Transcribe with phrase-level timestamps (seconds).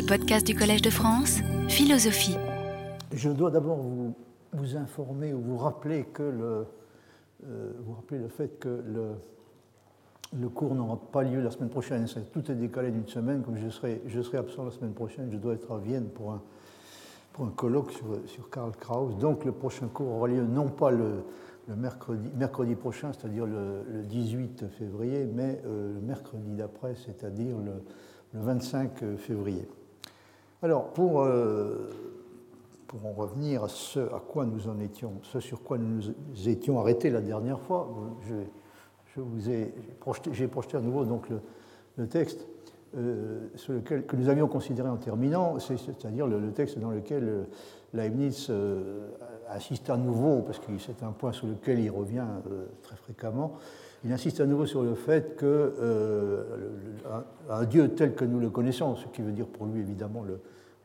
[0.00, 2.34] les podcasts du Collège de France, Philosophie.
[3.12, 4.14] Je dois d'abord vous,
[4.54, 6.66] vous, informer ou vous rappeler que le,
[7.46, 9.10] euh, vous rappeler le fait que le,
[10.40, 12.06] le cours n'aura pas lieu la semaine prochaine.
[12.32, 13.42] Tout est décalé d'une semaine.
[13.42, 16.32] Comme je serai, je serai absent la semaine prochaine, je dois être à Vienne pour
[16.32, 16.42] un,
[17.34, 19.18] pour un colloque sur, sur Karl Kraus.
[19.18, 21.24] Donc le prochain cours aura lieu non pas le,
[21.68, 27.58] le mercredi, mercredi prochain, c'est-à-dire le, le, 18 février, mais euh, le mercredi d'après, c'est-à-dire
[27.58, 27.82] le,
[28.32, 29.68] le, 25 février.
[30.62, 31.90] Alors, pour, euh,
[32.86, 36.48] pour en revenir à ce à quoi nous en étions, ce sur quoi nous nous
[36.48, 37.88] étions arrêtés la dernière fois,
[38.28, 38.34] je,
[39.14, 39.74] je vous ai
[40.32, 41.28] j'ai projeté à nouveau donc
[41.96, 42.46] le, texte
[42.96, 47.44] euh, sur lequel, que nous avions considéré en terminant, c'est-à-dire le, texte dans lequel euh,
[47.92, 49.08] Leibniz euh,
[49.50, 53.54] insiste à nouveau, parce que c'est un point sur lequel il revient euh, très fréquemment,
[54.04, 56.42] il insiste à nouveau sur le fait que euh,
[57.50, 60.40] un, Dieu tel que nous le connaissons, ce qui veut dire pour lui évidemment le,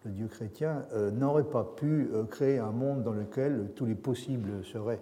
[0.06, 5.02] Dieu chrétien, euh, n'aurait pas pu créer un monde dans lequel tous les possibles seraient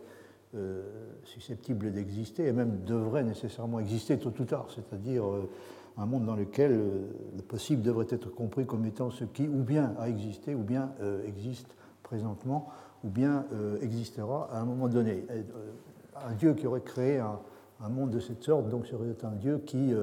[1.23, 5.25] susceptibles d'exister et même devraient nécessairement exister tôt ou tard, c'est-à-dire
[5.97, 6.71] un monde dans lequel
[7.35, 10.91] le possible devrait être compris comme étant ce qui ou bien a existé ou bien
[11.01, 12.69] euh, existe présentement
[13.03, 15.25] ou bien euh, existera à un moment donné.
[15.29, 15.43] Euh,
[16.27, 17.39] un Dieu qui aurait créé un,
[17.83, 19.93] un, monde de cette sorte donc serait un Dieu qui,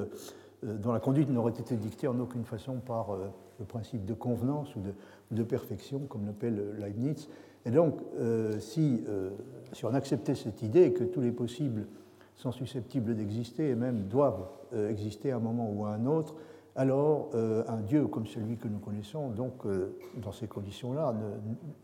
[0.62, 3.17] dont la conduite n'aurait été dictée en aucune façon par
[3.59, 4.81] le principe de convenance ou
[5.31, 7.28] de, perfection, comme l'appelle Leibniz.
[7.64, 8.00] Et donc,
[8.59, 9.05] si,
[9.72, 11.87] si on acceptait cette idée que tous les possibles
[12.41, 16.34] sont susceptibles d'exister et même doivent euh, exister à un moment ou à un autre,
[16.75, 21.15] alors euh, un Dieu comme celui que nous connaissons, donc euh, dans ces conditions-là,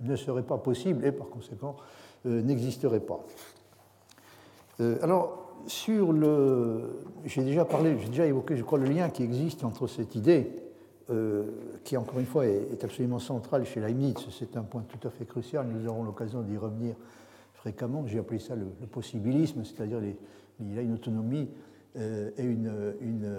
[0.01, 1.77] ne, ne, serait pas possible et par conséquent
[2.25, 3.21] euh, n'existerait pas.
[4.81, 7.01] Euh, alors, sur le.
[7.25, 10.51] J'ai déjà parlé, j'ai déjà évoqué, je crois, le lien qui existe entre cette idée,
[11.11, 11.45] euh,
[11.85, 15.25] qui encore une fois est, absolument centrale chez Leibniz, c'est un point tout à fait
[15.25, 16.95] crucial, nous aurons l'occasion d'y revenir
[17.55, 20.01] fréquemment, j'ai appelé ça le, possibilisme, c'est-à-dire
[20.61, 21.49] il y a une autonomie
[21.97, 23.31] euh, et une, une,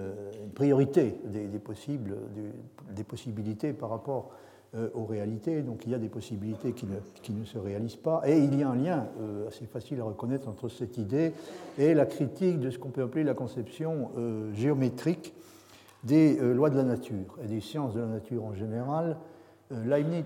[0.54, 4.32] priorité des, des possibles, des, des, possibilités par rapport
[4.94, 5.62] aux réalités.
[5.62, 8.22] Donc il y a des possibilités qui ne, qui ne, se réalisent pas.
[8.26, 11.32] Et il y a un lien euh, assez facile à reconnaître entre cette idée
[11.78, 15.32] et la critique de ce qu'on peut appeler la conception euh, géométrique
[16.04, 19.16] des euh, lois de la nature et des sciences de la nature en général.
[19.72, 20.24] Euh, Leibniz,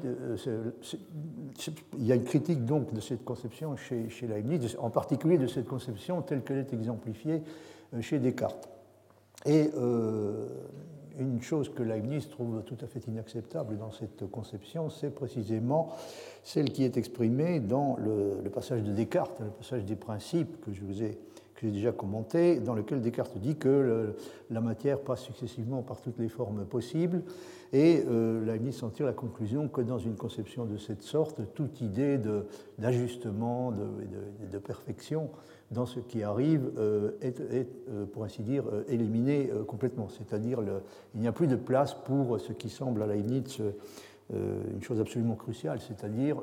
[1.98, 5.46] il y a une critique donc de cette conception chez, chez Leibniz, en particulier de
[5.46, 7.42] cette conception telle qu'elle est exemplifiée
[7.94, 8.68] euh, chez Descartes.
[9.44, 10.46] Et euh,
[11.18, 15.90] une chose que Leibniz trouve tout à fait inacceptable dans cette conception, c'est précisément
[16.42, 20.72] celle qui est exprimée dans le, le, passage de Descartes, le passage des principes que
[20.72, 21.18] je vous ai
[21.62, 24.14] j'ai déjà commenté, dans lequel Descartes dit que
[24.50, 27.22] la matière passe successivement par toutes les formes possibles,
[27.72, 31.80] et euh, Leibniz en tire la conclusion que dans une conception de cette sorte, toute
[31.80, 32.18] idée
[32.78, 35.30] d'ajustement, de, de, de, perfection
[35.70, 40.08] dans ce qui arrive euh, est, est euh, pour ainsi dire, éliminée complètement.
[40.10, 40.58] C'est-à-dire
[41.14, 43.62] il n'y a plus de place pour ce qui semble à Leibniz
[44.32, 46.36] une chose absolument cruciale, c'est-à-dire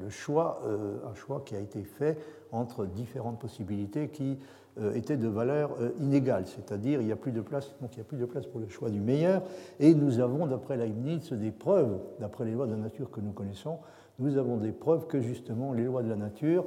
[0.00, 0.62] le choix,
[1.08, 2.18] un choix qui a été fait
[2.52, 4.38] entre différentes possibilités qui
[4.78, 8.04] euh, étaient de valeur euh, inégale, c'est-à-dire il n'y a plus de place, n'y a
[8.04, 9.42] plus de place pour le choix du meilleur.
[9.80, 13.32] Et nous avons, d'après Leibniz, des preuves, d'après les lois de la nature que nous
[13.32, 13.78] connaissons,
[14.18, 16.64] nous avons des preuves que justement les lois de la nature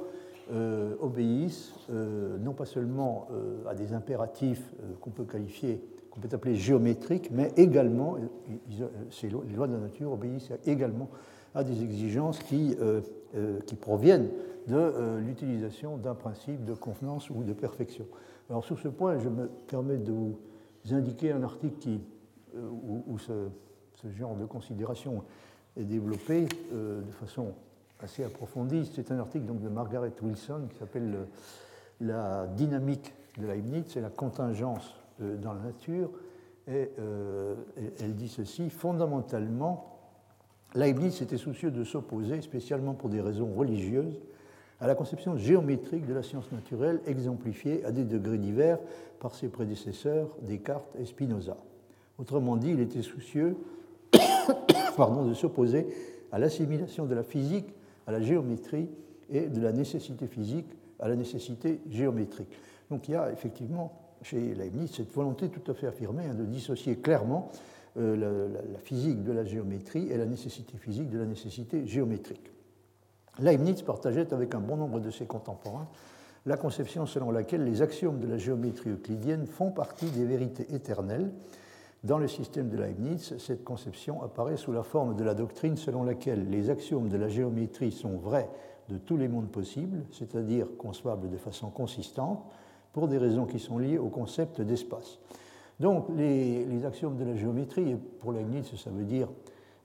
[0.52, 5.82] euh, obéissent euh, non pas seulement euh, à des impératifs euh, qu'on peut qualifier,
[6.16, 8.16] qu'on peut appeler géométriques, mais également,
[9.10, 11.08] ces lois, les lois de la nature obéissent également
[11.54, 12.76] à des exigences qui,
[13.66, 14.28] qui proviennent
[14.66, 18.06] de l'utilisation d'un principe de convenance ou de perfection.
[18.50, 20.38] Alors sur ce point, je me permets de vous
[20.90, 21.98] indiquer un article
[22.54, 23.48] où, ce,
[24.18, 25.22] genre de considération
[25.78, 27.54] est développé de façon
[28.00, 28.90] assez approfondie.
[28.94, 31.26] C'est un article de Margaret Wilson qui s'appelle
[32.00, 36.10] La dynamique de Leibniz et la contingence euh, dans la nature.
[36.68, 37.54] Et euh,
[38.00, 39.98] elle dit ceci fondamentalement,
[40.74, 44.20] Leibniz était soucieux de s'opposer, spécialement pour des raisons religieuses,
[44.80, 48.78] à la conception géométrique de la science naturelle exemplifiée à des degrés divers
[49.20, 51.56] par ses prédécesseurs Descartes et Spinoza.
[52.18, 53.56] Autrement dit, il était soucieux
[54.96, 55.86] pardon, de s'opposer
[56.32, 57.72] à l'assimilation de la physique
[58.06, 58.88] à la géométrie
[59.30, 60.68] et de la nécessité physique
[60.98, 62.58] à la nécessité géométrique.
[62.90, 66.44] Donc il y a effectivement chez Leibniz cette volonté tout à fait affirmée hein, de
[66.44, 67.50] dissocier clairement
[67.96, 72.52] euh, la, la, physique de la géométrie et la nécessité physique de la nécessité géométrique.
[73.38, 75.88] Leibniz partageait avec un bon nombre de ses contemporains
[76.46, 81.32] la conception selon laquelle les axiomes de la géométrie euclidienne font partie des vérités éternelles
[82.04, 86.04] Dans le système de Leibniz, cette conception apparaît sous la forme de la doctrine selon
[86.04, 88.48] laquelle les axiomes de la géométrie sont vrais
[88.88, 92.44] de tous les mondes possibles, c'est-à-dire concevables de façon consistante,
[92.96, 95.18] pour des raisons qui sont liées au concept d'espace.
[95.80, 99.28] Donc les, axiomes de la géométrie, et pour Leibniz ça veut dire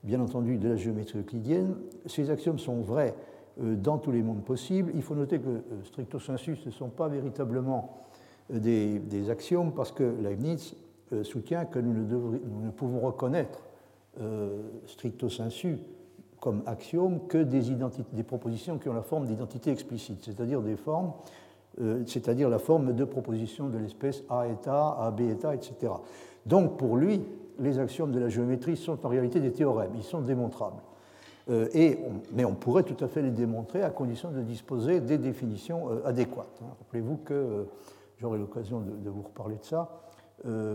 [0.02, 1.74] bien entendu de la géométrie euclidienne,
[2.06, 3.14] ces axiomes sont vrais
[3.60, 4.92] euh, dans tous les mondes possibles.
[4.94, 7.98] Il faut noter que euh, stricto sensu, ce ne sont pas véritablement
[8.50, 10.74] euh, des, axiomes parce que Leibniz
[11.22, 13.62] soutient que nous ne, pouvons reconnaître
[14.86, 15.76] stricto sensu
[16.40, 17.60] comme axiome que des,
[18.12, 21.12] des, propositions qui ont la forme d'identité explicite, c'est-à-dire des formes,
[22.06, 25.92] c'est-à-dire la forme de propositions de l'espèce A état, A, B état, etc.
[26.44, 27.22] Donc pour lui,
[27.58, 30.82] les axiomes de la géométrie sont en réalité des théorèmes, ils sont démontrables.
[31.50, 31.68] Euh,
[32.32, 36.06] mais on pourrait tout à fait les démontrer à condition de disposer des définitions euh,
[36.06, 36.60] adéquates.
[36.62, 36.68] Hein.
[36.78, 37.64] Rappelez-vous que euh,
[38.18, 39.88] j'aurai l'occasion de, vous reparler de ça.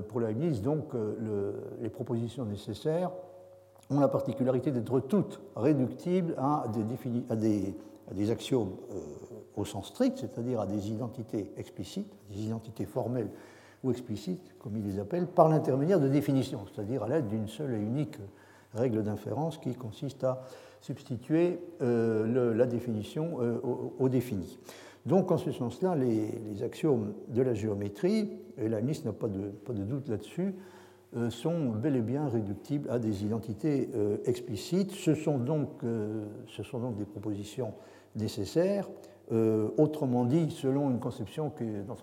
[0.09, 0.91] pour la Leibniz, donc,
[1.81, 3.11] les propositions nécessaires
[3.89, 6.65] ont la particularité d'être toutes réductibles à
[7.35, 8.71] des, axiomes
[9.57, 13.29] au sens strict, c'est-à-dire à des identités explicites, des identités formelles
[13.83, 17.73] ou explicites, comme il les appelle, par l'intermédiaire de définitions, c'est-à-dire à, l'aide d'une seule
[17.73, 18.17] et unique
[18.73, 20.43] règle d'inférence qui consiste à
[20.81, 23.59] substituer euh, la définition euh,
[23.99, 24.59] au, défini.
[25.05, 30.09] Donc, en ce sens-là, les, axiomes de la géométrie, et la n'a pas de, doute
[30.09, 30.53] là-dessus,
[31.15, 33.89] euh, sont bel et bien réductibles à des identités
[34.25, 34.91] explicites.
[34.91, 37.73] Ce sont donc des propositions
[38.15, 38.87] nécessaires
[39.33, 41.97] euh, autrement dit, selon une conception que, dont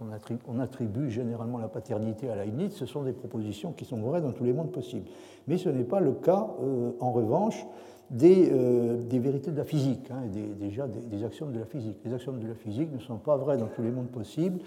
[0.47, 4.32] on attribue, généralement la paternité à Leibniz, ce sont des propositions qui sont vraies dans
[4.32, 5.06] tous les mondes possibles.
[5.49, 7.65] Mais ce n'est pas le cas, euh, en revanche,
[8.11, 10.25] des, euh, des, vérités de la physique, hein,
[10.61, 11.97] déjà des, axiomes de la physique.
[12.05, 14.59] Les axiomes de la physique ne sont pas vrais dans tous les mondes possibles,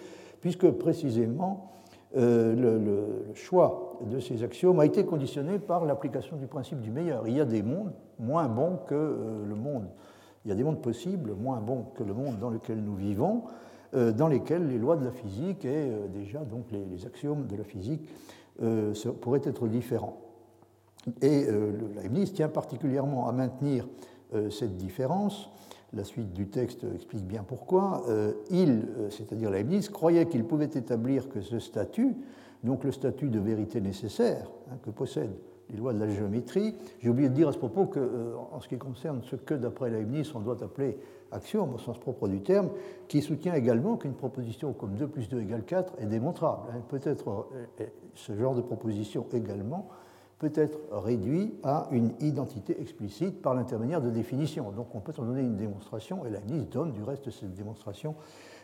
[0.41, 1.73] puisque précisément
[2.15, 7.27] le, choix de ces axiomes a été conditionné par l'application du principe du meilleur.
[7.27, 8.95] Il y a des mondes moins bons que
[9.47, 9.85] le monde
[10.47, 13.43] il y a des mondes possibles, moins bons que le monde dans lequel nous vivons,
[13.93, 17.57] euh, dans lesquels les lois de la physique et euh, déjà donc les, axiomes de
[17.57, 18.07] la physique
[18.61, 20.21] euh, pourraient être différents.
[21.21, 21.47] Et
[21.95, 23.87] Leibniz tient particulièrement à maintenir
[24.49, 25.49] cette différence.
[25.93, 28.03] La suite du texte explique bien pourquoi.
[28.51, 32.17] il, c'est-à-dire Leibniz, croyait qu'il pouvait établir que ce statut,
[32.61, 35.31] donc le statut de vérité nécessaire hein, que possède
[35.69, 36.75] les lois de la géométrie.
[36.99, 39.53] J'ai oublié de dire à ce propos que, euh, en ce qui concerne ce que,
[39.53, 40.97] d'après Leibniz, on doit appeler
[41.31, 42.69] axiome au sens propre du terme,
[43.07, 46.69] qui soutient également qu'une proposition comme 2 plus 2 égale 4 est démontrable.
[46.71, 46.81] Hein.
[46.87, 47.47] Peut-être
[47.79, 47.85] euh,
[48.15, 49.89] ce genre de proposition également
[50.39, 54.71] peut être réduit à une identité explicite par l'intermédiaire de définitions.
[54.71, 58.15] Donc on peut en donner une démonstration, et Leibniz donne du reste cette démonstration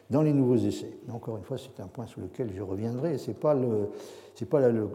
[0.09, 0.97] dans les nouveaux essais.
[1.11, 3.17] encore une fois, c'est un point sur lequel je reviendrai.
[3.17, 3.89] Ce n'est pas, le,
[4.49, 4.89] pas le,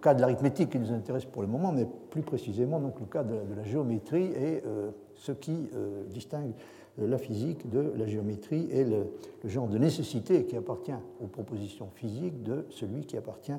[0.00, 3.22] cas de l'arithmétique qui nous intéresse pour le moment, mais plus précisément donc, le cas
[3.22, 6.52] de, la géométrie et euh, ce qui euh, distingue
[6.98, 9.06] la physique de la géométrie et le,
[9.44, 10.92] genre de nécessité qui appartient
[11.22, 13.52] aux propositions physiques de celui qui appartient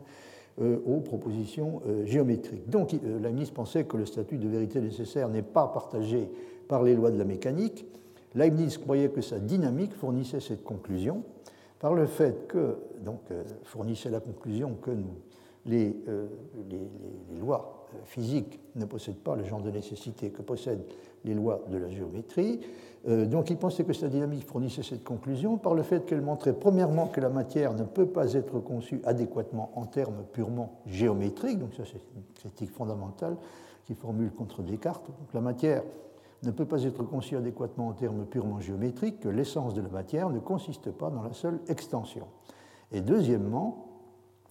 [0.61, 2.69] euh, aux propositions géométriques.
[2.69, 6.29] Donc Leibniz pensait que le statut de vérité nécessaire n'est pas partagé
[6.67, 7.85] par les lois de la mécanique,
[8.35, 11.23] Leibniz croyait que sa dynamique fournissait cette conclusion
[11.79, 14.91] par le fait que, donc, euh, fournissait la conclusion que
[15.65, 16.27] les, euh,
[17.39, 20.85] lois euh, physiques ne possèdent pas le genre de nécessité que possèdent
[21.25, 22.61] les lois de la géométrie.
[23.05, 27.07] donc il pensait que sa dynamique fournissait cette conclusion par le fait qu'elle montrait premièrement
[27.07, 31.83] que la matière ne peut pas être conçue adéquatement en termes purement géométriques, donc ça
[31.85, 33.37] c'est une critique fondamentale
[33.85, 35.05] qui formule contre Descartes.
[35.07, 35.83] Donc la matière
[36.43, 40.29] ne peut pas être conçu adéquatement en termes purement géométriques, que l'essence de la matière
[40.29, 42.27] ne consiste pas dans la seule extension.
[42.91, 43.87] Et deuxièmement,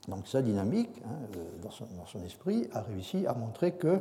[0.08, 4.00] donc sa dynamique, hein, euh, dans, son, esprit, a réussi à montrer que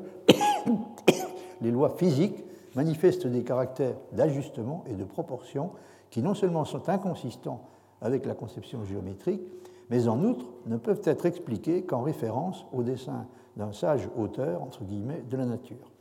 [1.62, 2.44] les lois physiques
[2.76, 5.72] manifestent des caractères d'ajustement et de proportion
[6.10, 7.62] qui non seulement sont inconsistants
[8.02, 9.42] avec la conception géométrique,
[9.90, 13.26] mais en outre ne peuvent être expliqués qu'en référence au dessin
[13.58, 15.92] d'un sage auteur, entre guillemets, de la nature.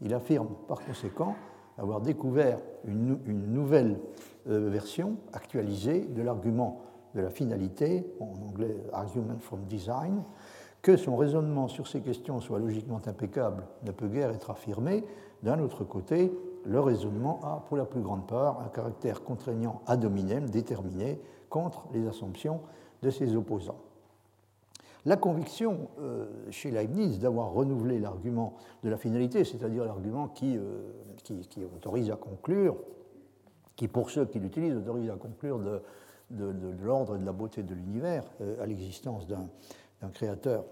[0.00, 1.34] Il affirme par conséquent
[1.78, 3.18] avoir découvert une,
[3.52, 3.98] nouvelle
[4.48, 6.82] euh, version actualisée de l'argument
[7.14, 10.22] de la finalité, en anglais argument from design,
[10.82, 15.04] que son raisonnement sur ces questions soit logiquement impeccable ne peut guère être affirmé.
[15.42, 16.32] D'un autre côté,
[16.64, 21.86] le raisonnement a pour la plus grande part un caractère contraignant ad hominem déterminé contre
[21.92, 22.60] les assumptions
[23.02, 23.80] de ses opposants.
[25.08, 30.82] La conviction euh, chez Leibniz d'avoir renouvelé l'argument de la finalité, c'est-à-dire l'argument qui, euh,
[31.24, 32.76] qui, autorise à conclure,
[33.74, 35.80] qui pour ceux qui l'utilisent autorise à conclure de,
[36.84, 39.48] l'ordre et de la beauté de l'univers, euh, à l'existence d'un
[40.12, 40.66] créateur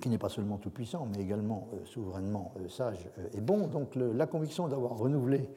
[0.00, 3.66] qui n'est pas seulement tout-puissant, mais également souverainement sage et bon.
[3.66, 5.48] Donc la conviction d'avoir renouvelé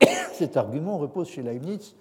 [0.32, 1.94] cet argument repose chez Leibniz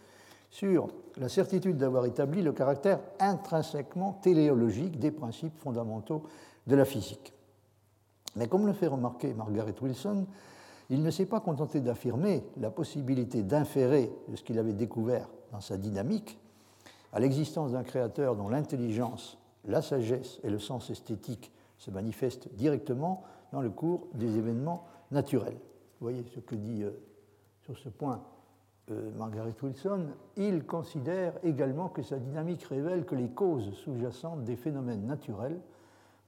[0.54, 6.22] sur la certitude d'avoir établi le caractère intrinsèquement téléologique des principes fondamentaux
[6.68, 7.34] de la physique.
[8.36, 10.28] Mais comme le fait remarquer Margaret Wilson,
[10.92, 15.60] il ne s'est pas contenté d'affirmer la possibilité d'inférer de ce qu'il avait découvert dans
[15.60, 16.38] sa dynamique
[17.14, 23.24] à l'existence d'un créateur dont l'intelligence, la sagesse et le sens esthétique se manifestent directement
[23.54, 25.58] dans le cours des événements naturels.
[26.00, 26.92] Vous voyez ce que dit euh,
[27.64, 28.22] sur ce point
[28.92, 34.58] euh, Margaret Wilson, il considère également que sa dynamique révèle que les causes sous-jacentes des
[34.58, 35.60] phénomènes naturels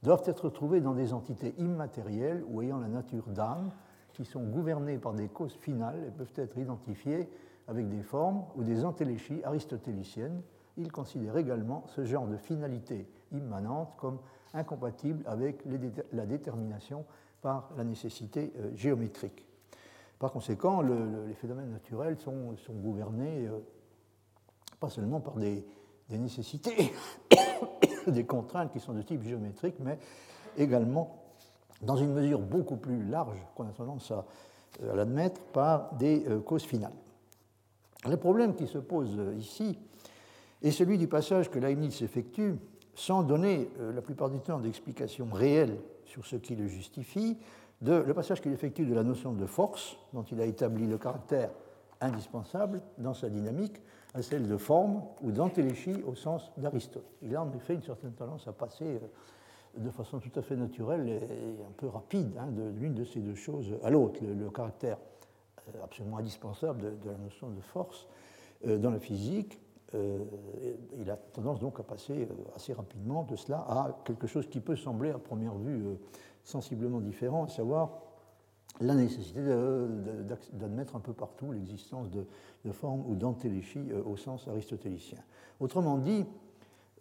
[0.04, 3.72] doivent être trouvées dans des entités immatérielles ou ayant la nature d'âme,
[4.14, 7.30] qui sont gouvernées par des causes finales et peuvent être identifiées
[7.68, 10.42] avec des formes ou des entéléchies aristotéliciennes.
[10.78, 14.20] Il considère également ce genre de finalité immanente comme
[14.54, 15.66] incompatible avec
[16.14, 17.06] la détermination
[17.42, 19.46] par la nécessité euh, géométrique.
[20.20, 23.60] Par conséquent, les phénomènes naturels sont, gouvernés euh,
[24.80, 25.66] pas seulement par des,
[26.10, 26.94] nécessités,
[28.08, 30.00] des contraintes qui sont de type géométrique, mais
[30.58, 31.22] également,
[31.82, 34.26] dans une mesure beaucoup plus large qu'on a tendance à,
[34.82, 36.96] l'admettre, par des euh, causes finales.
[38.08, 39.78] Le problème qui se pose euh, ici
[40.62, 42.56] est celui du passage que Leibniz effectue
[42.94, 47.38] sans donner la plupart du temps d'explications réelles sur ce qui le justifie,
[47.92, 51.52] le passage qu'il effectue de la notion de force, dont il a établi le caractère
[52.02, 53.82] indispensable dans sa dynamique,
[54.14, 57.06] à celle de forme ou d'antéléchie au sens d'Aristote.
[57.22, 59.00] Il a en effet une certaine tendance à passer euh,
[59.78, 63.20] de façon tout à fait naturelle et un peu rapide hein, de l'une de ces
[63.20, 64.22] deux choses à l'autre.
[64.24, 64.98] Le, caractère
[65.68, 68.08] euh, absolument indispensable de, la notion de force
[68.66, 69.60] euh, dans la physique,
[70.98, 74.76] il a tendance donc à passer assez rapidement de cela à quelque chose qui peut
[74.76, 75.86] sembler à première vue
[76.46, 77.90] sensiblement différent, à savoir
[78.82, 79.42] la nécessité
[80.54, 82.26] d'admettre un peu partout l'existence de,
[82.72, 85.20] formes ou d'antéléchies euh, au sens aristotélicien.
[85.60, 86.26] Autrement dit,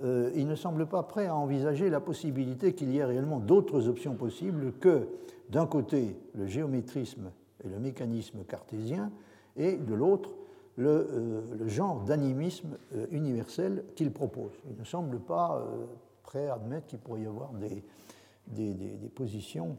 [0.03, 3.89] euh, il ne semble pas prêt à envisager la possibilité qu'il y ait réellement d'autres
[3.89, 5.09] options possibles que,
[5.49, 7.31] d'un côté, le géométrisme
[7.65, 9.11] et le mécanisme cartésien,
[9.57, 10.31] et de l'autre,
[10.77, 12.77] le, euh, genre d'animisme
[13.11, 14.53] universel qu'il propose.
[14.71, 15.65] Il ne semble pas
[16.25, 17.85] prêt à admettre qu'il pourrait y avoir des,
[18.49, 18.75] des,
[19.15, 19.77] positions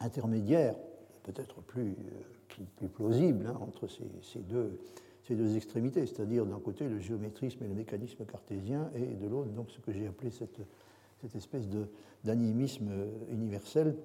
[0.00, 0.74] intermédiaires,
[1.22, 7.64] peut-être plus, euh, plus, plausibles, hein, entre ces, deux, extrémités, c'est-à-dire d'un côté le géométrisme
[7.64, 10.60] et le mécanisme cartésien, et de l'autre donc ce que j'ai appelé cette,
[11.36, 11.68] espèce
[12.24, 12.90] d'animisme
[13.30, 13.96] universel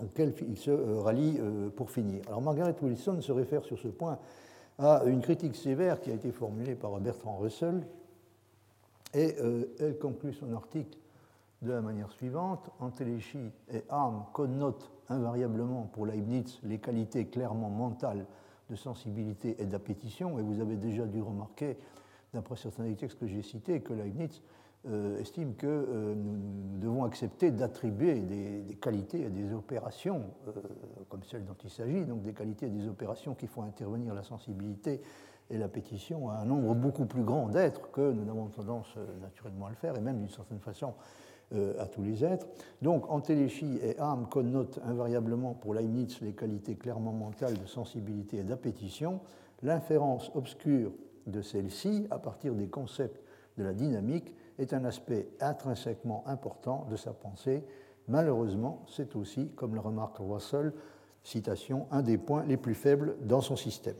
[0.00, 2.22] auquel il se euh, rallie euh, pour finir.
[2.28, 4.20] Alors Margaret Wilson se réfère sur ce point
[4.78, 7.84] à une critique sévère qui a été formulée par Bertrand Russell,
[9.14, 9.36] et
[9.80, 10.97] elle conclut son article
[11.62, 12.70] de la manière suivante.
[12.80, 18.26] Antéléchie et âme connotent invariablement pour Leibniz les qualités clairement mentales
[18.70, 21.78] de sensibilité et d'appétition, et vous avez déjà dû remarquer,
[22.34, 24.42] d'après certains des textes que j'ai cités, que Leibniz
[24.86, 30.52] euh, estime que euh, nous, devons accepter d'attribuer des, qualités à des opérations, euh,
[31.08, 34.22] comme celles dont il s'agit, donc des qualités et des opérations qui font intervenir la
[34.22, 35.00] sensibilité
[35.50, 39.70] et l'appétition à un nombre beaucoup plus grand d'êtres que nous avons tendance naturellement à
[39.70, 40.94] le faire, et même d'une certaine façon
[41.78, 42.46] à tous les êtres.
[42.82, 48.42] Donc, antéléchie et âme connotent invariablement pour Leibniz les qualités clairement mentales de sensibilité et
[48.42, 49.20] d'appétition.
[49.62, 50.92] L'inférence obscure
[51.26, 53.22] de celle-ci, à partir des concepts
[53.56, 57.64] de la dynamique, est un aspect intrinsèquement important de sa pensée.
[58.08, 60.72] Malheureusement, c'est aussi, comme le remarque Russell,
[61.22, 63.96] citation, un des points les plus faibles dans son système.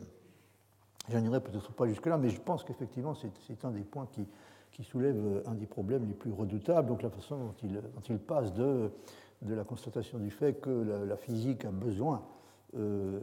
[1.08, 4.26] Je n'irai peut-être pas jusque-là, mais je pense qu'effectivement, c'est un des points qui,
[4.78, 7.54] qui soulève euh, un des problèmes les plus redoutables, donc la façon dont
[8.08, 8.90] il, passe de,
[9.42, 10.70] la constatation du fait que
[11.04, 12.22] la, physique a besoin,
[12.76, 13.18] euh,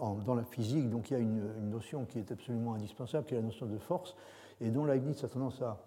[0.00, 3.36] dans la physique, donc il y a une, notion qui est absolument indispensable, qui est
[3.36, 4.16] la notion de force,
[4.60, 5.80] et dont Leibniz a tendance à,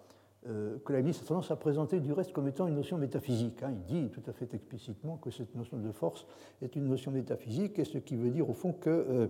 [0.48, 3.62] euh, que Leibniz a tendance à présenter du reste comme étant une notion métaphysique.
[3.62, 3.72] Hein.
[3.72, 6.26] Il dit tout à fait explicitement que cette notion de force
[6.62, 9.28] est une notion métaphysique, et ce qui veut dire au fond que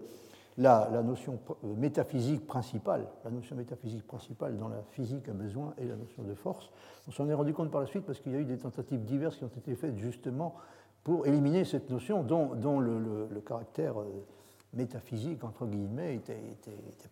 [0.58, 5.86] la, notion euh, métaphysique principale, la notion métaphysique principale dans la physique a besoin est
[5.86, 6.70] la notion de force.
[7.06, 9.04] On s'en est rendu compte par la suite parce qu'il y a eu des tentatives
[9.04, 10.56] diverses qui ont été faites justement
[11.04, 14.26] pour éliminer cette notion dont, le, caractère euh,
[14.74, 16.42] métaphysique, entre guillemets, était,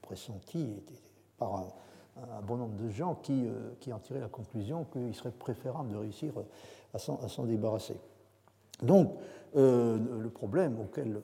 [0.02, 0.82] pressenti
[1.38, 5.30] par un, bon nombre de gens qui, euh, qui en tiraient la conclusion qu'il serait
[5.30, 6.32] préférable de réussir
[6.92, 7.96] à s'en débarrasser.
[8.82, 9.14] Donc,
[9.54, 11.20] le problème auquel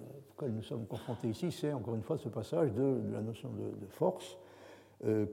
[0.48, 4.38] nous sommes confrontés ici, c'est encore une fois ce passage de, la notion de, force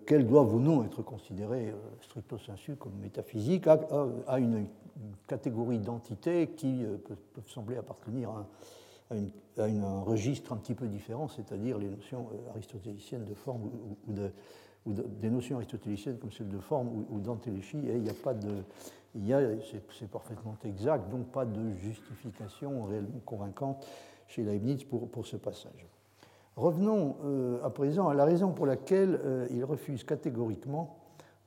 [0.08, 4.66] qu'elles doivent ou non être considérées stricto sensu comme métaphysiques, à, une,
[5.28, 8.48] catégorie d'entités qui peuvent, sembler appartenir à,
[9.64, 13.70] un registre un petit peu différent, c'est-à-dire les notions aristotéliciennes de forme
[14.08, 14.32] ou, de,
[14.86, 18.34] ou des notions aristotéliciennes comme celles de forme ou, d'antéléchie, et il n'y a pas
[18.34, 18.64] de,
[20.00, 23.86] c'est parfaitement exact, donc pas de justification réellement convaincante
[24.30, 25.88] chez Leibniz pour, pour ce passage.
[26.56, 30.98] Revenons euh, à présent à la raison pour laquelle euh, il refuse catégoriquement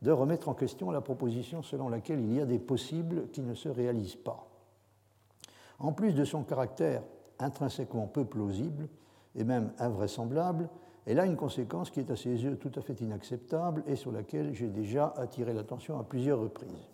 [0.03, 3.55] de remettre en question la proposition selon laquelle il y a des possibles qui ne
[3.55, 4.49] se réalisent pas.
[5.79, 7.03] En plus de son caractère
[7.39, 8.89] intrinsèquement peu plausible
[9.37, 10.69] et même invraisemblable,
[11.07, 14.13] elle a une conséquence qui est à ses yeux tout à fait inacceptable et sur
[14.13, 16.89] laquelle j'ai déjà attiré l'attention à plusieurs reprises.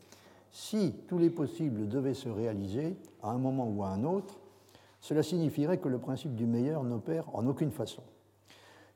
[0.50, 4.40] Si tous les possibles devaient se réaliser à un moment ou à un autre,
[5.00, 8.02] cela signifierait que le principe du meilleur n'opère en aucune façon.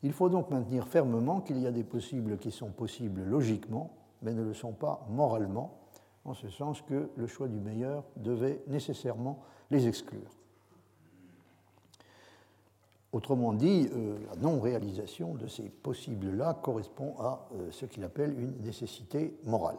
[0.02, 4.34] Il faut donc maintenir fermement qu'il y a des possibles qui sont possibles logiquement, mais
[4.34, 5.78] ne le sont pas moralement,
[6.24, 9.40] en ce sens que le choix du meilleur devait nécessairement
[9.70, 10.28] les exclure.
[13.12, 18.62] Autrement dit, euh, la non-réalisation de ces possibles-là correspond à euh, ce qu'il appelle une
[18.62, 19.76] nécessité morale.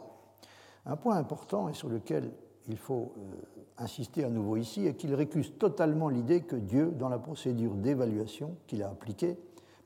[0.86, 2.30] Un point important et sur lequel
[2.68, 3.36] il faut euh,
[3.78, 8.56] insister à nouveau ici est qu'il récuse totalement l'idée que Dieu, dans la procédure d'évaluation
[8.66, 9.36] qu'il a appliquée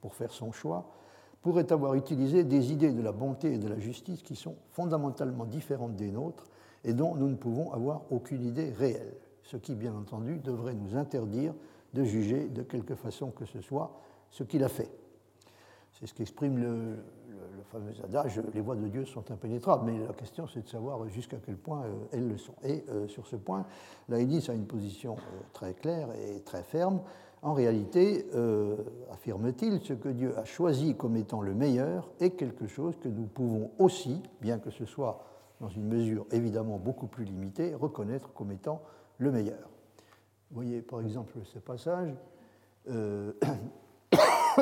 [0.00, 0.90] pour faire son choix,
[1.42, 5.44] pourrait avoir utilisé des idées de la bonté et de la justice qui sont fondamentalement
[5.44, 6.46] différentes des nôtres
[6.84, 10.96] et dont nous ne pouvons avoir aucune idée réelle, ce qui, bien entendu, devrait nous
[10.96, 11.54] interdire
[11.94, 14.90] de juger de quelque façon que ce soit ce qu'il a fait.
[15.92, 16.96] C'est ce qu'exprime le,
[17.70, 21.38] fameux adage les voies de Dieu sont impénétrables, mais la question c'est de savoir jusqu'à
[21.44, 22.54] quel point euh, elles le sont.
[22.64, 23.64] Et euh, sur ce point,
[24.08, 27.00] l'Aïdis a une position euh, très claire et très ferme.
[27.40, 28.26] En réalité,
[29.12, 33.26] affirme-t-il, ce que Dieu a choisi comme étant le meilleur est quelque chose que nous
[33.26, 35.24] pouvons aussi, bien que ce soit
[35.60, 38.82] dans une mesure évidemment beaucoup plus limitée, reconnaître comme étant
[39.18, 39.70] le meilleur.
[40.50, 42.12] Vous voyez par exemple ce passage,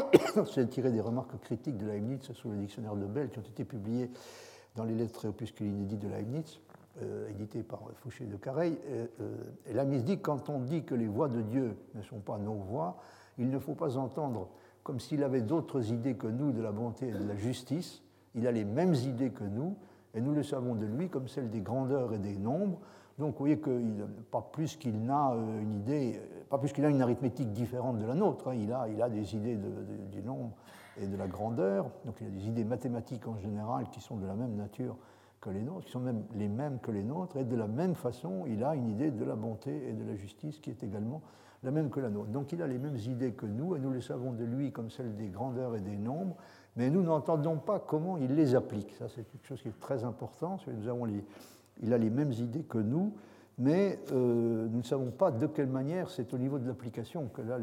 [0.52, 3.64] c'est tiré des remarques critiques de Leibniz sur le dictionnaire de Bell qui ont été
[3.64, 4.10] publiées
[4.74, 6.60] dans les lettres et opuscules inédits de Leibniz,
[7.02, 8.78] euh, éditées par Fouché de Careil.
[8.88, 9.06] Euh,
[9.66, 12.54] et Leibniz dit quand on dit que les voix de Dieu ne sont pas nos
[12.54, 12.98] voix,
[13.38, 14.48] il ne faut pas entendre
[14.82, 18.02] comme s'il avait d'autres idées que nous de la bonté et de la justice.
[18.34, 19.76] Il a les mêmes idées que nous,
[20.14, 22.78] et nous le savons de lui comme celles des grandeurs et des nombres.
[23.18, 26.90] Donc vous voyez qu'il pas plus qu'il n'a euh, une idée, pas plus qu'il a
[26.90, 28.48] une arithmétique différente de la nôtre.
[28.48, 28.54] Hein.
[28.54, 29.58] Il, a, il a des idées
[30.10, 30.52] du nombre
[31.00, 31.90] et de la grandeur.
[32.04, 34.96] Donc il a des idées mathématiques en général qui sont de la même nature
[35.40, 37.38] que les nôtres, qui sont même les mêmes que les nôtres.
[37.38, 40.14] Et de la même façon, il a une idée de la bonté et de la
[40.14, 41.22] justice qui est également
[41.62, 42.30] la même que la nôtre.
[42.30, 44.90] Donc il a les mêmes idées que nous, et nous les savons de lui comme
[44.90, 46.36] celles des grandeurs et des nombres,
[46.76, 48.92] mais nous n'entendons pas comment il les applique.
[48.98, 50.58] Ça, c'est quelque chose qui est très important.
[50.66, 51.24] Nous avons les,
[51.82, 53.12] il a les mêmes idées que nous,
[53.58, 57.40] mais euh, nous ne savons pas de quelle manière c'est au niveau de l'application que
[57.40, 57.58] là,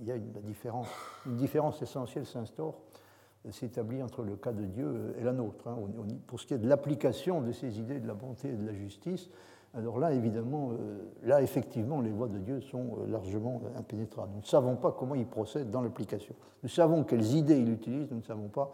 [0.00, 0.88] il y a une différence,
[1.26, 2.74] une différence essentielle s'instaure,
[3.46, 5.68] euh, s'établit entre le cas de Dieu et la nôtre.
[5.68, 5.76] Hein.
[6.26, 8.74] Pour ce qui est de l'application de ces idées de la bonté et de la
[8.74, 9.30] justice,
[9.74, 14.32] alors là, évidemment, euh, là, effectivement, les voies de Dieu sont largement impénétrables.
[14.34, 16.34] Nous ne savons pas comment il procède dans l'application.
[16.64, 18.72] Nous savons quelles idées il utilise, nous ne savons pas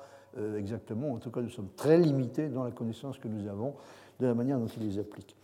[0.57, 1.12] exactement.
[1.12, 3.75] En tout cas, nous sommes très limités dans la connaissance que nous avons
[4.23, 5.37] de la manière dont il les applique.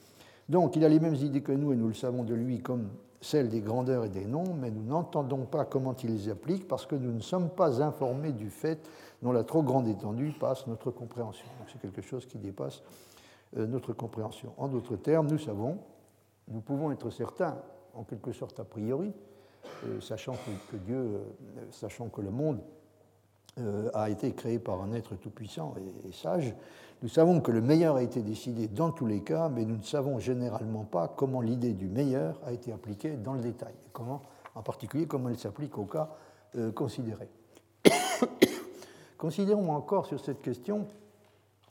[0.49, 2.89] Donc il a les mêmes idées que nous et nous le savons de lui comme
[3.21, 6.87] celles des grandeurs et des noms, mais nous n'entendons pas comment il les applique parce
[6.87, 8.79] que nous ne sommes pas informés du fait
[9.23, 11.47] dont la trop grande étendue passe notre compréhension.
[11.71, 12.83] c'est quelque chose qui dépasse
[13.57, 14.53] euh, notre compréhension.
[14.57, 15.79] En d'autres termes, nous savons,
[16.47, 17.59] nous pouvons être certains,
[17.95, 19.13] en quelque sorte a priori,
[19.85, 20.35] euh, sachant
[20.71, 21.19] que, Dieu, euh,
[21.73, 22.61] sachant que le monde
[23.93, 25.75] a été créé par un être tout-puissant
[26.07, 26.55] et, sage,
[27.03, 29.83] nous savons que le meilleur a été décidé dans tous les cas, mais nous ne
[29.83, 34.23] savons généralement pas comment l'idée du meilleur a été appliquée dans le détail, comment,
[34.55, 36.11] en particulier comment elle s'applique au cas
[36.57, 37.29] euh, considéré.
[39.19, 40.87] Considérons encore sur cette question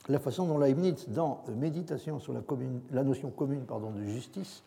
[0.08, 4.64] la façon dont Leibniz, dans Méditation sur la, notion commune de justice,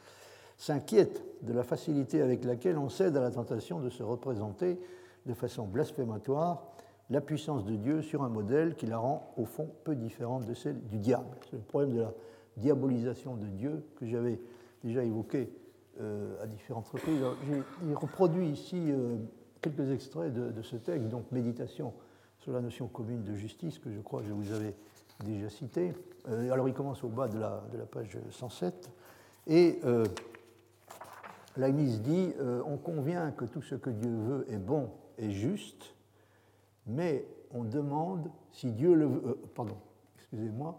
[0.59, 4.79] s'inquiète de la facilité avec laquelle on cède à la tentation de se représenter
[5.25, 6.63] de façon blasphématoire
[7.11, 10.55] la puissance de Dieu sur un modèle qui la rend au fond peu différente de
[10.55, 11.37] celle du diable.
[11.51, 12.15] C'est le problème de la
[12.57, 14.41] diabolisation de Dieu que j'avais
[14.85, 15.53] déjà évoqué
[16.01, 17.21] euh, à différentes reprises.
[17.49, 19.17] J'ai reproduit ici euh,
[19.61, 21.93] quelques extraits de, ce texte, donc Méditation
[22.39, 24.75] sur la notion commune de justice, que je crois que je vous avais
[25.25, 25.93] déjà cité.
[26.29, 28.91] Euh, alors il commence au bas de la, page 107,
[29.49, 29.81] et
[31.57, 32.33] Leibniz dit
[32.67, 35.95] On convient que tout ce que Dieu veut est bon et juste
[36.87, 39.07] mais on demande si Dieu le.
[39.07, 39.77] Euh, pardon,
[40.17, 40.79] excusez-moi.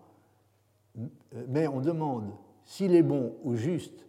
[1.47, 2.31] Mais on demande
[2.65, 4.05] s'il est bon ou juste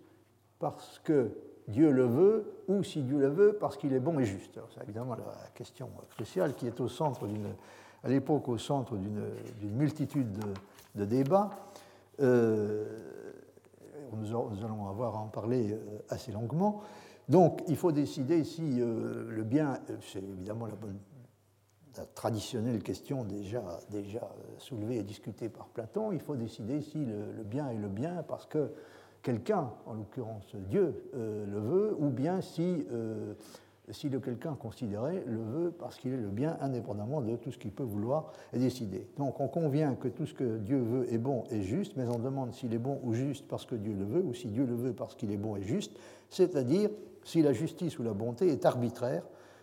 [0.59, 1.31] parce que
[1.69, 4.59] Dieu le veut ou si Dieu le veut parce qu'il est bon et juste.
[4.75, 7.29] C'est évidemment la question cruciale qui est au centre
[8.05, 10.39] à l'époque au centre d'une multitude
[10.95, 11.51] de, débats.
[12.21, 12.85] Euh,
[14.15, 16.83] nous, allons avoir à en parler euh, assez longuement.
[17.29, 20.99] Donc, il faut décider si euh, le bien, c'est évidemment la, bonne,
[22.15, 27.69] traditionnelle question déjà, déjà soulevée et discutée par Platon, il faut décider si le bien
[27.71, 28.71] est le bien parce que
[29.23, 33.35] quelqu'un, en l'occurrence Dieu, euh, le veut, ou bien si, euh,
[33.91, 37.59] si le quelqu'un considéré le veut parce qu'il est le bien indépendamment de tout ce
[37.59, 39.07] qu'il peut vouloir et décider.
[39.17, 42.19] Donc on convient que tout ce que Dieu veut est bon et juste, mais on
[42.19, 44.75] demande s'il est bon ou juste parce que Dieu le veut, ou si Dieu le
[44.75, 45.97] veut parce qu'il est bon et juste,
[46.31, 46.91] c'est-à-dire
[47.25, 49.23] si la justice ou la bonté est arbitraire,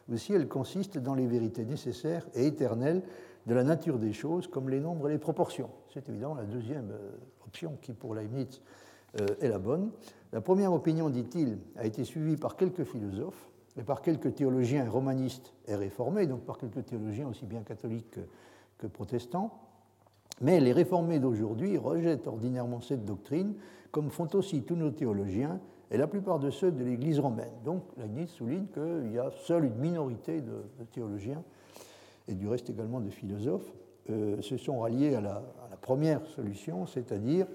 [0.09, 3.03] ou si elle consiste dans les vérités nécessaires et éternelles
[3.45, 5.69] de la nature des choses, comme les nombres et les proportions.
[5.93, 7.11] C'est évidemment la deuxième euh,
[7.45, 8.61] option qui, pour Leibniz,
[9.19, 9.91] euh, est la bonne.
[10.33, 15.53] La première opinion, dit-il, a été suivie par quelques philosophes et par quelques théologiens romanistes
[15.67, 18.19] et réformés, donc par quelques théologiens aussi bien catholiques
[18.77, 19.51] que, protestants.
[20.41, 23.55] Mais les réformés d'aujourd'hui rejettent ordinairement cette doctrine,
[23.91, 25.59] comme font aussi tous nos théologiens
[25.91, 27.53] et la plupart de ceux de l'Église romaine.
[27.65, 31.43] Donc Leibniz souligne qu'il y a seule une minorité de, théologiens,
[32.27, 33.73] et du reste également de philosophes,
[34.09, 37.47] euh, se sont ralliés à la, la première solution, c'est-à-dire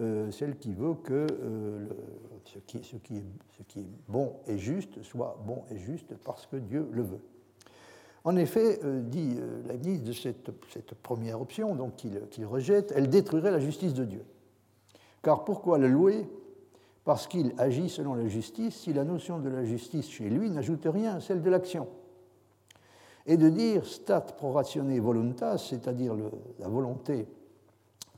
[0.00, 1.86] euh, celle qui veut que euh,
[2.44, 7.20] ce, qui, est, bon et juste soit bon et juste parce que Dieu le veut.
[8.24, 9.36] En effet, dit
[9.68, 10.50] Leibniz de cette,
[11.00, 14.24] première option, qu'il rejette, elle détruirait la justice de Dieu.
[15.22, 16.26] Car pourquoi le louer?
[17.06, 20.86] Parce qu'il agit selon la justice si la notion de la justice chez lui n'ajoute
[20.86, 21.86] rien à celle de l'action.
[23.26, 26.16] Et de dire stat proratione voluntas, c'est-à-dire
[26.58, 27.28] la volonté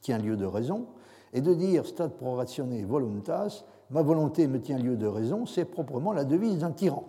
[0.01, 0.87] tient lieu de raison,
[1.35, 6.15] et de dire stat proratione voluntas, ma volonté me tient lieu de raison, c'est proprement
[6.15, 7.05] la devise d'un tyran.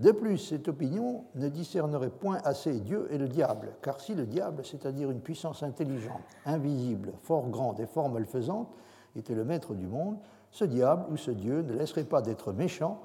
[0.00, 4.26] De plus, cette opinion ne discernerait point assez Dieu et le diable, car si le
[4.26, 8.68] diable, c'est-à-dire une puissance intelligente, invisible, fort grande et fort malfaisante,
[9.16, 10.18] était le maître du monde,
[10.50, 13.00] ce diable ou ce Dieu ne laisserait pas d'être méchant,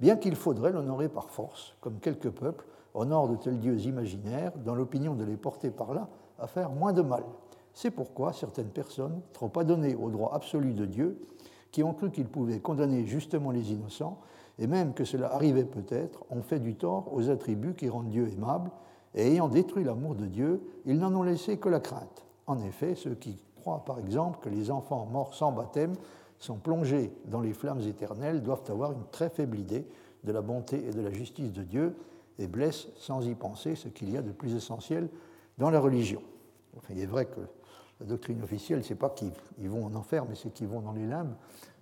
[0.00, 4.74] bien qu'il faudrait l'honorer par force, comme quelques peuples honorent de tels dieux imaginaires, dans
[4.74, 6.08] l'opinion de les porter par là
[6.38, 7.24] à faire moins de mal.
[7.72, 11.20] C'est pourquoi certaines personnes, trop adonnées au droit absolu de Dieu,
[11.70, 14.18] qui ont cru qu'ils pouvaient condamner justement les innocents,
[14.58, 18.28] et même que cela arrivait peut-être, ont fait du tort aux attributs qui rendent Dieu
[18.28, 18.70] aimable,
[19.14, 22.26] et ayant détruit l'amour de Dieu, ils n'en ont laissé que la crainte.
[22.46, 25.92] En effet, ceux qui croient par exemple que les enfants morts sans baptême
[26.40, 29.86] sont plongés dans les flammes éternelles doivent avoir une très faible idée
[30.24, 31.94] de la bonté et de la justice de Dieu
[32.38, 35.08] et blessent sans y penser ce qu'il y a de plus essentiel
[35.58, 36.22] dans la religion.
[36.76, 37.40] Enfin, il est vrai que
[38.00, 41.06] la doctrine officielle, c'est pas qu'ils vont en enfer, mais c'est qu'ils vont dans les
[41.06, 41.34] limbes,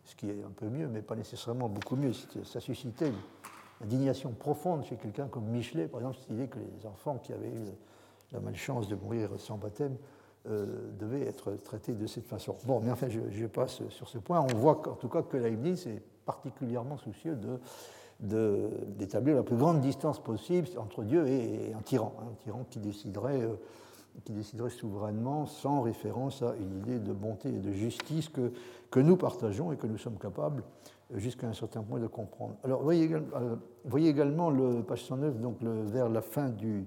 [0.04, 2.12] ce qui est un peu mieux, mais pas nécessairement beaucoup mieux.
[2.42, 6.86] Ça suscitait une indignation profonde chez quelqu'un comme Michelet, par exemple, cette idée que les
[6.86, 7.66] enfants qui avaient eu
[8.32, 9.96] la malchance de mourir sans baptême
[10.46, 12.56] euh, devaient être traités de cette façon.
[12.64, 14.40] Bon, mais enfin, je, passe sur ce point.
[14.40, 17.58] On voit en tout cas que Leibniz est particulièrement soucieux de
[18.20, 23.42] d'établir la plus grande distance possible entre Dieu et, un tyran, un tyran qui déciderait
[23.42, 23.54] euh,
[24.24, 28.52] qui déciderait souverainement sans référence à une idée de bonté et de justice que,
[28.90, 30.64] que nous partageons et que nous sommes capables
[31.14, 32.56] jusqu'à un certain point de comprendre.
[32.64, 36.86] Alors, voyez, euh, voyez également le page 109, donc le, vers la fin du,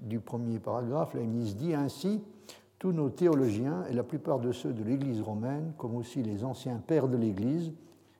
[0.00, 2.22] du premier paragraphe, il dit ainsi
[2.78, 6.80] tous nos théologiens et la plupart de ceux de l'Église romaine, comme aussi les anciens
[6.86, 7.72] pères de l'Église,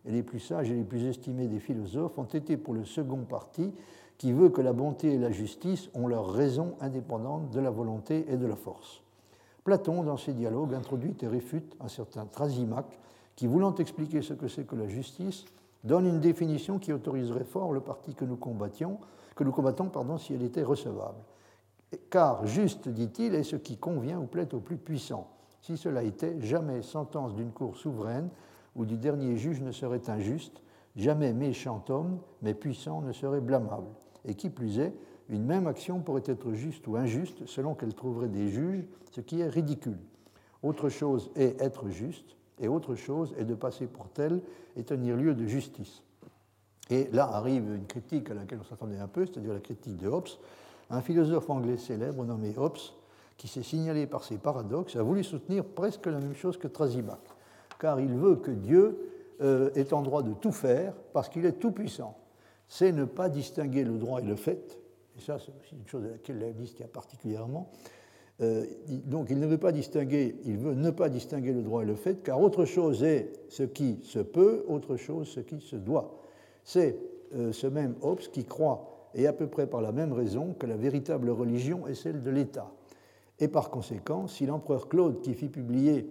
[0.06, 3.24] et les plus sages et les plus estimés des philosophes, ont été pour le second
[3.24, 3.72] parti
[4.18, 8.24] qui veut que la bonté et la justice ont leur raison indépendante de la volonté
[8.28, 9.02] et de la force.
[9.64, 12.98] Platon, dans ses dialogues, introduit et réfute un certain Trasimaque
[13.34, 15.44] qui, voulant expliquer ce que c'est que la justice,
[15.84, 18.98] donne une définition qui autoriserait fort le parti que nous combattions,
[19.34, 21.18] que nous combattons pardon, si elle était recevable.
[22.11, 25.31] Car juste, dit-il, est ce qui convient ou plaît au plus puissant.
[25.61, 28.29] Si cela était, jamais sentence d'une cour souveraine
[28.75, 30.62] ou du dernier juge ne serait injuste,
[30.96, 33.88] jamais méchant homme, mais puissant, ne serait blâmable
[34.27, 34.92] et qui plus est,
[35.29, 39.40] une même action pourrait être juste ou injuste selon qu'elle trouverait des juges, ce qui
[39.40, 39.99] est ridicule.
[40.62, 44.42] Autre chose est être juste, et autre chose est de passer pour tel
[44.77, 46.03] et tenir lieu de justice.
[46.90, 50.09] Et là arrive une critique à laquelle on s'attendait un peu, c'est-à-dire la critique de
[50.09, 50.29] Hobbes.
[50.90, 52.79] Un philosophe anglais célèbre nommé Hobbes,
[53.37, 57.20] qui s'est signalé par ses paradoxes, a voulu soutenir presque la même chose que Trasimac,
[57.79, 58.99] car il veut que Dieu
[59.40, 62.16] euh, est en droit de tout faire parce qu'il est tout puissant
[62.68, 64.79] c'est ne pas distinguer le droit et le fait,
[65.16, 67.70] Et ça, c'est une chose à laquelle Leibniz tient particulièrement.
[68.42, 71.87] Euh, donc il ne veut pas distinguer, il veut ne pas distinguer le droit et
[71.87, 75.77] le fait, car autre chose est ce qui se peut, autre chose ce qui se
[75.77, 76.20] doit.
[76.62, 76.99] C'est
[77.35, 80.66] euh, ce même Hobbes qui croit, et à peu près par la même raison, que
[80.66, 82.70] la véritable religion est celle de l'État.
[83.40, 86.09] Et par conséquent, si l'empereur Claude, qui fit publier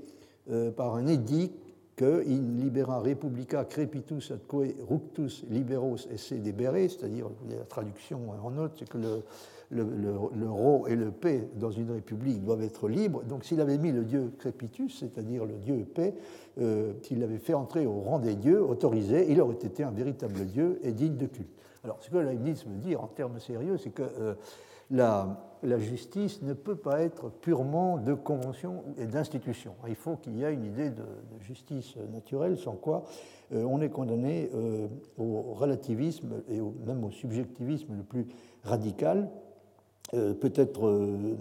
[0.51, 1.51] euh, par un édit
[1.95, 8.73] que in libera republica crepitus atque ructus liberos esse debere, c'est-à-dire la traduction en note,
[8.77, 9.23] c'est que le,
[9.71, 13.23] le, et le P dans une république doivent être libres.
[13.23, 16.15] Donc s'il avait mis le dieu Crépitus, c'est-à-dire le dieu paix,
[16.59, 20.45] euh, s'il l'avait fait entrer au rang des dieux autorisé, il aurait été un véritable
[20.45, 21.49] dieu et digne de culte.
[21.85, 24.33] Alors ce que Leibniz veut dire en termes sérieux, c'est que euh,
[24.91, 25.37] la,
[25.77, 29.73] justice ne peut pas être purement de convention et d'institution.
[29.87, 31.05] Il faut qu'il y ait une idée de,
[31.41, 33.05] justice naturelle, sans quoi
[33.53, 34.49] euh, on est condamné
[35.17, 38.27] au relativisme et même au subjectivisme le plus
[38.63, 39.29] radical,
[40.13, 41.35] euh, peut être, euh,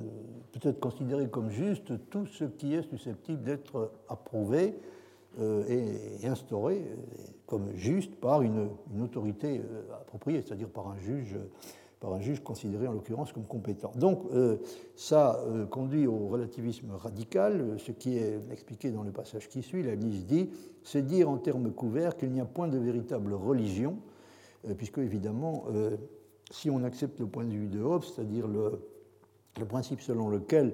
[0.53, 4.75] peut considéré comme juste tout ce qui est susceptible d'être approuvé
[5.39, 6.83] euh, et, instauré
[7.55, 8.69] comme juste par une,
[9.01, 9.61] autorité
[10.01, 11.37] appropriée, c'est-à-dire par un juge
[12.01, 13.91] par un juge considéré en l'occurrence comme compétent.
[13.97, 14.25] Donc
[14.95, 19.83] ça conduit au relativisme radical, ce qui est expliqué dans le passage qui suit.
[19.83, 20.51] La ministre dit,
[20.83, 23.97] c'est dire en termes couverts qu'il n'y a point de véritable religion,
[24.77, 25.65] puisque évidemment
[26.51, 28.81] si on accepte le point de vue de Hobbes, c'est-à-dire le,
[29.67, 30.73] principe selon lequel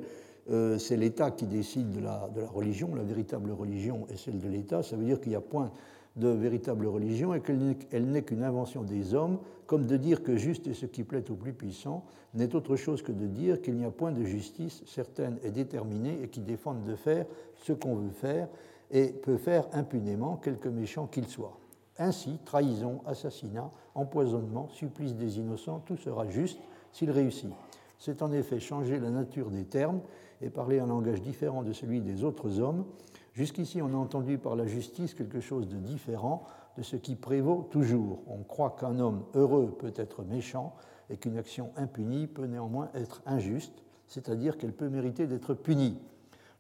[0.51, 4.83] euh, c'est l'État qui décide de la, religion, la véritable religion est celle de l'État,
[4.83, 5.71] ça veut dire qu'il n'y a point
[6.17, 10.67] de véritable religion et qu'elle n'est qu'une invention des hommes, comme de dire que juste
[10.67, 13.85] est ce qui plaît au plus puissant, n'est autre chose que de dire qu'il n'y
[13.85, 18.11] a point de justice certaine et déterminée et qui défende de faire ce qu'on veut
[18.11, 18.49] faire
[18.91, 21.57] et peut faire impunément quelque méchant qu'il soit.
[21.99, 26.59] Ainsi, trahison, assassinat, empoisonnement, supplice des innocents, tout sera juste
[26.93, 27.51] s'il réussit.
[27.99, 30.01] C'est en effet changer la nature des termes
[30.41, 32.85] et parler un langage différent de celui des autres hommes.
[33.33, 36.45] Jusqu'ici, on a entendu par la justice quelque chose de différent
[36.77, 38.23] de ce qui prévaut toujours.
[38.27, 40.75] On croit qu'un homme heureux peut être méchant
[41.11, 45.99] et qu'une action impunie peut néanmoins être injuste, c'est-à-dire qu'elle peut mériter d'être punie,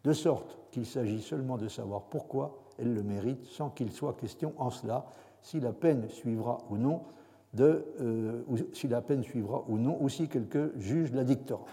[0.05, 4.55] de sorte qu'il s'agit seulement de savoir pourquoi elle le mérite sans qu'il soit question
[4.57, 5.07] en cela
[5.43, 7.03] si la peine suivra ou non,
[7.59, 11.65] euh, si la peine suivra ou non, ou si quelqu'un juge la dictera.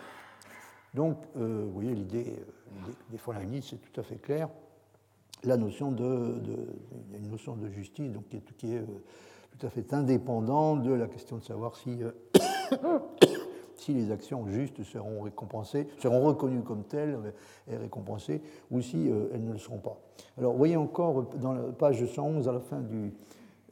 [0.93, 2.33] Donc, euh, vous voyez, l'idée
[3.09, 4.49] des Fonlanis, c'est tout à fait clair.
[5.43, 6.35] La notion de,
[7.13, 8.23] une notion de justice donc,
[8.57, 8.85] qui est, euh,
[9.57, 11.99] tout à fait indépendante de la question de savoir si,
[13.75, 17.17] si les actions justes seront récompensées, seront reconnues comme telles
[17.69, 19.99] et récompensées, ou si elles ne le seront pas.
[20.37, 23.13] Alors, voyez encore dans la page 111, à la fin du,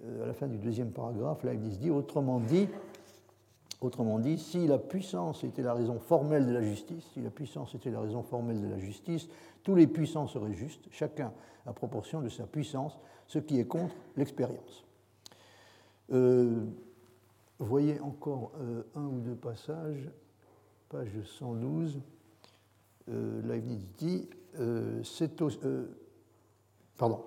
[0.04, 2.68] euh, à la fin du deuxième paragraphe, Leibniz dit autrement dit,
[3.82, 7.76] autrement dit, si la puissance était la raison formelle de la justice, si la puissance
[7.76, 9.28] était la raison formelle de la justice,
[9.64, 11.32] tous les puissants seraient justes, chacun
[11.66, 14.86] à proportion de sa puissance, ce qui est contre l'expérience.
[16.12, 16.66] Euh,
[17.60, 20.10] voyez encore euh, un ou deux passages,
[20.90, 21.10] page
[21.40, 22.00] 112.
[23.10, 24.30] Euh, Leibniz dit,
[26.98, 27.24] pardon,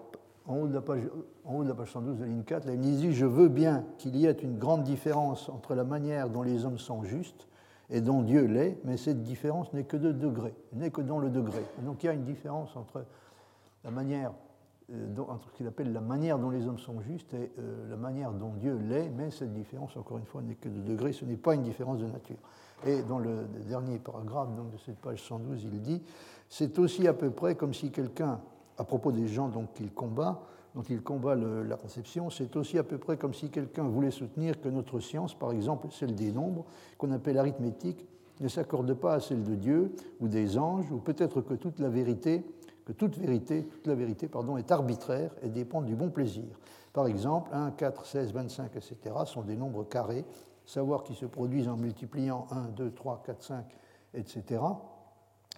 [0.48, 1.02] en haut de la page,
[1.44, 3.84] en haut de la page 112 de ligne 4, là, il dit Je veux bien
[3.98, 7.46] qu'il y ait une grande différence entre la manière dont les hommes sont justes
[7.90, 11.30] et dont Dieu l'est, mais cette différence n'est que de degré, n'est que dans le
[11.30, 11.62] degré.
[11.82, 13.04] donc il y a une différence entre
[13.84, 14.32] la manière,
[14.92, 17.96] euh, entre ce qu'il appelle la manière dont les hommes sont justes et euh, la
[17.96, 21.24] manière dont Dieu l'est, mais cette différence, encore une fois, n'est que de degré, ce
[21.24, 22.38] n'est pas une différence de nature.
[22.87, 26.02] Et dans le dernier paragraphe donc, de cette page 112, il dit
[26.48, 28.40] C'est aussi à peu près comme si quelqu'un
[28.79, 30.41] à propos des gens dont il combat,
[30.75, 34.61] dont il combat la conception, c'est aussi à peu près comme si quelqu'un voulait soutenir
[34.61, 36.64] que notre science, par exemple celle des nombres,
[36.97, 38.07] qu'on appelle arithmétique,
[38.41, 41.88] ne s'accorde pas à celle de Dieu ou des anges, ou peut-être que toute la
[41.88, 42.45] vérité,
[42.85, 46.59] que toute vérité, toute la vérité pardon, est arbitraire et dépend du bon plaisir.
[46.93, 48.97] Par exemple, 1, 4, 16, 25, etc.
[49.27, 50.25] sont des nombres carrés,
[50.64, 53.64] savoir qui se produisent en multipliant 1, 2, 3, 4, 5,
[54.14, 54.62] etc.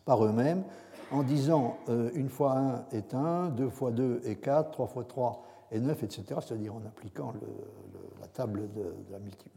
[0.04, 0.64] par eux-mêmes,
[1.10, 2.56] en disant euh, une fois
[2.92, 6.74] 1 est 1, 2 fois 2 est 4, 3 fois 3 est 9, etc., c'est-à-dire
[6.74, 7.32] en appliquant
[8.20, 8.94] la, table de,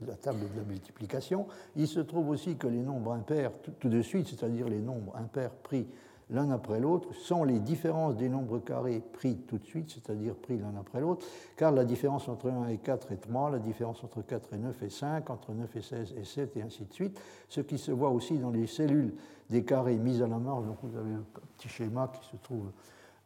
[0.05, 1.47] la, table de la multiplication.
[1.75, 5.51] Il se trouve aussi que les nombres impairs, tout de suite, c'est-à-dire les nombres impairs
[5.51, 5.87] pris
[6.33, 10.57] l'un après l'autre, sont les différences des nombres carrés pris tout de suite, c'est-à-dire pris
[10.57, 14.21] l'un après l'autre, car la différence entre 1 et 4 est 3, la différence entre
[14.21, 17.19] 4 et 9 est 5, entre 9 et 16 est 7, et ainsi de suite,
[17.47, 19.13] ce qui se voit aussi dans les cellules
[19.49, 21.23] des carrés mis à la marge, donc vous avez le
[21.57, 22.71] petit schéma qui se trouve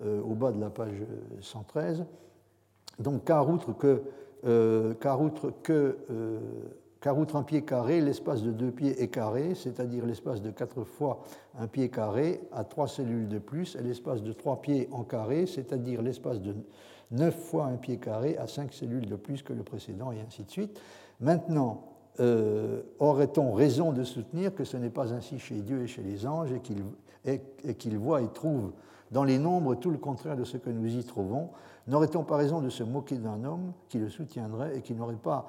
[0.04, 1.04] euh, au bas de la page
[1.42, 2.06] 113.
[3.00, 4.04] Donc, car outre que,
[4.46, 6.40] euh, car outre que, euh,
[7.08, 10.84] car outre un pied carré, l'espace de deux pieds est carré, c'est-à-dire l'espace de quatre
[10.84, 11.24] fois
[11.58, 15.46] un pied carré a trois cellules de plus, et l'espace de trois pieds en carré,
[15.46, 16.54] c'est-à-dire l'espace de
[17.12, 20.44] neuf fois un pied carré a cinq cellules de plus que le précédent, et ainsi
[20.44, 20.82] de suite.
[21.22, 21.84] Maintenant,
[22.20, 26.28] euh, aurait-on raison de soutenir que ce n'est pas ainsi chez Dieu et chez les
[26.28, 28.74] anges, et qu'il voit et trouve
[29.12, 31.52] dans les nombres tout le contraire de ce que nous y trouvons?
[31.88, 35.48] N'aurait-on pas raison de se moquer d'un homme qui le soutiendrait et qui n'aurait pas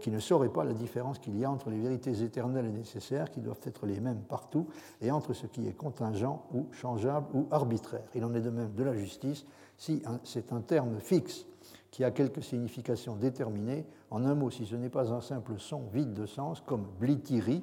[0.00, 3.30] qui ne saurait pas la différence qu'il y a entre les vérités éternelles et nécessaires,
[3.30, 4.66] qui doivent être les mêmes partout,
[5.00, 8.04] et entre ce qui est contingent ou changeable ou arbitraire.
[8.14, 9.44] Il en est de même de la justice,
[9.76, 11.46] si c'est un terme fixe
[11.90, 15.82] qui a quelque signification déterminée, en un mot, si ce n'est pas un simple son
[15.92, 17.62] vide de sens, comme blitiri,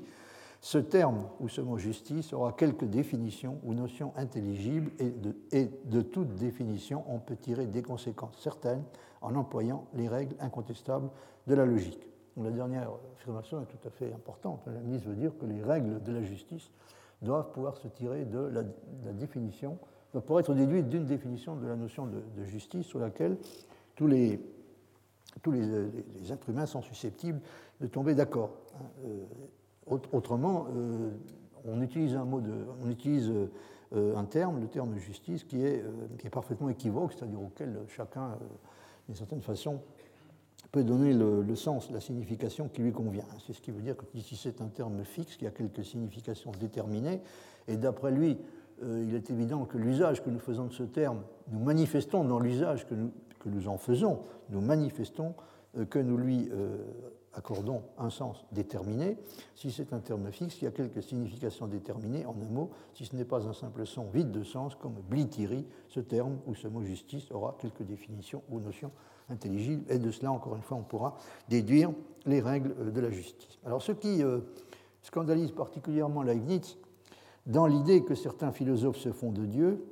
[0.62, 6.36] ce terme ou ce mot justice aura quelque définition ou notion intelligible et de toute
[6.36, 8.84] définition, on peut tirer des conséquences certaines
[9.22, 11.10] en employant les règles incontestables
[11.48, 12.09] de la logique.
[12.44, 14.62] La dernière affirmation est tout à fait importante.
[14.68, 16.72] La ministre veut dire que les règles de la justice
[17.22, 18.64] doivent pouvoir se tirer de la,
[19.14, 19.78] définition,
[20.14, 23.38] doivent pouvoir être déduites d'une définition de la notion de, justice sur laquelle
[23.96, 24.40] tous les,
[25.42, 27.42] tous les, êtres humains sont susceptibles
[27.82, 28.52] de tomber d'accord.
[28.76, 28.86] Hein.
[29.06, 31.10] Euh, autrement, euh,
[31.66, 33.30] on utilise un mot de, on utilise
[33.94, 35.84] euh, un terme, le terme justice, qui est,
[36.18, 38.38] qui est parfaitement équivoque, c'est-à-dire auquel chacun,
[39.08, 39.82] d'une certaine façon,
[40.72, 43.26] peut donner le, sens, la signification qui lui convient.
[43.46, 46.52] C'est ce qui veut dire que ici c'est un terme fixe qui a quelques significations
[46.60, 47.22] déterminées,
[47.68, 48.38] et d'après lui,
[48.84, 52.40] euh, il est évident que l'usage que nous faisons de ce terme, nous manifestons dans
[52.40, 54.20] l'usage que nous, que nous, en faisons,
[54.50, 55.34] nous manifestons
[55.78, 56.78] euh, que nous lui euh,
[57.34, 59.18] accordons un sens déterminé.
[59.56, 63.06] Si c'est un terme fixe, il y a quelques significations déterminées, en un mot, si
[63.06, 66.68] ce n'est pas un simple son vide de sens comme blitiri, ce terme ou ce
[66.68, 68.92] mot justice aura quelques définitions ou notions
[69.30, 71.92] intelligible, et de cela, encore une fois, on pourra déduire
[72.26, 73.60] les règles euh, de la justice.
[73.66, 74.40] Alors, ce qui euh,
[75.02, 76.78] scandalise particulièrement Leibniz,
[77.46, 79.84] dans l'idée que certains philosophes se font de Dieu,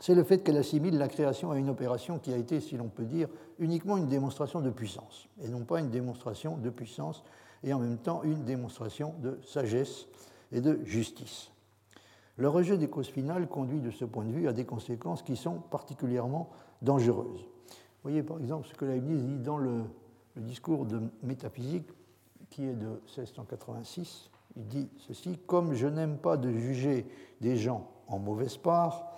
[0.00, 2.88] c'est le fait qu'elle assimile la création à une opération qui a été, si l'on
[2.88, 7.24] peut dire, uniquement une démonstration de puissance, et non pas une démonstration de puissance,
[7.64, 10.06] et en même temps une démonstration de sagesse
[10.52, 11.50] et de justice.
[12.36, 15.34] Le rejet des causes finales conduit de ce point de vue à des conséquences qui
[15.34, 16.50] sont particulièrement
[16.82, 17.44] dangereuses.
[18.08, 19.82] Voyez par exemple ce que Leibniz dit dans le,
[20.36, 21.90] discours de métaphysique
[22.48, 24.30] qui est de 1686.
[24.56, 27.04] Il dit ceci Comme je n'aime pas de juger
[27.42, 29.14] des gens en mauvaise part,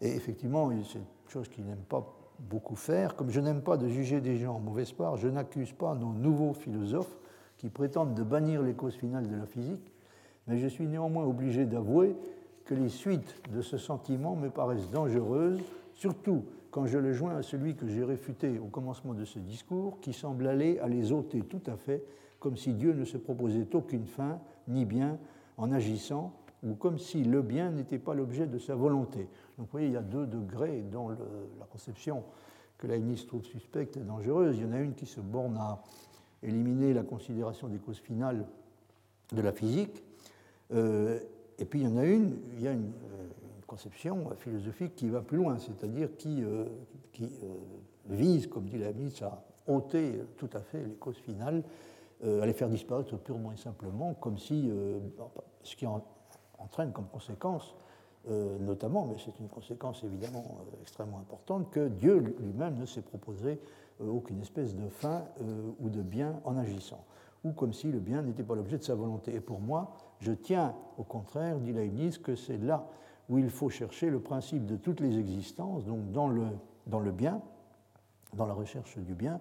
[0.00, 2.04] et effectivement, c'est une chose qu'il n'aime pas
[2.40, 5.72] beaucoup faire, comme je n'aime pas de juger des gens en mauvaise part, je n'accuse
[5.72, 7.16] pas nos nouveaux philosophes
[7.58, 9.92] qui prétendent de bannir les causes finales de la physique,
[10.48, 12.16] mais je suis néanmoins obligé d'avouer
[12.64, 15.60] que les suites de ce sentiment me paraissent dangereuses,
[15.94, 20.00] surtout quand je le joins à celui que j'ai réfuté au commencement de ce discours,
[20.00, 22.02] qui semble aller à les ôter tout à fait,
[22.40, 25.18] comme si Dieu ne se proposait aucune fin ni bien
[25.58, 26.32] en agissant,
[26.64, 29.28] ou comme si le bien n'était pas l'objet de sa volonté.
[29.58, 32.24] Donc vous voyez, il y a deux degrés dans la conception
[32.78, 34.56] que Leibniz trouve suspecte et dangereuse.
[34.56, 35.82] Il y en a une qui se borne à
[36.42, 38.46] éliminer la considération des causes finales
[39.30, 40.02] de la physique,
[40.72, 41.20] euh,
[41.58, 43.28] et puis il y en a une, il y a une, euh,
[43.72, 46.66] conception philosophique qui va plus loin, c'est-à-dire qui, euh,
[47.22, 47.26] euh,
[48.04, 51.62] vise, comme dit Leibniz, à ôter tout à fait les causes finales,
[52.22, 54.70] euh, à les faire disparaître purement et simplement, comme si,
[55.62, 55.86] ce qui
[56.58, 57.74] entraîne comme conséquence,
[58.60, 63.58] notamment, mais c'est une conséquence évidemment extrêmement importante, que Dieu lui-même ne s'est proposé
[64.00, 65.24] aucune espèce de fin
[65.80, 67.04] ou de bien en agissant,
[67.42, 69.34] ou comme si le bien n'était pas l'objet de sa volonté.
[69.34, 72.86] Et pour moi, je tiens au contraire, dit Leibniz, que c'est là
[73.32, 76.44] où il faut chercher le principe de toutes les existences, donc dans le,
[76.86, 77.40] dans le bien,
[78.34, 79.40] dans la recherche du bien.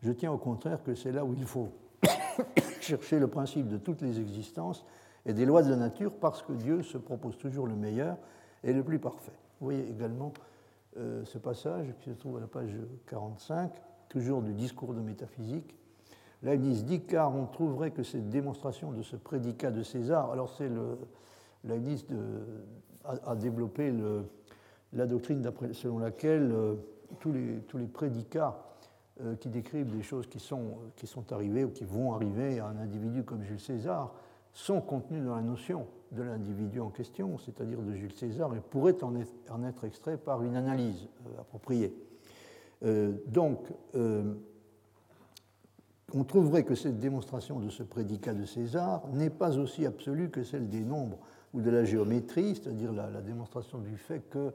[0.00, 1.70] Je tiens au contraire que c'est là où il faut
[2.80, 4.86] chercher le principe de toutes les existences
[5.26, 8.16] et des lois de la nature parce que Dieu se propose toujours le meilleur
[8.62, 9.32] et le plus parfait.
[9.60, 10.32] Vous voyez également
[10.96, 12.76] euh, ce passage qui se trouve à la page
[13.08, 13.72] 45,
[14.08, 15.74] toujours du discours de métaphysique.
[16.44, 20.68] Leibniz dit car on trouverait que cette démonstration de ce prédicat de César, alors c'est
[20.68, 20.96] le
[21.64, 22.16] Leibniz de,
[23.04, 23.92] a, développé
[24.92, 26.74] la doctrine selon laquelle euh,
[27.20, 28.58] tous, les, tous, les, prédicats
[29.20, 32.66] euh, qui décrivent des choses qui sont, qui sont arrivées ou qui vont arriver à
[32.66, 34.12] un individu comme Jules César
[34.52, 39.02] sont contenus dans la notion de l'individu en question, c'est-à-dire de Jules César, et pourraient
[39.02, 41.94] en être, en être extraits par une analyse euh, appropriée.
[43.28, 43.68] donc,
[46.14, 50.42] on trouverait que cette démonstration de ce prédicat de César n'est pas aussi absolue que
[50.42, 51.18] celle des nombres
[51.54, 54.52] ou de la géométrie, c'est-à-dire la, démonstration du fait que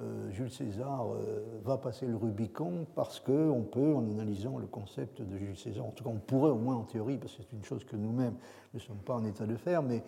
[0.00, 5.22] euh, Jules César euh, va passer le Rubicon parce qu'on peut, en analysant le concept
[5.22, 7.56] de Jules César, en tout cas on pourrait au moins en théorie, parce que c'est
[7.56, 8.36] une chose que nous-mêmes
[8.74, 10.02] ne sommes pas en état de faire, mais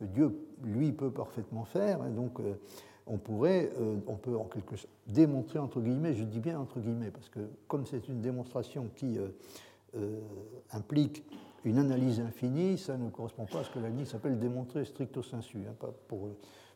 [0.00, 2.02] que Dieu, lui, peut parfaitement faire.
[2.02, 2.54] Hein, donc euh,
[3.06, 3.70] on pourrait,
[4.06, 7.40] on peut en quelque sorte démontrer, entre guillemets, je dis bien entre guillemets, parce que
[7.68, 9.18] comme c'est une démonstration qui
[10.72, 11.22] implique
[11.64, 15.58] une analyse infinie, ça ne correspond pas à ce que l'analyse s'appelle démontrer stricto sensu.
[15.68, 16.28] Hein, pas pour,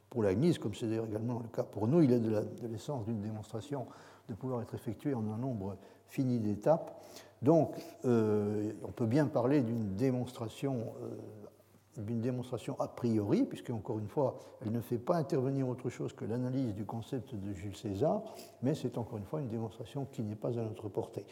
[0.08, 3.20] pour l'Agnise, comme c'est d'ailleurs également le cas pour nous, il est de l'essence d'une
[3.20, 3.86] démonstration
[4.28, 5.76] de pouvoir être effectuée en un nombre
[6.06, 7.02] fini d'étapes.
[7.42, 14.08] Donc, euh, on peut bien parler d'une démonstration, euh, démonstration a priori, puisque, encore une
[14.08, 18.22] fois, elle ne fait pas intervenir autre chose que l'analyse du concept de Jules César,
[18.62, 21.24] mais c'est encore une fois une démonstration qui n'est pas à notre portée.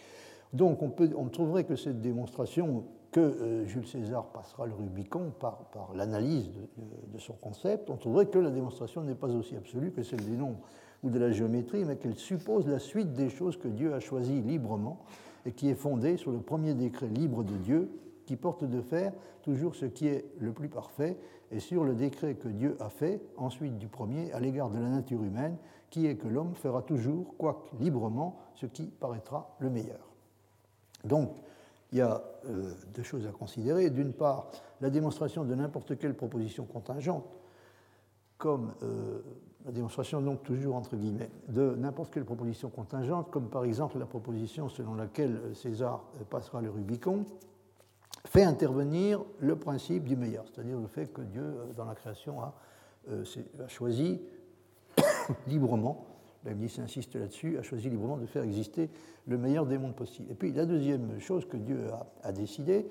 [0.52, 2.84] Donc, on trouverait que cette démonstration
[3.16, 5.64] que euh, Jules César passera le Rubicon par,
[5.94, 10.22] l'analyse de, son concept, on trouverait que la démonstration n'est pas aussi absolue que celle
[10.22, 10.60] des nombres
[11.02, 14.42] ou de la géométrie, mais qu'elle suppose la suite des choses que Dieu a choisies
[14.42, 14.98] librement
[15.46, 17.88] et qui est fondée sur le premier décret libre de Dieu
[18.26, 21.16] qui porte de faire toujours ce qui est le plus parfait
[21.50, 24.90] et sur le décret que Dieu a fait ensuite du premier à l'égard de la
[24.90, 25.56] nature humaine
[25.88, 30.10] qui est que l'homme fera toujours, quoique librement, ce qui paraîtra le meilleur.
[31.04, 31.30] Donc,
[31.96, 33.88] il y a euh, deux choses à considérer.
[33.88, 34.50] D'une part,
[34.82, 37.24] la démonstration de n'importe quelle proposition contingente,
[38.36, 39.22] comme euh,
[39.64, 44.04] la démonstration, donc toujours entre guillemets, de n'importe quelle proposition contingente, comme par exemple la
[44.04, 47.24] proposition selon laquelle César passera le Rubicon,
[48.26, 52.42] fait intervenir le principe du meilleur, c'est-à-dire le fait que Dieu, euh, dans la création,
[52.42, 52.52] a
[53.68, 54.20] choisi
[55.46, 56.15] librement
[56.46, 58.90] Leibniz insiste là-dessus, a choisi librement de faire exister
[59.26, 60.30] le meilleur des mondes possibles.
[60.30, 61.86] Et puis la deuxième chose que Dieu
[62.22, 62.86] a, décidé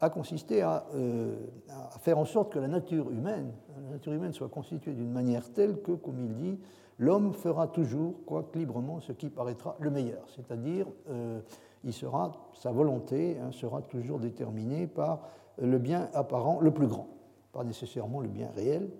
[0.00, 1.34] a consisté euh,
[1.68, 3.52] à, faire en sorte que la nature humaine,
[3.84, 6.58] la nature humaine soit constituée d'une manière telle que, comme il dit,
[6.98, 10.26] l'homme fera toujours, quoique librement, ce qui paraîtra le meilleur.
[10.34, 11.40] C'est-à-dire, euh,
[11.84, 15.28] il sera, sa volonté hein, sera toujours déterminée par
[15.60, 17.08] le bien apparent le plus grand.
[17.52, 18.90] Pas nécessairement le bien réel,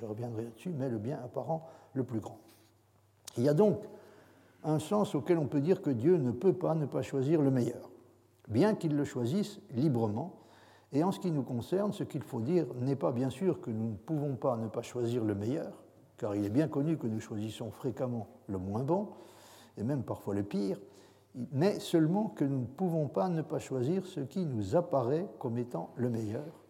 [0.00, 2.38] je reviendrai là-dessus, mais le bien apparent le plus grand.
[3.36, 3.80] Il y a donc
[4.64, 7.50] un sens auquel on peut dire que Dieu ne peut pas ne pas choisir le
[7.50, 7.90] meilleur,
[8.48, 10.36] bien qu'il le choisisse librement.
[10.92, 13.70] Et en ce qui nous concerne, ce qu'il faut dire n'est pas bien sûr que
[13.70, 15.72] nous ne pouvons pas ne pas choisir le meilleur,
[16.16, 19.08] car il est bien connu que nous choisissons fréquemment le moins bon,
[19.78, 20.80] et même parfois le pire,
[21.52, 25.58] mais seulement que nous ne pouvons pas ne pas choisir ce qui nous apparaît comme
[25.58, 26.64] étant le meilleur,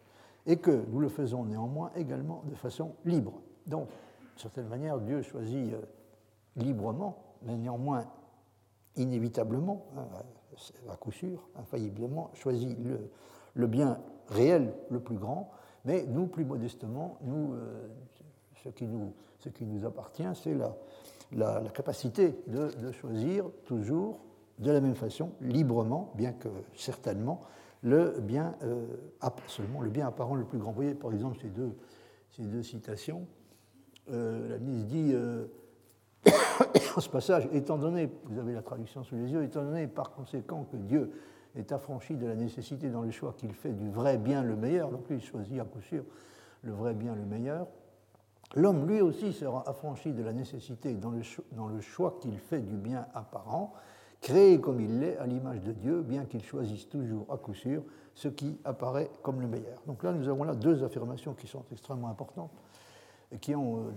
[0.47, 3.41] et que nous le faisons néanmoins également de façon libre.
[3.67, 5.81] Donc, d'une certaine manière, Dieu choisit euh,
[6.57, 8.05] librement, mais néanmoins
[8.97, 10.07] inévitablement, hein,
[10.91, 12.77] à coup sûr, infailliblement, choisit
[13.55, 13.99] le, bien
[14.29, 15.51] réel le plus grand,
[15.85, 17.89] mais nous, plus modestement, nous, euh,
[18.63, 20.77] ce, qui nous, ce qui nous appartient, c'est la,
[21.33, 24.21] la, capacité de, choisir toujours
[24.59, 27.41] de la même façon, librement, bien que certainement,
[27.83, 28.87] le bien, euh,
[29.81, 30.71] le bien apparent le plus grand.
[30.71, 31.75] Vous voyez, par exemple, ces deux,
[32.31, 33.27] ces deux citations.
[34.11, 35.15] Euh, la ministre dit
[36.99, 40.67] ce passage, étant donné, vous avez la traduction sous les yeux, étant donné par conséquent
[40.71, 41.11] que Dieu
[41.57, 44.91] est affranchi de la nécessité dans le choix qu'il fait du vrai bien le meilleur,
[44.91, 46.05] donc lui il choisit à coup sûr
[46.63, 47.67] le vrai bien le meilleur,
[48.55, 52.61] l'homme lui aussi sera affranchi de la nécessité dans le, dans le choix qu'il fait
[52.61, 53.73] du bien apparent,
[54.21, 57.83] créé comme il l'est à l'image de Dieu, bien qu'il choisisse toujours à coup sûr
[58.15, 59.81] ce qui apparaît comme le meilleur.
[59.87, 62.53] Donc là, nous avons là deux affirmations qui sont extrêmement importantes
[63.39, 63.91] qui ont euh,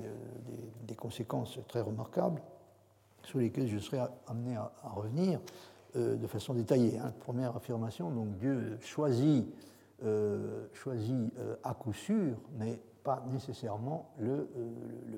[0.84, 2.42] des, conséquences très remarquables
[3.24, 5.40] sur lesquelles je serai amené à, revenir
[5.96, 6.98] euh, de façon détaillée.
[6.98, 7.14] Hein.
[7.22, 9.46] Première affirmation, donc Dieu choisit,
[10.04, 14.48] euh, choisit à coup sûr, mais pas nécessairement le,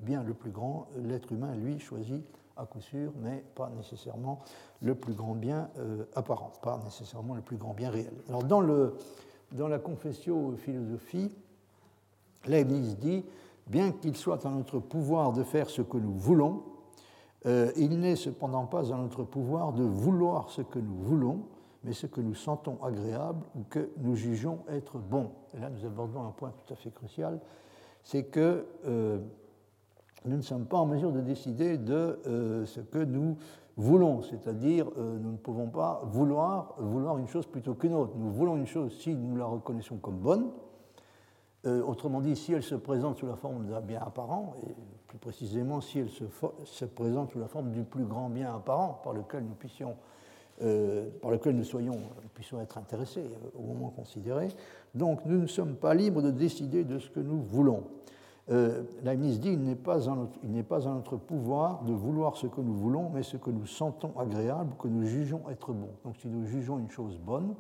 [0.02, 0.88] bien le plus grand.
[1.04, 2.24] L'être humain, lui, choisit
[2.58, 4.40] à coup sûr, mais pas nécessairement
[4.82, 5.70] le plus grand bien
[6.16, 8.14] apparent, pas nécessairement le plus grand bien réel.
[8.28, 8.96] Alors dans, le,
[9.52, 11.32] dans la confession philosophie,
[12.48, 13.24] Leibniz dit
[13.68, 16.64] bien qu'il soit en notre pouvoir de faire ce que nous voulons,
[17.46, 21.44] euh, il n'est cependant pas en notre pouvoir de vouloir ce que nous voulons,
[21.84, 25.32] mais ce que nous sentons agréable ou que nous jugeons être bon.
[25.54, 27.40] Et là, nous abordons un point tout à fait crucial,
[28.04, 29.20] c'est que euh,
[30.26, 33.38] nous ne sommes pas en mesure de décider de euh, ce que nous
[33.78, 38.14] voulons, c'est-à-dire nous ne pouvons pas vouloir, vouloir une chose plutôt qu'une autre.
[38.16, 40.50] Nous voulons une chose si nous la reconnaissons comme bonne,
[41.66, 44.76] euh, autrement dit, si elle se présente sous la forme d'un bien apparent, et
[45.08, 49.14] plus précisément si elle se, présente sous la forme du plus grand bien apparent par
[49.14, 49.96] lequel nous puissions,
[50.62, 51.10] euh,
[51.64, 52.00] soyons,
[52.36, 54.50] puissions être intéressés euh, au moment considéré.
[54.94, 57.84] Donc nous ne sommes pas libres de décider de ce que nous voulons.
[59.04, 63.10] Leibniz dit il n'est pas, pas en notre pouvoir de vouloir ce que nous voulons,
[63.12, 65.90] mais ce que nous sentons agréable, que nous jugeons être bon.
[66.04, 67.56] Donc si nous jugeons une chose bonne,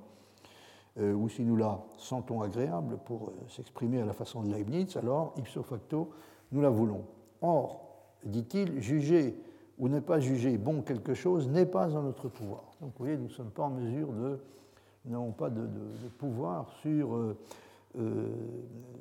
[0.97, 5.33] ou si nous la sentons agréable, pour euh, s'exprimer à la façon de Leibniz, alors
[5.37, 6.11] ipso facto,
[6.51, 7.03] nous la voulons.
[7.41, 7.81] Or,
[8.23, 9.35] dit-il, juger
[9.77, 12.63] ou ne pas juger bon quelque chose n'est pas en notre pouvoir.
[12.79, 14.39] Donc vous voyez, nous ne sommes pas en mesure de,
[15.03, 15.67] nous n'avons pas de,
[16.17, 17.35] pouvoir sur, euh,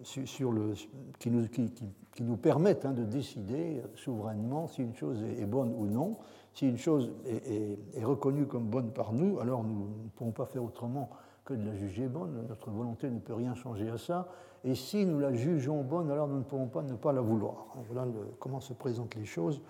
[0.03, 0.75] sur, le,
[1.21, 5.73] qui, nous, qui, qui, nous permettent hein, de décider souverainement si une chose est, bonne
[5.77, 6.17] ou non.
[6.55, 10.63] Si une chose est reconnue comme bonne par nous, alors nous ne pouvons pas faire
[10.63, 11.11] autrement
[11.45, 12.45] que de la juger bonne.
[12.49, 14.29] Notre volonté ne peut rien changer à ça.
[14.65, 17.67] Et si nous la jugeons bonne, alors nous ne pouvons pas ne pas la vouloir.
[17.89, 18.07] Voilà
[18.39, 19.61] comment se présentent les choses.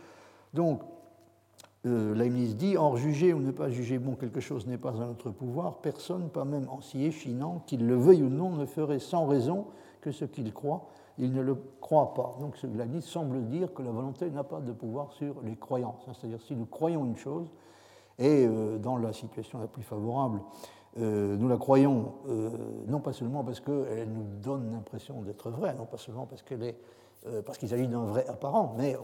[0.53, 0.83] Donc,
[1.87, 5.07] euh, Leibniz dit Or, juger ou ne pas juger bon quelque chose n'est pas à
[5.07, 5.79] notre pouvoir.
[5.79, 9.67] Personne, pas même en s'y échinant, qu'il le veuille ou non, ne ferait sans raison
[10.01, 10.87] que ce qu'il croit.
[11.19, 12.37] Il ne le croit pas.
[12.41, 16.07] Donc, ce Leibniz semble dire que la volonté n'a pas de pouvoir sur les croyances.
[16.13, 17.51] C'est-à-dire, si nous croyons une chose,
[18.19, 20.41] et euh, dans la situation la plus favorable,
[21.01, 22.51] euh, nous la croyons euh,
[22.87, 26.63] non pas seulement parce qu'elle nous donne l'impression d'être vraie, non pas seulement parce qu'elle
[26.63, 26.77] est
[27.27, 28.97] euh, parce qu'il s'agit d'un vrai apparent, mais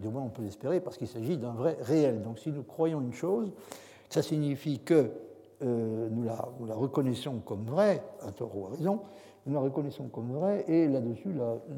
[0.00, 2.22] du moins on peut l'espérer parce qu'il s'agit d'un vrai réel.
[2.22, 3.50] Donc si nous croyons une chose,
[4.10, 5.10] ça signifie que
[5.62, 8.98] nous la, reconnaissons comme vraie, à tort ou à raison,
[9.46, 11.32] nous la reconnaissons comme vraie, et là-dessus,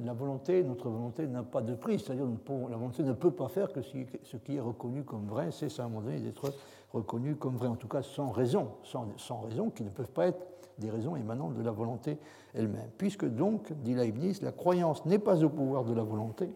[0.07, 3.71] la, volonté, notre volonté n'a pas de prix, c'est-à-dire la volonté ne peut pas faire
[3.71, 6.51] que ce qui est reconnu comme vrai, c'est à un moment donné d'être
[6.95, 10.47] reconnu comme vrai, en tout cas sans raison, sans, raison, qui ne peuvent pas être
[10.79, 12.19] des raisons émanant de la volonté
[12.55, 12.91] elle-même.
[12.97, 16.49] Puisque donc, dit Leibniz, la croyance n'est pas au pouvoir de la volonté,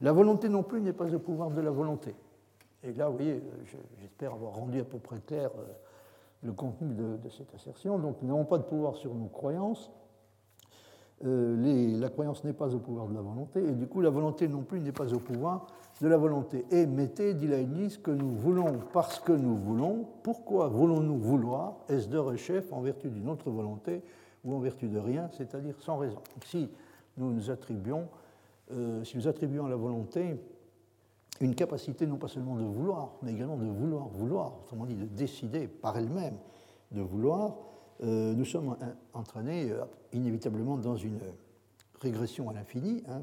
[0.00, 2.14] la volonté non plus n'est pas au pouvoir de la volonté.
[2.82, 3.42] Et là, vous voyez,
[4.00, 5.64] j'espère avoir rendu à peu près clair euh,
[6.42, 7.98] le contenu de, cette assertion.
[7.98, 9.90] Donc, nous n'avons pas de pouvoir sur nos croyances.
[11.24, 14.48] Euh, la croyance n'est pas au pouvoir de la volonté, et du coup, la volonté
[14.48, 15.66] non plus n'est pas au pouvoir
[16.02, 16.66] de la volonté.
[16.72, 20.04] Et mettez, dit Leibniz, que nous voulons parce que nous voulons.
[20.24, 24.02] Pourquoi voulons-nous vouloir Est-ce de chef en vertu d'une autre volonté
[24.44, 26.18] ou en vertu de rien, c'est-à-dire sans raison?
[26.44, 26.68] Si
[27.16, 28.08] nous nous attribuons,
[28.72, 30.34] euh, si nous attribuons à la volonté
[31.40, 35.06] une capacité non pas seulement de vouloir, mais également de vouloir vouloir, autrement dit de
[35.06, 36.36] décider par elle-même
[36.90, 37.54] de vouloir,
[38.02, 38.76] euh, nous sommes
[39.14, 41.20] entraînés euh, inévitablement dans une
[42.00, 43.22] régression à l'infini, hein,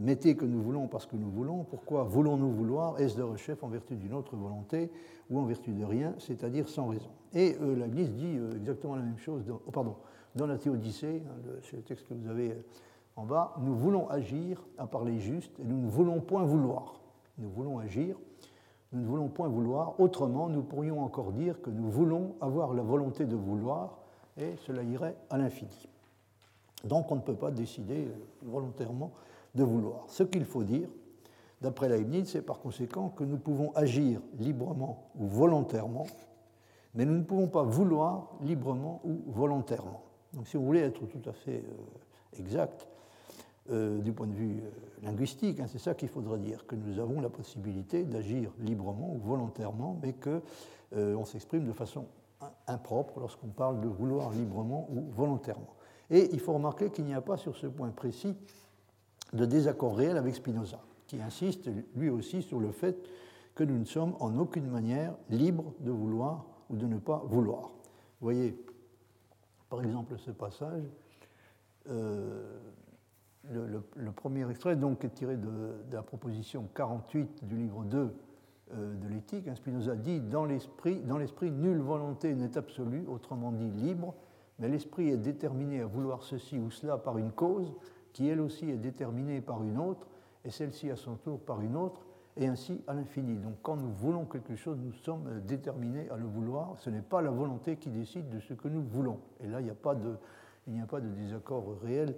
[0.00, 1.64] Mettez que nous voulons parce que nous voulons.
[1.64, 3.00] Pourquoi voulons-nous vouloir?
[3.00, 4.90] Est-ce de rechef en vertu d'une autre volonté
[5.30, 7.10] ou en vertu de rien, c'est-à-dire sans raison?
[7.32, 9.96] Et euh, la dit euh, exactement la même chose dans, oh, pardon,
[10.34, 12.62] dans la Théodicée, hein, c'est le texte que vous avez euh,
[13.16, 13.54] en bas.
[13.60, 17.00] Nous voulons agir à parler juste et nous ne voulons point vouloir.
[17.38, 18.16] Nous voulons agir,
[18.92, 19.98] nous ne voulons point vouloir.
[19.98, 23.98] Autrement, nous pourrions encore dire que nous voulons avoir la volonté de vouloir
[24.36, 25.88] et cela irait à l'infini.
[26.84, 28.10] Donc on ne peut pas décider euh,
[28.42, 29.12] volontairement
[29.56, 30.04] de vouloir.
[30.08, 30.88] Ce qu'il faut dire,
[31.60, 36.06] d'après Leibniz, c'est par conséquent que nous pouvons agir librement ou volontairement,
[36.94, 40.02] mais nous ne pouvons pas vouloir librement ou volontairement.
[40.34, 42.86] Donc si vous voulez être tout à fait euh, exact,
[43.70, 44.70] euh, du point de vue euh,
[45.02, 49.18] linguistique, hein, c'est ça qu'il faudrait dire, que nous avons la possibilité d'agir librement ou
[49.18, 50.40] volontairement, mais qu'on
[50.94, 52.06] on s'exprime de façon
[52.66, 55.74] impropre lorsqu'on parle de vouloir librement ou volontairement.
[56.10, 58.36] Et il faut remarquer qu'il n'y a pas sur ce point précis
[59.32, 62.96] de désaccord réel avec Spinoza, qui insiste lui aussi sur le fait
[63.54, 67.70] que nous ne sommes en aucune manière libres de vouloir ou de ne pas vouloir.
[68.20, 68.56] Voyez,
[69.68, 70.84] par exemple, ce passage,
[71.88, 72.58] euh,
[73.50, 75.48] le, premier extrait donc, est tiré de,
[75.90, 78.14] la proposition 48 du livre 2
[78.72, 79.48] euh, de l'éthique.
[79.54, 81.00] Spinoza dit Dans l'esprit,
[81.50, 84.14] nulle volonté n'est absolue, autrement dit libre,
[84.58, 87.72] mais l'esprit est déterminé à vouloir ceci ou cela par une cause
[88.16, 90.06] qui elle aussi est déterminée par une autre,
[90.42, 92.00] et celle-ci à son tour par une autre,
[92.38, 93.36] et ainsi à l'infini.
[93.36, 96.78] Donc quand nous voulons quelque chose, nous sommes déterminés à le vouloir.
[96.78, 99.18] Ce n'est pas la volonté qui décide de ce que nous voulons.
[99.44, 100.16] Et là, il n'y a pas de,
[100.82, 102.14] a pas de désaccord réel,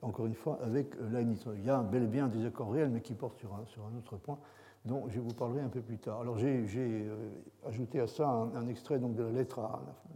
[0.00, 1.44] encore une fois, avec Leibniz.
[1.56, 3.82] Il y a bel et bien un désaccord réel, mais qui porte sur un, sur
[3.84, 4.38] un autre point
[4.86, 6.22] dont je vous parlerai un peu plus tard.
[6.22, 7.30] Alors j'ai euh,
[7.66, 9.60] ajouté à ça un, extrait donc, de la, lettre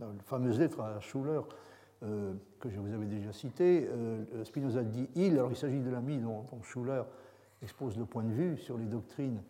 [0.01, 1.41] la fameuse lettre à Schuller,
[2.05, 3.89] euh, que je vous avais déjà cité.
[3.91, 7.03] Euh, Spinoza dit il, alors il s'agit de l'ami dont, Schuller
[7.61, 9.43] expose le point de vue sur les doctrines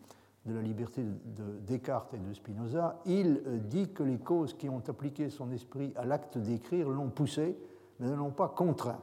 [0.45, 4.67] de la liberté de Descartes et de Spinoza, il euh, dit que les causes qui
[4.67, 7.55] ont appliqué son esprit à l'acte d'écrire l'ont poussé,
[7.99, 9.01] mais ne l'ont pas contraint.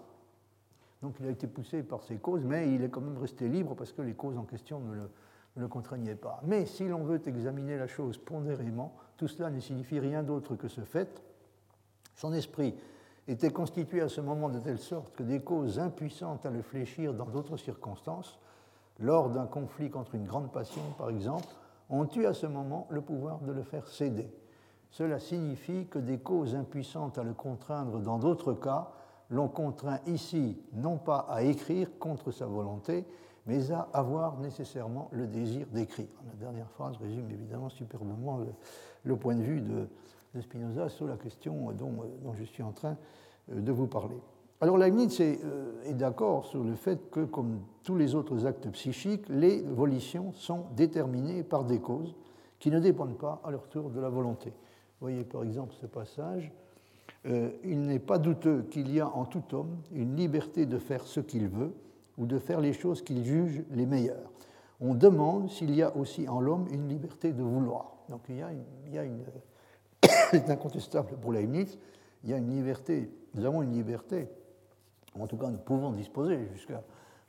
[1.03, 3.76] Donc il a été poussé par ces causes, mais il est quand même resté libre
[3.76, 5.07] parce que les causes en question ne
[5.61, 6.40] le contraignaient pas.
[6.44, 10.66] Mais si l'on veut examiner la chose pondérément, tout cela ne signifie rien d'autre que
[10.66, 11.22] ce fait.
[12.16, 12.74] Son esprit
[13.28, 17.12] était constitué à ce moment de telle sorte que des causes impuissantes à le fléchir
[17.12, 18.38] dans d'autres circonstances,
[18.98, 21.48] lors d'un conflit contre une grande passion par exemple,
[21.90, 24.30] ont eu à ce moment le pouvoir de le faire céder.
[24.90, 28.90] Cela signifie que des causes impuissantes à le contraindre dans d'autres cas
[29.30, 33.04] l'ont contraint ici non pas à écrire contre sa volonté,
[33.46, 36.08] mais à avoir nécessairement le désir d'écrire.
[36.26, 38.40] La dernière phrase résume évidemment superbement
[39.04, 39.88] le, point de vue de,
[40.41, 42.97] Spinoza sur la question dont, dont, je suis en train
[43.51, 44.16] euh, de vous parler.
[44.61, 48.68] Alors Leibniz est, euh, est d'accord sur le fait que, comme tous les autres actes
[48.70, 52.14] psychiques, les volitions sont déterminées par des causes
[52.59, 54.51] qui ne dépendent pas à leur tour de la volonté.
[54.51, 56.53] Vous voyez par exemple ce passage.
[57.26, 61.07] Euh, il n'est pas douteux qu'il y a en tout homme une liberté de faire
[61.07, 61.74] ce qu'il veut
[62.16, 64.30] ou de faire les choses qu'il juge les meilleures.
[64.80, 67.97] On demande s'il y a aussi en l'homme une liberté de vouloir.
[68.09, 69.24] Donc il y a une
[70.30, 71.78] c'est incontestable pour Leibniz,
[72.24, 74.28] il y a une liberté, nous avons une liberté,
[75.18, 76.82] en tout cas nous pouvons disposer jusqu'à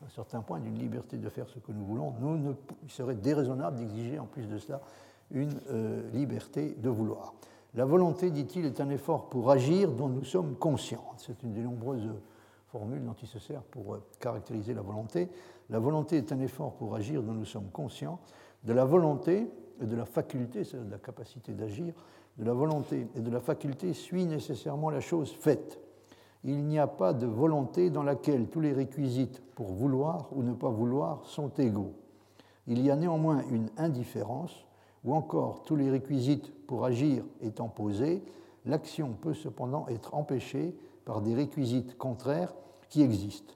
[0.05, 2.13] un certain point d'une liberté de faire ce que nous voulons.
[2.19, 4.81] Nous, ne, il serait déraisonnable d'exiger en plus de cela
[5.31, 7.33] une euh, liberté de vouloir.
[7.73, 11.13] La volonté, dit-il, est un effort pour agir dont nous sommes conscients.
[11.17, 12.09] C'est une des nombreuses
[12.67, 15.29] formule dont il se sert pour euh, caractériser la volonté.
[15.69, 18.19] La volonté est un effort pour agir dont nous sommes conscients.
[18.63, 19.49] De la volonté
[19.81, 21.93] et de la faculté, c'est de la capacité d'agir,
[22.37, 25.79] de la volonté et de la faculté suit nécessairement la chose faite.
[26.43, 30.53] Il n'y a pas de volonté dans laquelle tous les réquisites pour vouloir ou ne
[30.53, 31.93] pas vouloir sont égaux.
[32.67, 34.65] Il y a néanmoins une indifférence,
[35.03, 38.23] ou encore tous les réquisites pour agir étant posés,
[38.65, 40.75] l'action peut cependant être empêchée
[41.05, 42.53] par des réquisites contraires
[42.89, 43.53] qui existent.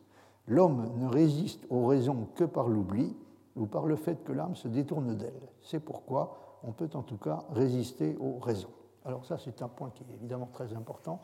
[0.47, 3.15] L'homme ne résiste aux raisons que par l'oubli
[3.55, 5.49] ou par le fait que l'âme se détourne d'elle.
[5.61, 8.71] C'est pourquoi on peut en tout cas résister aux raisons.
[9.05, 11.19] Alors ça, c'est un point qui est évidemment très important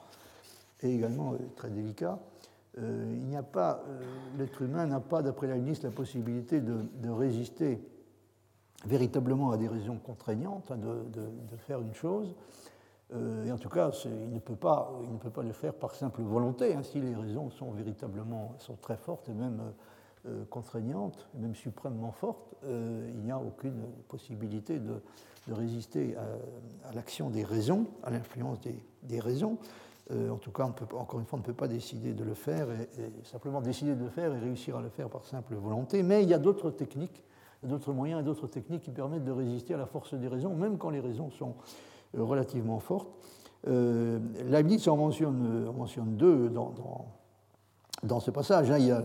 [0.81, 2.19] et également euh, très délicat.
[2.77, 4.01] Euh, il n'y a pas, euh,
[4.37, 7.81] l'être humain n'a pas, d'après ministre, la possibilité de, résister
[8.85, 12.35] véritablement à des raisons contraignantes, hein, de, faire une chose.
[13.45, 15.95] Et en tout cas, il ne, peut pas, il ne peut pas le faire par
[15.95, 16.75] simple volonté.
[16.75, 19.61] Hein, si les raisons sont véritablement sont très fortes et même
[20.27, 25.01] euh, contraignantes, et même suprêmement fortes, euh, il n'y a aucune possibilité de,
[25.49, 26.15] résister
[26.85, 28.59] à, l'action des raisons, à l'influence
[29.03, 29.57] des, raisons.
[30.11, 32.89] en tout cas, encore une fois, on ne peut pas décider de le faire et,
[33.23, 36.03] simplement décider de le faire et réussir à le faire par simple volonté.
[36.03, 37.23] Mais il y a d'autres techniques,
[37.63, 40.77] d'autres moyens et d'autres techniques qui permettent de résister à la force des raisons, même
[40.77, 41.55] quand les raisons sont
[42.15, 43.09] euh, relativement forte.
[43.67, 46.73] Euh, Leibniz en mentionne, deux dans,
[48.19, 48.71] ce passage.
[48.71, 48.77] Hein.
[48.77, 48.95] il,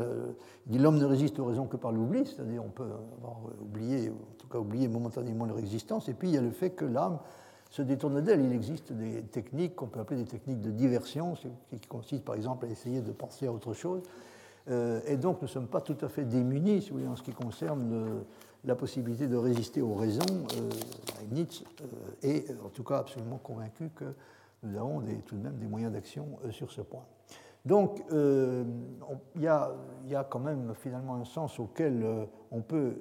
[0.66, 2.88] dit l'homme ne résiste aux raisons que par l'oubli, c'est-à-dire on peut
[3.18, 6.08] avoir oublié, en tout cas oublier momentanément leur existence.
[6.08, 7.18] Et puis il y a le fait que l'âme
[7.70, 8.40] se détourne d'elle.
[8.40, 11.34] Il existe des techniques qu'on peut appeler des techniques de diversion,
[11.70, 14.02] qui consistent par exemple à essayer de penser à autre chose.
[14.70, 17.16] Euh, et donc nous ne sommes pas tout à fait démunis, si vous voulez, en
[17.16, 18.22] ce qui concerne
[18.64, 20.20] la possibilité de résister aux raisons,
[20.56, 20.70] euh,
[21.34, 24.14] euh, est en tout cas absolument convaincu que
[24.62, 27.04] nous avons tout de même des moyens d'action euh, sur ce point.
[27.64, 32.04] Donc il y, a, quand même finalement un sens auquel
[32.50, 32.94] on peut,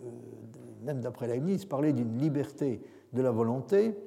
[0.83, 2.81] même d'après Leibniz, parler d'une liberté
[3.13, 3.97] de la volonté.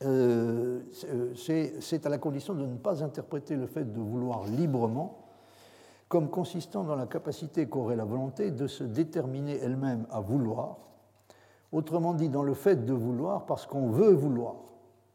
[0.00, 5.20] C'est à la condition de ne pas interpréter le fait de vouloir librement
[6.10, 10.76] comme consistant dans la capacité qu'aurait la volonté de se déterminer elle-même à vouloir,
[11.70, 14.56] autrement dit dans le fait de vouloir parce qu'on veut vouloir,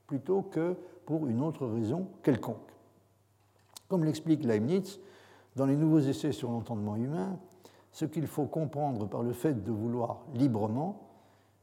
[0.07, 2.71] plutôt que pour une autre raison quelconque.
[3.88, 4.99] Comme l'explique Leibniz
[5.55, 7.38] dans les nouveaux essais sur l'entendement humain,
[7.91, 11.09] ce qu'il faut comprendre par le fait de vouloir librement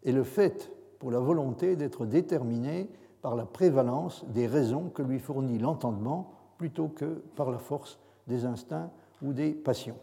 [0.04, 2.88] est le fait pour la volonté d'être déterminée
[3.20, 8.44] par la prévalence des raisons que lui fournit l'entendement plutôt que par la force des
[8.44, 9.98] instincts ou des passions.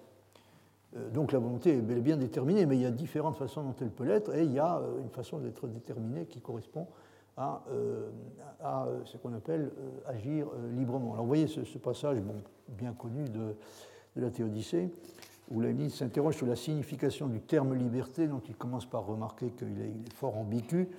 [0.96, 3.64] Euh, donc la volonté est bel et bien déterminée, mais il y a différentes façons
[3.64, 6.88] dont elle peut l'être, et il y a euh, une façon d'être déterminée qui correspond
[6.88, 6.90] à,
[7.40, 8.10] euh,
[8.62, 9.72] à ce qu'on appelle
[10.06, 11.14] agir librement.
[11.14, 12.18] Alors vous voyez ce, passage
[12.68, 13.56] bien connu de,
[14.16, 14.90] la Théodicée,
[15.50, 19.80] où Leibniz s'interroge sur la signification du terme liberté, dont il commence par remarquer qu'il
[19.82, 20.90] est, fort ambigu.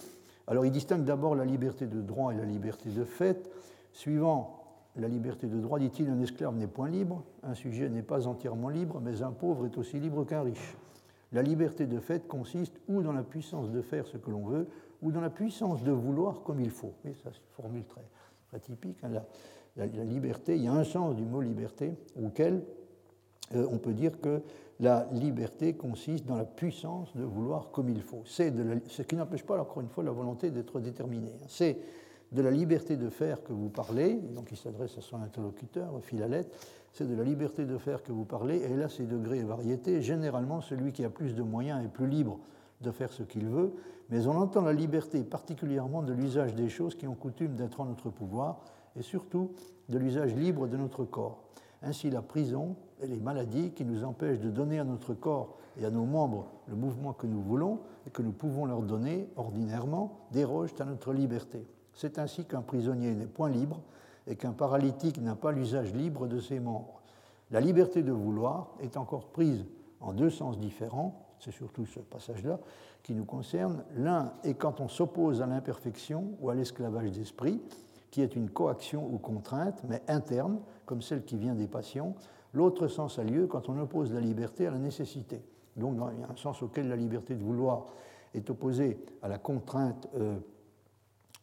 [0.46, 3.50] Alors il distingue d'abord la liberté de droit et la liberté de fait,
[3.92, 4.60] suivant
[4.96, 8.68] la liberté de droit, dit-il, un esclave n'est point libre, un sujet n'est pas entièrement
[8.68, 10.76] libre, mais un pauvre est aussi libre qu'un riche.
[11.32, 14.66] La liberté de fait consiste ou dans la puissance de faire ce que l'on veut,
[15.02, 16.92] ou dans la puissance de vouloir comme il faut.
[17.04, 18.04] Et ça, c'est une formule très,
[18.48, 18.98] très typique.
[19.02, 19.22] Hein.
[19.76, 22.62] La, liberté, il y a un sens du mot liberté auquel
[23.54, 24.42] euh, on peut dire que
[24.80, 28.22] la liberté consiste dans la puissance de vouloir comme il faut.
[28.26, 28.52] C'est
[28.88, 31.32] ce qui n'empêche pas, encore une fois, la volonté d'être déterminée.
[31.48, 31.78] C'est
[32.32, 36.54] de la liberté de faire que vous parlez, donc il s'adresse à son interlocuteur, Philalète,
[36.92, 40.00] c'est de la liberté de faire que vous parlez, et là ses degrés et variétés.
[40.00, 42.38] Généralement, celui qui a plus de moyens est plus libre
[42.80, 43.72] de faire ce qu'il veut,
[44.08, 47.86] mais on entend la liberté particulièrement de l'usage des choses qui ont coutume d'être en
[47.86, 48.60] notre pouvoir,
[48.96, 49.52] et surtout
[49.88, 51.44] de l'usage libre de notre corps.
[51.82, 55.84] Ainsi, la prison et les maladies qui nous empêchent de donner à notre corps et
[55.84, 60.26] à nos membres le mouvement que nous voulons et que nous pouvons leur donner ordinairement
[60.32, 61.66] dérogent à notre liberté.
[61.94, 63.80] C'est ainsi qu'un prisonnier n'est point libre
[64.26, 67.00] et qu'un paralytique n'a pas l'usage libre de ses membres.
[67.50, 69.64] La liberté de vouloir est encore prise
[70.00, 72.58] en deux sens différents, c'est surtout ce passage-là
[73.02, 73.84] qui nous concerne.
[73.96, 77.60] L'un est quand on s'oppose à l'imperfection ou à l'esclavage d'esprit,
[78.10, 82.14] qui est une coaction ou contrainte, mais interne, comme celle qui vient des passions.
[82.52, 85.42] L'autre sens a lieu quand on oppose la liberté à la nécessité.
[85.76, 87.86] Donc a un sens auquel la liberté de vouloir
[88.34, 90.36] est opposée à la contrainte, euh,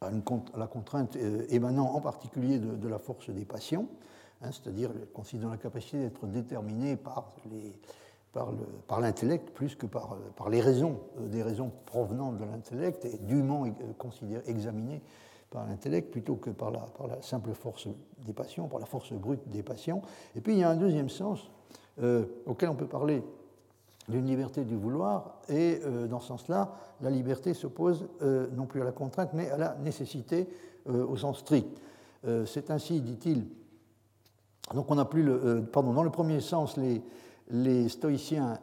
[0.01, 0.11] à,
[0.57, 3.87] la contrainte euh, émanant en particulier de, la force des passions,
[4.41, 7.73] hein, c'est-à-dire considérant la capacité d'être déterminée par les,
[8.87, 13.17] par l'intellect plus que par, euh, par les raisons, des raisons provenant de l'intellect et
[13.17, 13.65] dûment
[14.45, 15.01] examinées
[15.49, 17.87] par l'intellect plutôt que par la, par la, simple force
[18.25, 20.01] des passions, par la force brute des passions.
[20.35, 21.49] Et puis il y a un deuxième sens
[22.01, 23.23] euh, auquel on peut parler
[24.07, 28.81] d'une liberté du vouloir, et euh, dans ce sens-là, la liberté s'oppose euh, non plus
[28.81, 30.47] à la contrainte, mais à la nécessité
[30.85, 31.81] au sens strict.
[32.45, 33.45] C'est ainsi, dit-il,
[34.73, 35.65] donc on n'a plus le.
[35.69, 37.01] pardon, dans le premier sens, les,
[37.49, 38.59] les stoïciens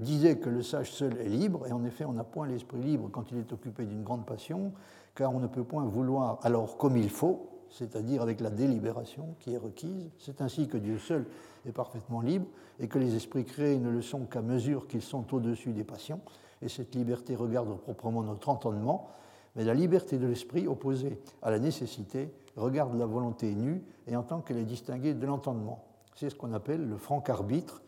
[0.00, 3.08] disaient que le sage seul est libre, et en effet, on n'a point l'esprit libre
[3.10, 4.72] quand il est occupé d'une grande passion,
[5.14, 9.54] car on ne peut point vouloir alors comme il faut, c'est-à-dire avec la délibération qui
[9.54, 10.10] est requise.
[10.18, 11.26] C'est ainsi que Dieu seul
[11.66, 12.46] est parfaitement libre
[12.80, 16.20] et que les esprits créés ne le sont qu'à mesure qu'ils sont au-dessus des passions.
[16.62, 19.10] Et cette liberté regarde proprement notre entendement,
[19.54, 24.22] mais la liberté de l'esprit opposée à la nécessité regarde la volonté nue et en
[24.22, 25.84] tant qu'elle est distinguée de l'entendement.
[26.14, 27.82] C'est ce qu'on appelle le franc arbitre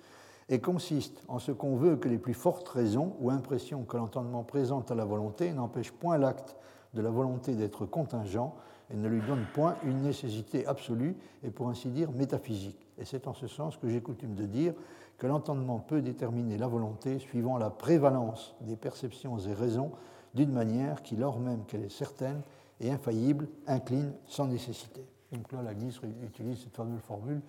[0.51, 4.43] et consiste en ce qu'on veut que les plus fortes raisons ou impressions que l'entendement
[4.43, 6.57] présente à la volonté n'empêchent point l'acte
[6.93, 8.55] de la volonté d'être contingent
[8.93, 12.85] et ne lui donne point une nécessité absolue et pour ainsi dire métaphysique.
[12.99, 14.75] Et c'est en ce sens que j'ai coutume de dire
[15.19, 19.93] que l'entendement peut déterminer la volonté suivant la prévalence des perceptions et raisons
[20.35, 22.43] d'une manière qui, lors même qu'elle est certaine
[22.81, 25.07] et infaillible, incline sans nécessité.
[25.31, 27.41] Donc là, la Guise utilise cette fameuse formule,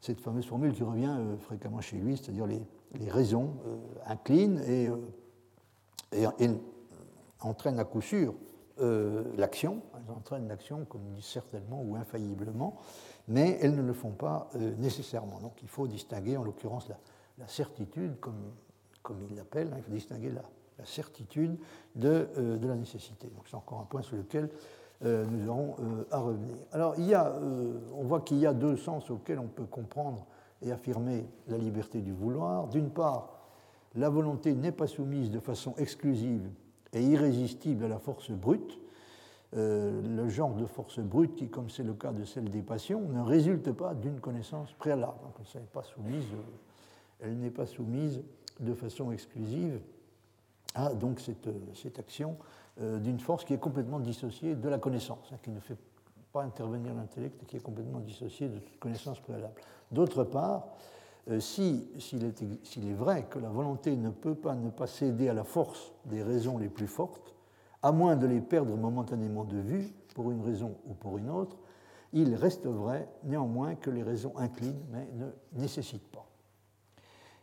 [0.00, 2.62] cette fameuse formule qui revient euh, fréquemment chez lui, c'est-à-dire les,
[3.10, 3.76] raisons euh,
[4.06, 6.48] inclinent et, euh, et,
[7.40, 8.34] entraînent à coup sûr
[9.36, 12.78] l'action, elles entraînent l'action, comme on dit certainement ou infailliblement,
[13.28, 14.48] mais elles ne le font pas
[14.78, 15.38] nécessairement.
[15.40, 16.88] Donc il faut distinguer en l'occurrence
[17.36, 18.54] la, certitude, comme,
[19.02, 20.42] comme il l'appelle, hein, il faut distinguer la,
[20.86, 21.58] certitude
[21.94, 23.26] de, de, la nécessité.
[23.26, 24.48] Donc c'est encore un point sur lequel
[25.02, 25.76] nous aurons
[26.10, 26.54] à revenir.
[26.72, 27.34] Alors il y a,
[27.94, 30.26] on voit qu'il y a deux sens auxquels on peut comprendre
[30.62, 32.68] et affirmer la liberté du vouloir.
[32.68, 33.40] D'une part,
[33.94, 36.48] la volonté n'est pas soumise de façon exclusive
[36.92, 38.78] et irrésistible à la force brute,
[39.56, 43.00] euh, le genre de force brute qui, comme c'est le cas de celle des passions,
[43.00, 45.18] ne résulte pas d'une connaissance préalable.
[45.22, 48.22] Donc, elle n'est pas soumise, euh, elle n'est pas soumise
[48.60, 49.80] de façon exclusive
[50.74, 55.30] à donc cette, cette action euh, d'une force qui est complètement dissociée de la connaissance,
[55.32, 55.76] hein, qui ne fait
[56.32, 59.54] pas intervenir l'intellect qui est complètement dissociée de toute connaissance préalable.
[59.90, 60.64] D'autre part,
[61.28, 61.88] euh, s'il
[62.24, 66.22] est, vrai que la volonté ne peut pas ne pas céder à la force des
[66.22, 67.34] raisons les plus fortes,
[67.82, 71.56] à moins de les perdre momentanément de vue, pour une raison ou pour une autre,
[72.12, 76.26] il reste vrai néanmoins que les raisons inclinent mais ne nécessitent pas.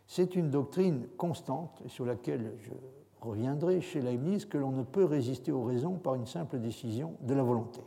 [0.06, 2.70] C'est une doctrine constante sur laquelle je
[3.20, 7.34] reviendrai chez Leibniz que l'on ne peut résister aux raisons par une simple décision de
[7.34, 7.80] la volonté.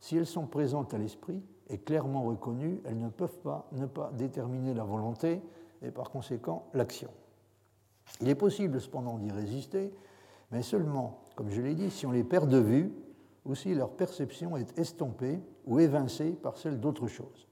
[0.00, 4.10] Si elles sont présentes à l'esprit, et clairement reconnues, elles ne peuvent pas ne pas
[4.16, 5.42] déterminer la volonté
[5.82, 7.10] et par conséquent l'action.
[8.20, 9.92] Il est possible cependant d'y résister,
[10.50, 12.92] mais seulement, comme je l'ai dit, si on les perd de vue
[13.44, 17.46] ou si leur perception est estompée ou évincée par celle d'autre chose.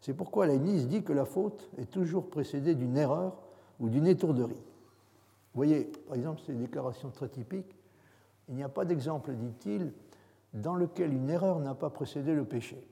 [0.00, 3.36] C'est pourquoi Leibniz dit que la faute est toujours précédée d'une erreur
[3.80, 4.62] ou d'une étourderie.
[5.54, 7.76] Voyez, par exemple, ces déclarations très typiques.
[8.48, 9.92] Il n'y a pas d'exemple, dit-il,
[10.52, 12.86] dans lequel une erreur n'a pas précédé le péché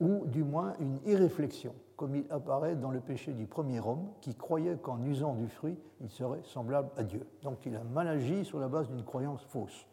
[0.00, 4.34] ou du moins une irréflexion, comme il apparaît dans le péché du premier homme, qui
[4.34, 7.26] croyait qu'en usant du fruit, il serait semblable à Dieu.
[7.42, 9.86] Donc il a mal agi sur la base d'une croyance fausse.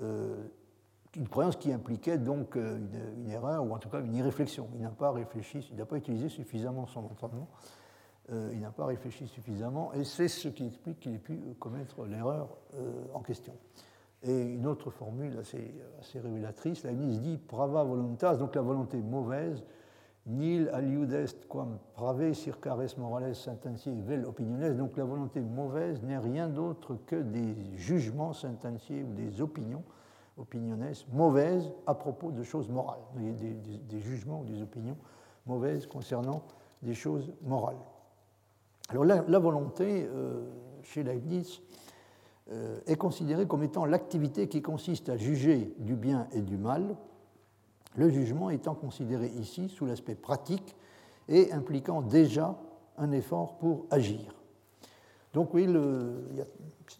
[0.00, 0.46] Euh,
[1.16, 2.78] une croyance qui impliquait donc euh,
[3.16, 4.68] une, erreur, ou en tout cas une irréflexion.
[4.74, 7.48] Il n'a pas réfléchi, il n'a pas utilisé suffisamment son entendement,
[8.30, 12.04] euh, il n'a pas réfléchi suffisamment, et c'est ce qui explique qu'il ait pu commettre
[12.04, 12.56] l'erreur
[13.14, 13.54] en question.
[14.22, 19.62] Et une autre formule assez, assez révélatrice, Leibniz dit prava voluntas, donc la volonté mauvaise,
[20.26, 26.02] nil aliud est quam prave circa res morales sententiae vel opiniones, donc la volonté mauvaise
[26.02, 29.84] n'est rien d'autre que des jugements sententiae ou des opinions,
[30.36, 34.96] opiniones, mauvaises à propos de choses morales, des, jugements ou des opinions
[35.46, 36.42] mauvaises concernant
[36.82, 37.76] des choses morales.
[38.88, 40.44] Alors la, volonté, euh,
[40.82, 41.60] chez Leibniz,
[42.52, 46.96] euh, est considérée comme étant l'activité qui consiste à juger du bien et du mal,
[47.96, 50.76] le jugement étant considéré ici sous l'aspect pratique
[51.28, 52.56] et impliquant déjà
[52.98, 54.34] un effort pour agir.
[55.34, 56.46] Donc oui, il y a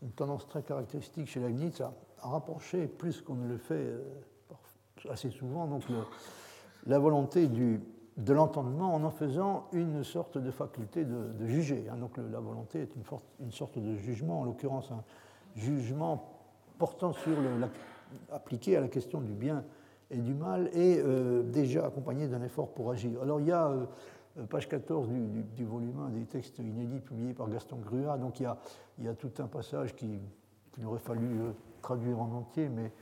[0.02, 4.02] une tendance très caractéristique chez Leibniz à, rapprocher, plus qu'on ne le fait euh,
[5.08, 5.84] assez souvent, donc
[6.86, 7.80] la volonté du,
[8.16, 11.86] de l'entendement en en faisant une sorte de faculté de, juger.
[11.90, 11.96] Hein.
[11.96, 12.90] Donc la volonté est
[13.40, 15.04] une, sorte de jugement, en l'occurrence un
[15.54, 16.32] jugement
[16.78, 17.50] portant sur le,
[18.32, 19.64] appliqué à la question du bien
[20.10, 23.20] et du mal et euh, déjà accompagné d'un effort pour agir.
[23.22, 23.86] Alors il y a, euh,
[24.38, 28.44] euh, page 14 du, volume 1 des textes inédits publiés par Gaston Grua, donc il
[29.04, 30.20] y a, tout un passage qui,
[30.72, 31.40] qu'il aurait fallu
[31.82, 32.92] traduire en entier, mais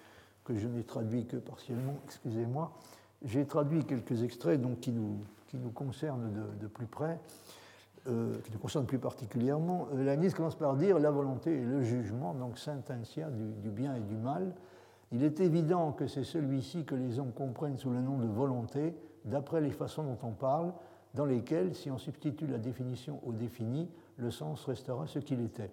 [0.45, 2.73] que je n'ai traduit que partiellement, excusez-moi.
[3.25, 7.19] J'ai traduit quelques extraits qui, nous, concernent de, plus près,
[8.07, 9.89] euh, qui nous concernent plus particulièrement.
[9.95, 13.95] Euh, la ministre commence par dire la volonté et le jugement, donc du, du bien
[13.95, 14.55] et du mal.
[15.11, 18.95] Il est évident que c'est celui-ci que les hommes comprennent sous le nom de volonté,
[19.25, 20.73] d'après les façons dont on parle,
[21.15, 25.71] dans lesquelles, si on substitue la définition au défini, le sens restera ce qu'il était.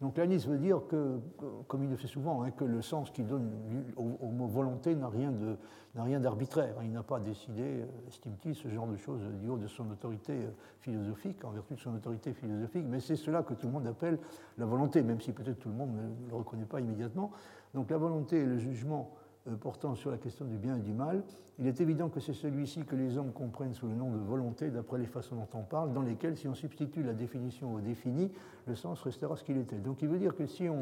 [0.00, 1.18] Donc l'anis veut dire que,
[1.66, 3.50] comme il le fait souvent, hein, que le sens qu'il donne
[3.96, 6.76] au, mot volonté n'a rien d'arbitraire.
[6.84, 10.34] Il n'a pas décidé, euh, estime-t-il, ce genre de choses du haut de son autorité
[10.34, 10.50] euh,
[10.82, 14.18] philosophique, en vertu de son autorité philosophique, mais c'est cela que tout le monde appelle
[14.56, 17.32] la volonté, même si peut-être tout le monde ne le reconnaît pas immédiatement.
[17.74, 19.10] Donc la volonté et le jugement
[19.56, 21.22] portant sur la question du bien et du mal,
[21.58, 24.70] il est évident que c'est celui-ci que les hommes comprennent sous le nom de volonté,
[24.70, 28.30] d'après les façons dont on parle, dans lesquelles, si on substitue la définition au défini,
[28.66, 29.78] le sens restera ce qu'il était.
[29.78, 30.80] Donc il veut dire que si on,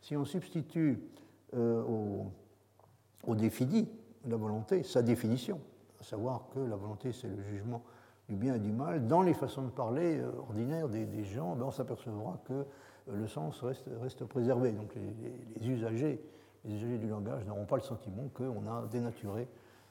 [0.00, 1.00] si on substitue
[1.54, 1.82] euh,
[3.26, 3.88] au, défini
[4.26, 5.60] la volonté, sa définition,
[6.00, 7.82] à savoir que la volonté c'est le jugement
[8.28, 11.56] du bien et du mal, dans les façons de parler euh, ordinaires des, des gens,
[11.56, 12.64] ben on s'apercevra que
[13.10, 14.72] le sens reste, reste préservé.
[14.72, 15.14] Donc les,
[15.56, 16.22] les usagers
[16.64, 19.48] les usagers du langage n'auront pas le sentiment qu'on a dénaturé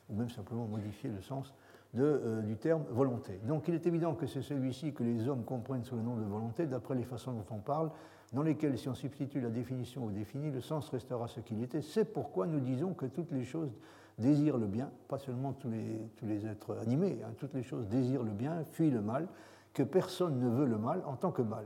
[0.09, 1.53] ou même simplement modifié le sens
[1.95, 3.39] euh, du terme volonté.
[3.43, 6.23] Donc il est évident que c'est celui-ci que les hommes comprennent sous le nom de
[6.23, 7.91] volonté, d'après les façons dont on parle,
[8.33, 11.83] dans lesquelles, si on substitue la définition au défini, le sens restera ce qu'il était.
[11.83, 13.69] C'est pourquoi nous disons que toutes les choses
[14.17, 17.87] désirent le bien, pas seulement tous les, tous les êtres animés, hein, toutes les choses
[17.87, 19.27] désirent le bien, fuient le mal,
[19.73, 21.65] que personne ne veut le mal en tant que mal.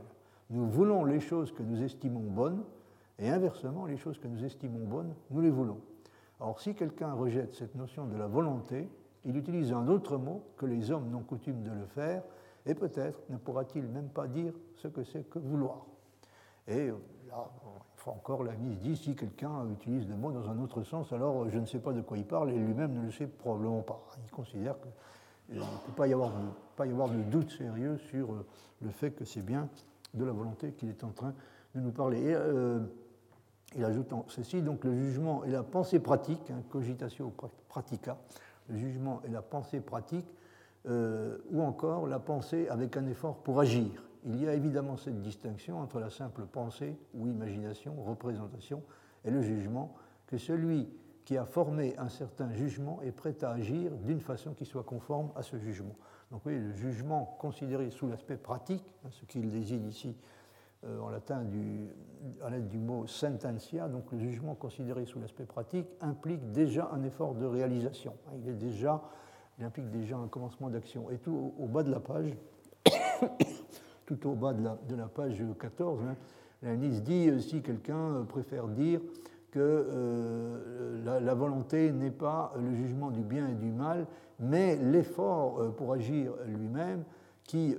[0.50, 2.62] Nous voulons les choses que nous estimons bonnes,
[3.18, 5.80] et inversement, les choses que nous estimons bonnes, nous les voulons.
[6.40, 8.88] Or, si quelqu'un rejette cette notion de la volonté,
[9.24, 12.22] il utilise un autre mot que les hommes n'ont coutume de le faire,
[12.64, 15.86] et peut-être ne pourra-t-il même pas dire ce que c'est que vouloir.
[16.68, 20.58] Et là, une fois encore, la mise dit si quelqu'un utilise le mot dans un
[20.60, 23.10] autre sens, alors je ne sais pas de quoi il parle, et lui-même ne le
[23.10, 24.00] sait probablement pas.
[24.24, 24.76] Il considère
[25.48, 26.30] qu'il ne peut pas y, avoir
[27.08, 28.28] de, doute sérieux sur
[28.80, 29.68] le fait que c'est bien
[30.14, 31.34] de la volonté qu'il est en train
[31.74, 32.32] de nous parler.
[32.34, 32.80] Euh,
[33.76, 37.32] il ajoute ceci, donc le jugement et la pensée pratique, hein, cogitatio
[37.68, 38.16] pratica,
[38.68, 40.26] le jugement et la pensée pratique,
[40.86, 44.04] euh, ou encore la pensée avec un effort pour agir.
[44.24, 48.82] Il y a évidemment cette distinction entre la simple pensée ou imagination, représentation,
[49.24, 49.94] et le jugement,
[50.26, 50.88] que celui
[51.24, 55.30] qui a formé un certain jugement est prêt à agir d'une façon qui soit conforme
[55.36, 55.96] à ce jugement.
[56.30, 60.16] Donc oui, le jugement considéré sous l'aspect pratique, hein, ce qu'il désigne ici
[60.84, 61.44] en latin
[62.42, 67.02] à l'aide du mot sententia, donc le jugement considéré sous l'aspect pratique, implique déjà un
[67.02, 68.14] effort de réalisation.
[68.34, 69.02] Déjà,
[69.58, 71.10] il implique déjà un commencement d'action.
[71.10, 72.36] Et tout au, bas de la page,
[74.06, 76.16] tout au bas de la, page 14, hein,
[76.62, 79.00] l'analyse dit euh, si quelqu'un euh, préfère dire
[79.50, 84.06] que la, volonté n'est pas le jugement du bien et du mal,
[84.38, 87.02] mais l'effort pour agir lui-même
[87.44, 87.74] qui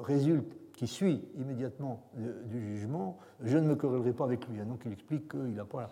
[0.00, 4.60] résulte qui suit immédiatement du jugement, je ne me querellerai pas avec lui.
[4.60, 5.90] Donc il explique qu'il n'a pas,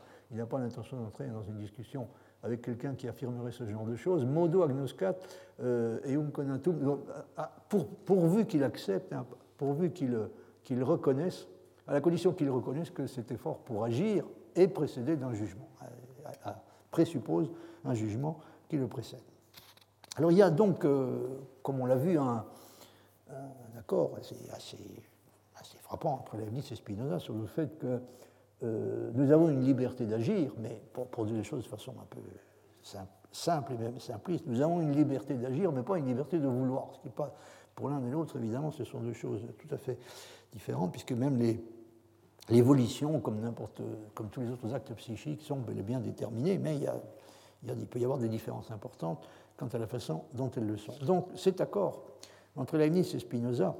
[0.48, 2.06] pas l'intention d'entrer dans une discussion
[2.44, 4.24] avec quelqu'un qui affirmerait ce genre de choses.
[4.24, 5.16] Modo agnoscat
[5.60, 7.00] euh, conatum,
[7.36, 9.26] ah, pour, pourvu qu'il accepte, hein,
[9.56, 11.48] pourvu qu'il reconnaisse,
[11.88, 14.24] à la condition qu'il reconnaisse que cet effort pour agir
[14.54, 15.68] est précédé d'un jugement,
[16.92, 17.50] présuppose
[17.84, 19.18] un jugement qui le précède.
[20.14, 21.26] Alors il y a donc, euh,
[21.64, 22.44] comme on l'a vu, un
[23.76, 24.78] accord assez, assez,
[25.82, 28.00] frappant entre Leibniz et Spinoza sur le fait que
[28.62, 32.20] euh, nous avons une liberté d'agir, mais pour produire les choses de façon un peu
[33.32, 36.88] simple et même simpliste, nous avons une liberté d'agir, mais pas une liberté de vouloir.
[36.94, 37.34] Ce qui pas,
[37.74, 39.98] pour l'un et l'autre, évidemment, ce sont deux choses tout à fait
[40.52, 41.38] différentes, puisque même
[42.48, 43.52] l'évolution, comme,
[44.14, 46.90] comme tous les autres actes psychiques, sont bel et bien déterminés, mais il,
[47.64, 50.94] il, peut y avoir des différences importantes quant à la façon dont elles le sont.
[51.04, 52.04] Donc cet accord
[52.56, 53.76] entre Leibniz et Spinoza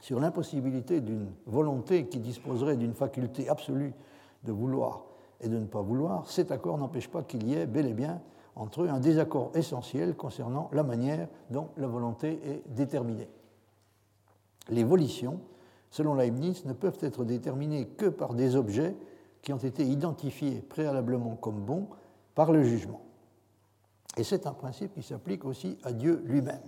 [0.00, 3.94] sur l'impossibilité d'une volonté qui disposerait d'une faculté absolue
[4.42, 5.04] de vouloir
[5.40, 8.20] et de ne pas vouloir, cet accord n'empêche pas qu'il y ait bel et bien
[8.56, 13.28] entre eux un désaccord essentiel concernant la manière dont la volonté est déterminée.
[14.68, 15.40] Les volitions,
[15.90, 18.94] selon Leibniz, ne peuvent être déterminées que par des objets
[19.42, 21.88] qui ont été identifiés préalablement comme bons
[22.34, 23.02] par le jugement.
[24.16, 26.62] Et c'est un principe qui s'applique aussi à Dieu lui-même.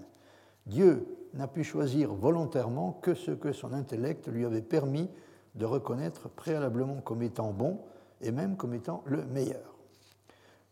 [0.66, 5.08] Dieu n'a pu choisir volontairement que ce que son intellect lui avait permis
[5.54, 7.80] de reconnaître préalablement comme étant bon
[8.20, 9.76] et même comme étant le meilleur.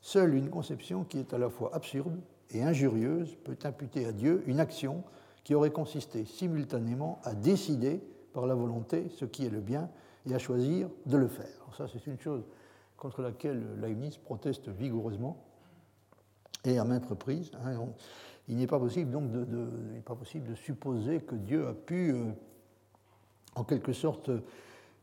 [0.00, 2.20] Seule une conception qui est à la fois absurde
[2.50, 5.02] et injurieuse peut imputer à Dieu une action
[5.44, 9.88] qui aurait consisté simultanément à décider par la volonté ce qui est le bien
[10.26, 11.66] et à choisir de le faire.
[11.76, 12.44] ça, c'est une chose
[12.96, 15.42] contre laquelle Leibniz proteste vigoureusement
[16.64, 17.50] et à maintes reprises.
[17.64, 17.78] Hein,
[18.48, 22.30] il n'est pas possible donc de, supposer que Dieu a pu, euh,
[23.54, 24.30] en quelque sorte,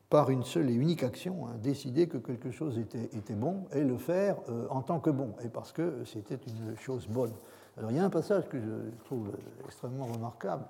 [0.09, 3.97] par une seule et unique action, hein, décider que quelque chose était, bon et le
[3.97, 7.33] faire euh, en tant que bon, et parce que c'était une chose bonne.
[7.77, 9.31] Alors il y a un passage que je trouve
[9.65, 10.65] extrêmement remarquable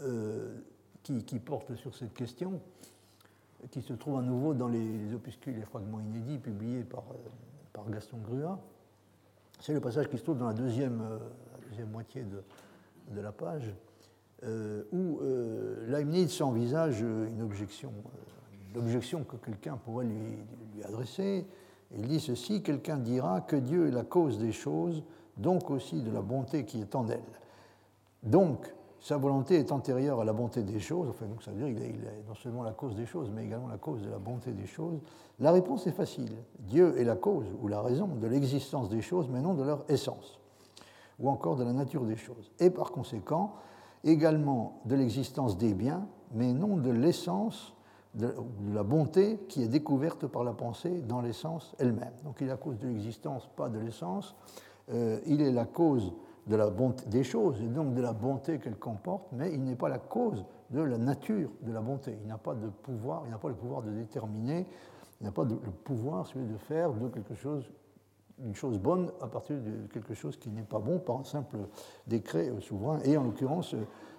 [0.00, 0.56] euh,
[1.02, 2.60] qui, porte sur cette question,
[3.70, 7.04] qui se trouve à nouveau dans les, opuscules et fragments inédits publiés par,
[7.88, 8.58] Gaston Grua.
[9.60, 11.00] C'est le passage qui se trouve dans la deuxième
[11.68, 13.74] deuxième moitié de, la page,
[14.42, 20.36] euh, où euh, Leibniz envisage une objection, euh, l'objection que quelqu'un pourrait lui,
[20.74, 21.46] lui, adresser.
[21.94, 25.02] Il dit ceci quelqu'un dira que Dieu est la cause des choses,
[25.36, 27.20] donc aussi de la bonté qui est en elle.
[28.22, 31.68] Donc, sa volonté est antérieure à la bonté des choses, enfin, donc ça veut dire
[31.68, 34.52] qu'il est, non seulement la cause des choses, mais également la cause de la bonté
[34.52, 34.98] des choses.
[35.38, 36.32] La réponse est facile.
[36.58, 39.84] Dieu est la cause ou la raison de l'existence des choses, mais non de leur
[39.88, 40.40] essence
[41.18, 43.54] ou encore de la nature des choses, et par conséquent
[44.04, 47.74] également de l'existence des biens, mais non de l'essence,
[48.14, 48.34] de,
[48.72, 52.12] la bonté qui est découverte par la pensée dans l'essence elle-même.
[52.24, 54.34] Donc il est la cause de l'existence, pas de l'essence,
[54.90, 56.12] euh, il est la cause
[56.46, 59.74] de la bonté des choses et donc de la bonté qu'elle comporte, mais il n'est
[59.74, 62.16] pas la cause de la nature de la bonté.
[62.22, 64.66] Il n'a pas de pouvoir, il n'a pas le pouvoir de déterminer,
[65.20, 67.70] il n'a pas le pouvoir celui de faire de quelque chose
[68.44, 71.56] une chose bonne à partir de quelque chose qui n'est pas bon par un simple
[72.06, 73.74] décret souverain et en l'occurrence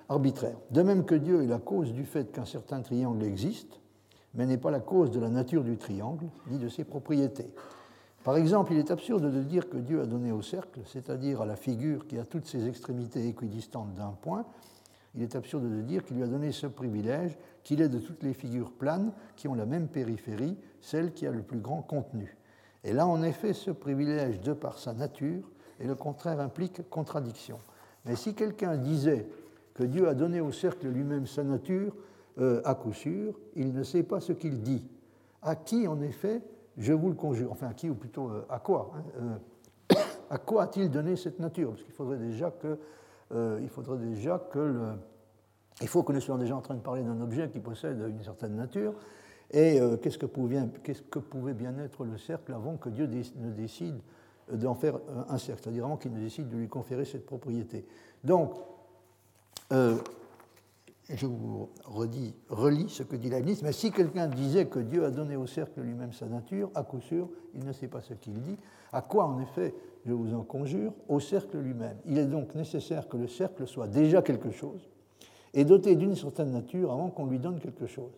[0.09, 0.57] arbitraire.
[0.71, 3.79] De même que Dieu est la cause du fait qu'un certain triangle existe,
[4.33, 7.51] mais n'est pas la cause de la nature du triangle ni de ses propriétés.
[8.23, 11.45] Par exemple, il est absurde de dire que Dieu a donné au cercle, c'est-à-dire à
[11.45, 14.45] la figure qui a toutes ses extrémités équidistantes d'un point,
[15.15, 18.23] il est absurde de dire qu'il lui a donné ce privilège qu'il est de toutes
[18.23, 22.36] les figures planes qui ont la même périphérie, celle qui a le plus grand contenu.
[22.83, 25.49] Et là, en effet, ce privilège, de par sa nature,
[25.79, 27.57] et le contraire implique contradiction.
[28.05, 29.27] Mais si quelqu'un disait
[29.73, 31.93] que Dieu a donné au cercle lui-même sa nature,
[32.39, 34.83] euh, à coup sûr, il ne sait pas ce qu'il dit.
[35.41, 36.41] À qui, en effet,
[36.77, 39.03] je vous le conjure, enfin à qui, ou plutôt euh, à quoi hein,
[39.91, 39.95] euh,
[40.29, 41.71] À quoi a-t-il donné cette nature?
[41.71, 42.77] Parce qu'il faudrait déjà que,
[43.61, 44.93] il faudrait déjà que
[45.81, 48.23] il faut que nous soyons déjà en train de parler d'un objet qui possède une
[48.23, 48.93] certaine nature,
[49.51, 53.99] et euh, qu'est-ce, que pouvait, bien être le cercle avant que Dieu ne décide
[54.51, 57.85] d'en faire un cercle, c'est-à-dire avant qu'il ne décide de lui conférer cette propriété.
[58.23, 58.53] Donc,
[59.71, 59.97] euh,
[61.09, 65.11] je vous redis, relis ce que dit Leibniz, mais si quelqu'un disait que Dieu a
[65.11, 68.41] donné au cercle lui-même sa nature, à coup sûr, il ne sait pas ce qu'il
[68.41, 68.57] dit.
[68.91, 69.73] À quoi, en effet,
[70.05, 71.97] je vous en conjure, au cercle lui-même.
[72.05, 74.89] Il est donc nécessaire que le cercle soit déjà quelque chose
[75.53, 78.11] et doté d'une certaine nature avant qu'on lui donne quelque chose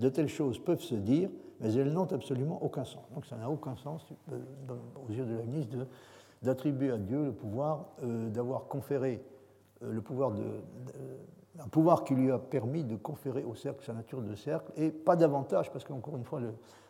[0.00, 1.30] de telles choses peuvent se dire,
[1.60, 3.04] mais elles n'ont absolument aucun sens.
[3.14, 4.38] Donc ça n'a aucun sens, euh,
[5.06, 5.68] aux yeux de Leibniz,
[6.42, 9.22] d'attribuer à Dieu le pouvoir euh, d'avoir conféré
[9.82, 10.42] euh, le pouvoir de,
[11.58, 14.90] un pouvoir qui lui a permis de conférer au cercle sa nature de cercle, et
[14.90, 16.40] pas davantage, parce qu'encore une fois,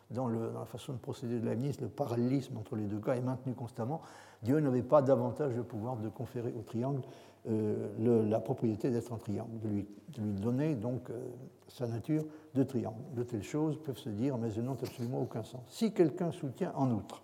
[0.09, 3.53] dans, la façon de procéder de Leibniz, le parallélisme entre les deux cas est maintenu
[3.53, 4.01] constamment.
[4.41, 7.01] Dieu n'avait pas davantage le pouvoir de conférer au triangle
[7.49, 9.87] euh, la propriété d'être un triangle, de lui,
[10.19, 11.27] donner donc euh,
[11.67, 12.23] sa nature
[12.53, 13.01] de triangle.
[13.15, 15.63] De telles choses peuvent se dire, mais elles n'ont absolument aucun sens.
[15.67, 17.23] Si quelqu'un soutient en outre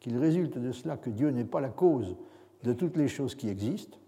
[0.00, 2.16] qu'il résulte de cela que Dieu n'est pas la cause
[2.64, 3.98] de toutes les choses qui existent,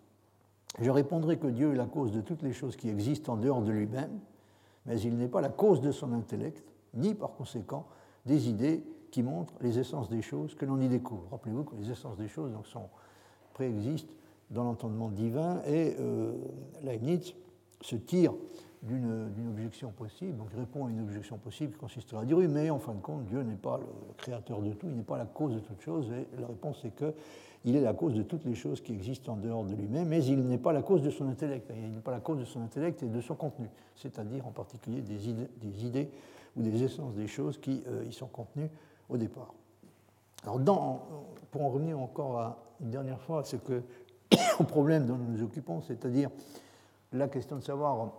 [0.80, 3.62] je répondrai que Dieu est la cause de toutes les choses qui existent en dehors
[3.62, 4.18] de lui-même,
[4.86, 6.64] mais il n'est pas la cause de son intellect,
[6.94, 7.86] ni par conséquent
[8.26, 11.28] des idées qui montrent les essences des choses que l'on y découvre.
[11.30, 12.88] Rappelez-vous que les essences des choses sont,
[13.54, 14.12] préexistent
[14.50, 16.32] dans l'entendement divin et euh,
[16.82, 17.34] Leibniz
[17.80, 18.34] se tire
[18.82, 22.70] d'une objection possible, donc répond à une objection possible qui consisterait à dire oui, mais
[22.70, 25.26] en fin de compte, Dieu n'est pas le créateur de tout, il n'est pas la
[25.26, 28.54] cause de toute chose, et la réponse est qu'il est la cause de toutes les
[28.54, 31.28] choses qui existent en dehors de lui-même, mais il n'est pas la cause de son
[31.28, 34.52] intellect, il n'est pas la cause de son intellect et de son contenu, c'est-à-dire en
[34.52, 36.08] particulier des idées,
[36.56, 38.70] ou des essences des choses qui euh, y sont contenues
[39.08, 39.54] au départ.
[40.44, 40.60] Alors,
[41.50, 43.82] pour en revenir encore une dernière fois à ce que,
[44.58, 46.30] au problème dont nous nous occupons, c'est-à-dire
[47.12, 48.12] la question de savoir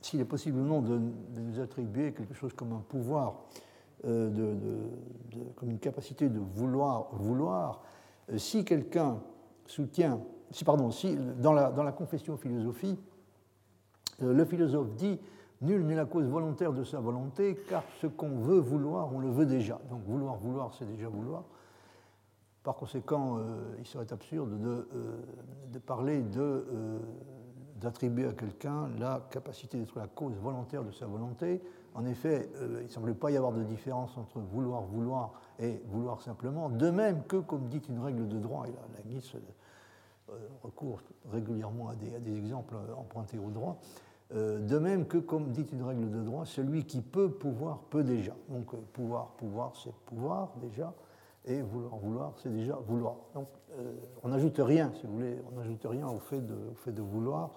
[0.00, 3.44] s'il est possible ou non de, nous attribuer quelque chose comme un pouvoir,
[4.04, 4.88] euh,
[5.56, 7.82] comme une capacité de vouloir, vouloir,
[8.30, 9.18] euh, si quelqu'un
[9.66, 12.98] soutient, si, pardon, si dans la, dans la confession philosophie,
[14.22, 15.18] euh, le philosophe dit
[15.62, 19.30] Nul n'est la cause volontaire de sa volonté, car ce qu'on veut vouloir, on le
[19.30, 19.80] veut déjà.
[19.90, 21.44] Donc vouloir, vouloir, c'est déjà vouloir.
[22.62, 23.38] Par conséquent,
[23.78, 24.88] il serait absurde de,
[25.72, 27.00] de parler de
[27.82, 31.60] d'attribuer à quelqu'un la capacité d'être la cause volontaire de sa volonté.
[31.94, 35.82] En effet, euh, il ne semble pas y avoir de différence entre vouloir, vouloir et
[35.88, 39.34] vouloir simplement, de même que, comme dit une règle de droit, et Nice
[40.30, 40.32] euh,
[40.62, 43.78] recourt régulièrement à des, exemples empruntés au droit,
[44.32, 48.04] euh, de même que, comme dit une règle de droit, celui qui peut pouvoir peut
[48.04, 48.32] déjà.
[48.48, 50.94] Donc pouvoir, pouvoir, c'est pouvoir déjà,
[51.44, 53.16] et vouloir, vouloir, c'est déjà vouloir.
[53.34, 53.48] Donc
[54.22, 57.50] on n'ajoute rien, si vous voulez, on n'ajoute rien au fait de, vouloir.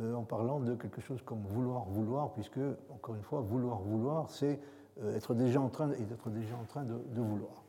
[0.00, 2.60] Euh, en parlant de quelque chose comme vouloir, vouloir, puisque,
[2.90, 4.60] encore une fois, vouloir, vouloir, c'est
[5.02, 7.64] euh, être déjà en train, d'être déjà en train de, vouloir.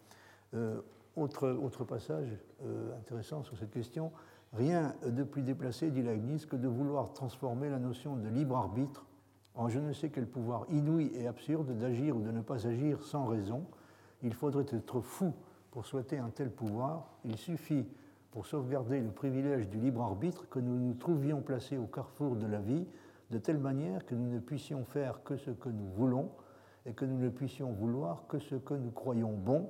[0.54, 0.80] Euh,
[1.16, 2.38] autre, autre, passage
[2.98, 4.12] intéressant sur cette question,
[4.54, 9.06] rien de plus déplacé, dit Leibniz, que de vouloir transformer la notion de libre arbitre
[9.56, 13.02] en je ne sais quel pouvoir inouï et absurde d'agir ou de ne pas agir
[13.02, 13.66] sans raison.
[14.22, 15.34] Il faudrait être fou
[15.72, 17.08] pour souhaiter un tel pouvoir.
[17.26, 17.88] Il suffit
[18.32, 22.46] pour sauvegarder le privilège du libre arbitre que nous nous trouvions placés au carrefour de
[22.46, 22.88] la vie,
[23.32, 26.30] de telle manière que nous ne puissions faire que ce que nous voulons
[26.86, 29.70] et que nous ne puissions vouloir que ce que nous croyons bon,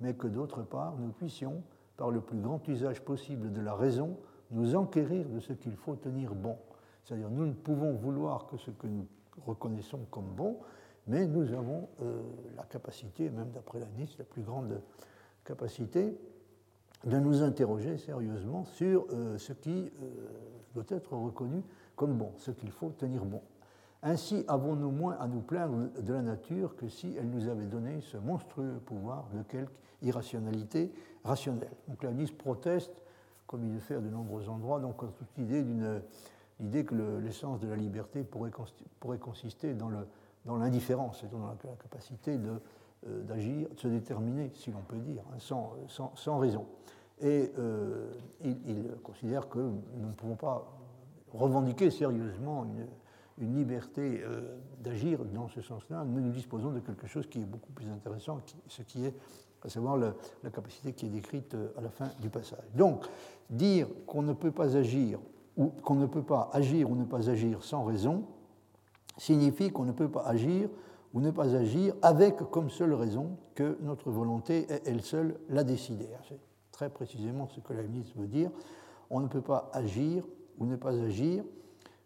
[0.00, 1.62] mais que d'autre part nous puissions,
[1.96, 4.16] par le plus grand usage possible de la raison,
[4.50, 6.56] nous enquérir de ce qu'il faut tenir bon.
[7.04, 9.06] C'est-à-dire nous ne pouvons vouloir que ce que nous
[9.44, 10.58] reconnaissons comme bon,
[11.06, 12.22] mais nous avons euh,
[12.56, 14.80] la capacité, même d'après la Nice, la plus grande
[15.44, 16.16] capacité,
[17.04, 20.28] de nous interroger sérieusement sur euh, ce qui euh,
[20.74, 21.62] doit être reconnu
[21.96, 23.42] comme bon, ce qu'il faut tenir bon.
[24.02, 28.00] Ainsi avons-nous moins à nous plaindre de la nature que si elle nous avait donné
[28.00, 29.72] ce monstrueux pouvoir de quelque
[30.02, 30.92] irrationalité
[31.24, 31.72] rationnelle.
[31.88, 33.02] Donc Léonis proteste,
[33.46, 36.00] comme il le fait à de nombreux endroits, donc toute l'idée d'une
[36.60, 38.50] l'idée que l'essence de la liberté pourrait,
[39.00, 39.88] pourrait consister dans
[40.58, 42.60] l'indifférence, dans, dans la capacité de
[43.06, 45.74] d'agir, de se déterminer, si l'on peut dire, hein, sans,
[46.14, 46.66] sans, raison.
[47.20, 50.70] Et euh, il, considère que nous ne pouvons pas
[51.32, 52.86] revendiquer sérieusement une,
[53.38, 56.04] une liberté euh, d'agir dans ce sens-là.
[56.04, 59.14] Nous, nous disposons de quelque chose qui est beaucoup plus intéressant, ce qui est
[59.62, 62.64] à savoir la, la capacité qui est décrite à la fin du passage.
[62.74, 63.06] Donc,
[63.50, 65.18] dire qu'on ne peut pas agir
[65.56, 68.24] ou qu'on ne peut pas agir ou ne pas agir sans raison
[69.18, 70.68] signifie qu'on ne peut pas agir
[71.12, 75.64] ou ne pas agir avec comme seule raison que notre volonté est elle seule la
[75.64, 76.08] décider.
[76.28, 76.38] C'est
[76.70, 78.50] très précisément ce que la ministre veut dire.
[79.10, 80.24] On ne peut pas agir
[80.58, 81.44] ou ne pas agir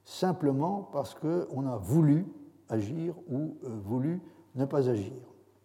[0.05, 2.27] simplement parce qu'on a voulu
[2.69, 4.21] agir ou euh, voulu
[4.55, 5.13] ne pas agir.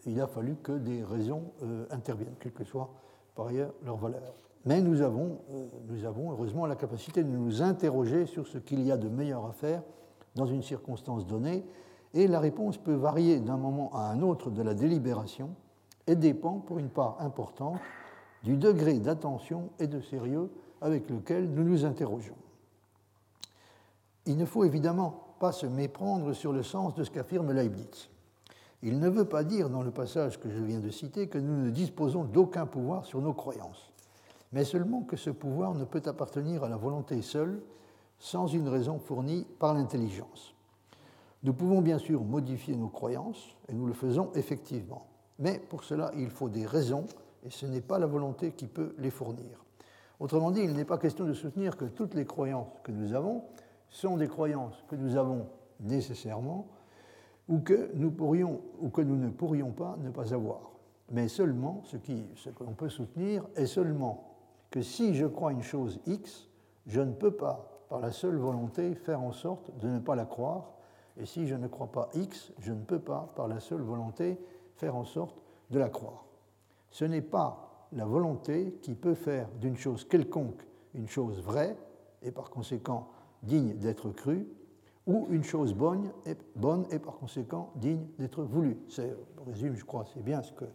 [0.06, 2.90] Il a fallu que des raisons euh, interviennent, quelle que soit
[3.36, 4.34] par ailleurs leur valeur.
[4.66, 8.82] Mais nous avons, euh, nous avons heureusement la capacité de nous interroger sur ce qu'il
[8.82, 9.84] y a de meilleur à faire
[10.36, 11.66] dans une circonstance donnée
[12.14, 15.52] et la réponse peut varier d'un moment à un autre de la délibération
[16.08, 17.80] et dépend pour une part importante
[18.44, 20.50] du degré d'attention et de sérieux
[20.82, 22.38] avec lequel nous nous interrogeons.
[24.26, 28.10] Il ne faut évidemment pas se méprendre sur le sens de ce qu'affirme Leibniz.
[28.82, 31.66] Il ne veut pas dire dans le passage que je viens de citer que nous
[31.66, 33.92] ne disposons d'aucun pouvoir sur nos croyances,
[34.54, 37.62] mais seulement que ce pouvoir ne peut appartenir à la volonté seule,
[38.20, 40.54] sans une raison fournie par l'intelligence.
[41.44, 45.08] Nous pouvons bien sûr modifier nos croyances, et nous le faisons effectivement.
[45.40, 47.06] Mais pour cela, il faut des raisons,
[47.44, 49.64] et ce n'est pas la volonté qui peut les fournir.
[50.20, 53.44] Autrement dit, il n'est pas question de soutenir que toutes les croyances que nous avons
[53.90, 55.48] sont des croyances que nous avons
[55.80, 56.68] nécessairement,
[57.48, 60.72] ou que nous, pourrions, ou que nous ne pourrions pas ne pas avoir.
[61.12, 64.36] Mais seulement, ce, qui, ce que l'on peut soutenir est seulement
[64.70, 66.48] que si je crois une chose X,
[66.86, 70.26] je ne peux pas, par la seule volonté, faire en sorte de ne pas la
[70.26, 70.74] croire,
[71.20, 74.38] et si je ne crois pas X, je ne peux pas, par la seule volonté,
[74.76, 76.26] faire en sorte de la croire.
[76.92, 80.66] Ce n'est pas la volonté qui peut faire d'une chose quelconque
[80.96, 81.78] une chose vraie
[82.24, 83.10] et par conséquent
[83.44, 84.48] digne d'être crue,
[85.08, 88.78] ou une chose bonne et, bonne et par conséquent digne d'être voulue.
[88.90, 89.16] C'est,
[89.46, 90.66] résume, je crois, c'est bien ce que,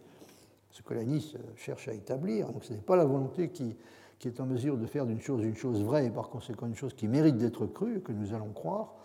[0.71, 2.51] ce que Nice cherche à établir.
[2.51, 3.77] Donc ce n'est pas la volonté qui
[4.25, 6.93] est en mesure de faire d'une chose une chose vraie et par conséquent une chose
[6.93, 8.95] qui mérite d'être crue, que nous allons croire,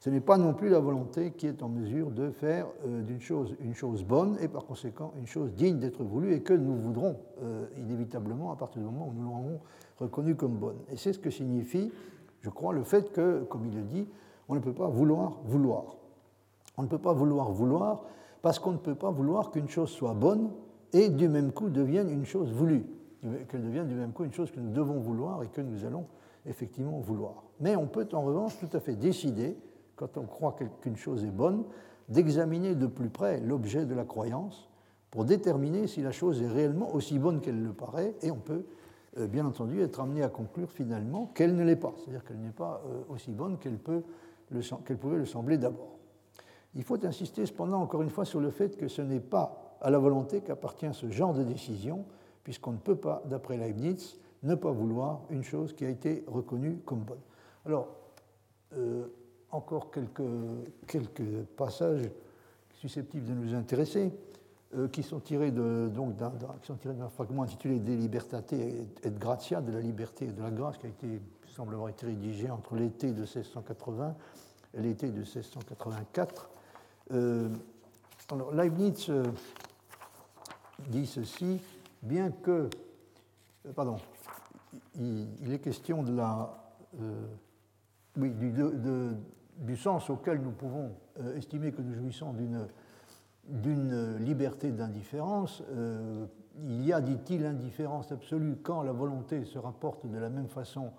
[0.00, 3.20] ce n'est pas non plus la volonté qui est en mesure de faire euh, d'une
[3.20, 6.76] chose une chose bonne et par conséquent une chose digne d'être voulue et que nous
[6.76, 9.60] voudrons euh, inévitablement à partir du moment où nous l'aurons
[9.98, 10.78] reconnue comme bonne.
[10.90, 11.90] Et c'est ce que signifie,
[12.42, 14.06] je crois, le fait que, comme il le dit,
[14.48, 15.96] on ne peut pas vouloir vouloir.
[16.76, 18.04] On ne peut pas vouloir vouloir
[18.40, 20.50] parce qu'on ne peut pas vouloir qu'une chose soit bonne
[20.92, 22.86] et du même coup devienne une chose voulue,
[23.48, 26.06] qu'elle devienne du même coup une chose que nous devons vouloir et que nous allons
[26.46, 27.42] effectivement vouloir.
[27.60, 29.56] Mais on peut en revanche tout à fait décider
[29.98, 31.64] quand on croit qu'une chose est bonne,
[32.08, 34.70] d'examiner de plus près l'objet de la croyance
[35.10, 38.64] pour déterminer si la chose est réellement aussi bonne qu'elle le paraît, et on peut
[39.18, 42.50] euh, bien entendu être amené à conclure finalement qu'elle ne l'est pas, c'est-à-dire qu'elle n'est
[42.50, 45.98] pas euh, aussi bonne qu'elle pouvait le sembler d'abord.
[46.74, 49.90] Il faut insister cependant encore une fois sur le fait que ce n'est pas à
[49.90, 52.04] la volonté qu'appartient ce genre de décision,
[52.44, 56.78] puisqu'on ne peut pas, d'après Leibniz, ne pas vouloir une chose qui a été reconnue
[56.84, 57.20] comme bonne.
[57.66, 57.88] Alors,
[58.74, 59.06] euh,
[59.50, 61.22] encore quelques,
[61.56, 62.10] passages
[62.74, 64.12] susceptibles de nous intéresser,
[64.76, 69.80] euh, qui, sont tirés donc, d'un, fragment intitulé De libertate et de gratia, de la
[69.80, 73.20] liberté et de la grâce, qui a été, semble avoir été rédigé entre l'été de
[73.20, 74.14] 1680
[74.74, 76.50] et l'été de 1684.
[77.12, 77.48] Euh,
[78.30, 79.24] alors, Leibniz euh,
[80.88, 81.60] dit ceci,
[82.02, 82.68] bien que,
[83.74, 83.96] pardon,
[84.96, 86.54] il, est question de la,
[88.18, 89.14] oui, du, de,
[89.58, 92.34] du sens auquel nous pouvons euh, estimer que nous jouissons
[93.48, 96.26] d'une liberté d'indifférence, euh,
[96.64, 100.90] il y a, dit-il, indifférence absolue quand la volonté se rapporte de la même façon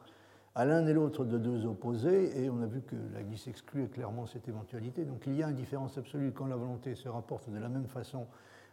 [0.56, 3.88] à l'un et l'autre de deux opposés, et on a vu que la glisse exclut
[3.88, 5.06] clairement cette éventualité.
[5.06, 8.26] Donc il y a indifférence absolue quand la volonté se rapporte de la même façon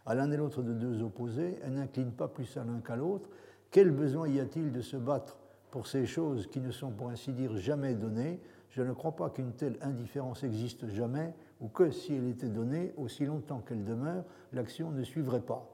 [0.05, 3.29] à l'un et l'autre de deux opposés, elle n'incline pas plus à l'un qu'à l'autre.
[3.71, 5.37] Quel besoin y a-t-il de se battre
[5.69, 8.39] pour ces choses qui ne sont pour ainsi dire jamais données
[8.77, 12.93] je ne crois pas qu'une telle indifférence existe jamais, ou que si elle était donnée,
[12.95, 14.23] aussi longtemps qu'elle demeure,
[14.53, 15.67] l'action ne suivrait pas.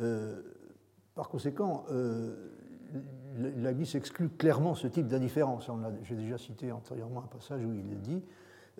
[0.00, 0.40] Euh,
[1.14, 2.52] par conséquent, euh,
[3.94, 5.70] exclut clairement ce type d'indifférence.
[6.04, 8.22] J'ai déjà cité antérieurement un passage où il est dit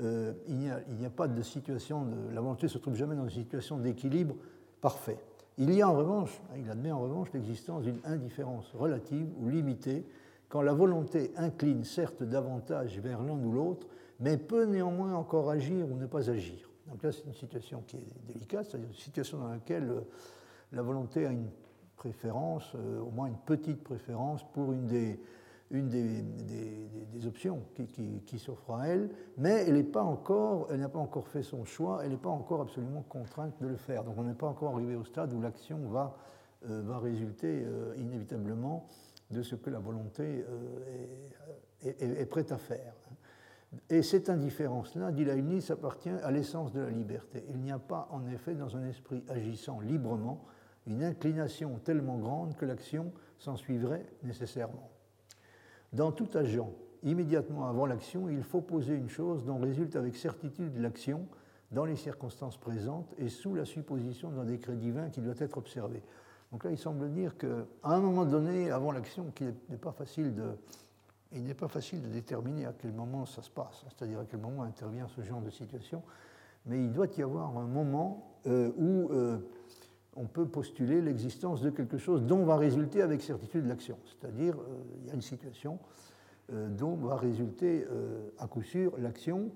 [0.00, 3.24] euh, il n'y a, pas de situation, de, la volonté ne se trouve jamais dans
[3.24, 4.34] une situation d'équilibre
[4.80, 5.18] parfait.
[5.58, 10.06] Il y a en revanche, il admet en revanche l'existence d'une indifférence relative ou limitée
[10.48, 13.86] quand la volonté incline certes davantage vers l'un ou l'autre,
[14.20, 16.70] mais peut néanmoins encore agir ou ne pas agir.
[16.88, 20.00] Donc là, c'est une situation qui est délicate, c'est-à-dire une situation dans laquelle euh,
[20.72, 21.48] la volonté a une
[21.96, 25.18] préférence, euh, au moins une petite préférence pour une des,
[27.26, 27.86] options qui,
[28.24, 32.30] qui, s'offre à elle, mais elle n'a pas, encore, fait son choix, elle n'est pas
[32.30, 34.04] encore absolument contrainte de le faire.
[34.04, 36.16] Donc on n'est pas encore arrivé au stade où l'action va,
[36.70, 37.66] euh, va résulter
[37.96, 38.86] inévitablement
[39.30, 41.28] de ce que la volonté euh,
[41.82, 42.94] est, prête à faire.
[43.90, 47.44] Et cette indifférence-là, dit Leibniz, appartient à l'essence de la liberté.
[47.50, 50.44] Il n'y a pas, en effet, dans un esprit agissant librement,
[50.86, 54.90] une inclination tellement grande que l'action s'en suivrait nécessairement.
[55.92, 56.72] Dans tout agent,
[57.02, 61.26] immédiatement avant l'action, il faut poser une chose dont résulte avec certitude l'action
[61.72, 66.02] dans les circonstances présentes et sous la supposition d'un décret divin qui doit être observé.
[66.56, 70.32] Donc là, il semble dire qu'à un moment donné, avant l'action, il n'est pas facile
[70.34, 75.42] de déterminer à quel moment ça se passe, c'est-à-dire à quel moment intervient ce genre
[75.42, 76.02] de situation,
[76.64, 79.36] mais il doit y avoir un moment euh, où euh,
[80.14, 84.78] on peut postuler l'existence de quelque chose dont va résulter avec certitude l'action, c'est-à-dire euh,
[85.02, 85.78] il y a une situation
[86.48, 87.84] dont va résulter
[88.38, 89.50] à coup sûr l'action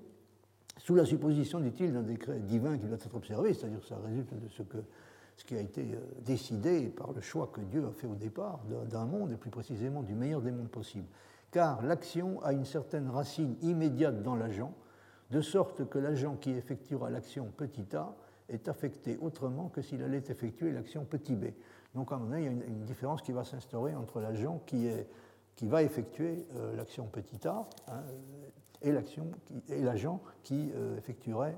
[0.77, 4.33] sous la supposition, dit-il, d'un décret divin qui doit être observé, c'est-à-dire que ça résulte
[4.33, 4.77] de ce que
[5.37, 8.61] ce qui a été euh, décidé par le choix que Dieu a fait au départ
[8.89, 11.07] d'un monde, et plus précisément du meilleur des mondes possibles.
[11.51, 14.73] Car l'action a une certaine racine immédiate dans l'agent,
[15.31, 18.13] de sorte que l'agent qui effectuera l'action petit a
[18.49, 21.47] est affecté autrement que s'il allait effectuer l'action petit b.
[21.95, 24.61] Donc à un moment donné, il y a une, différence qui va s'instaurer entre l'agent
[24.65, 24.89] qui,
[25.63, 28.03] va effectuer euh, l'action petit a hein,
[28.81, 28.91] et
[29.81, 31.55] l'agent qui, euh, effectuerait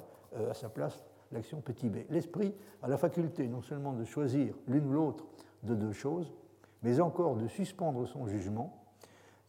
[0.50, 1.00] à sa place
[1.34, 1.98] l'action petit b.
[2.10, 5.26] L'esprit a la faculté non seulement de choisir l'une ou l'autre
[5.64, 6.32] de deux choses,
[6.84, 8.84] mais encore de suspendre son jugement.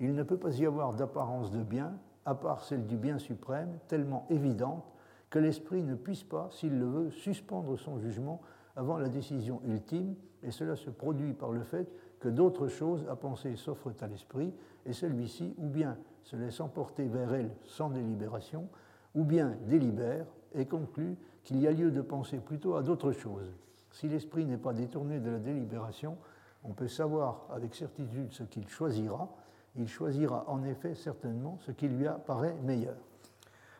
[0.00, 3.78] Il ne peut pas y avoir d'apparence de bien, à part celle du bien suprême,
[3.86, 4.84] tellement évidente
[5.30, 8.40] que l'esprit ne puisse pas, s'il le veut, suspendre son jugement
[8.76, 11.88] avant la décision ultime, et cela se produit par le fait
[12.20, 14.52] que d'autres choses à penser s'offrent à l'esprit,
[14.86, 18.68] et celui-ci ou bien se laisse emporter vers elle sans délibération,
[19.14, 23.52] ou bien délibère et conclut qu'il y a lieu de penser plutôt à d'autres choses.
[23.92, 26.16] Si l'esprit n'est pas détourné de la délibération,
[26.64, 29.28] on peut savoir avec certitude ce qu'il choisira.
[29.76, 32.96] Il choisira en effet certainement ce qui lui apparaît meilleur.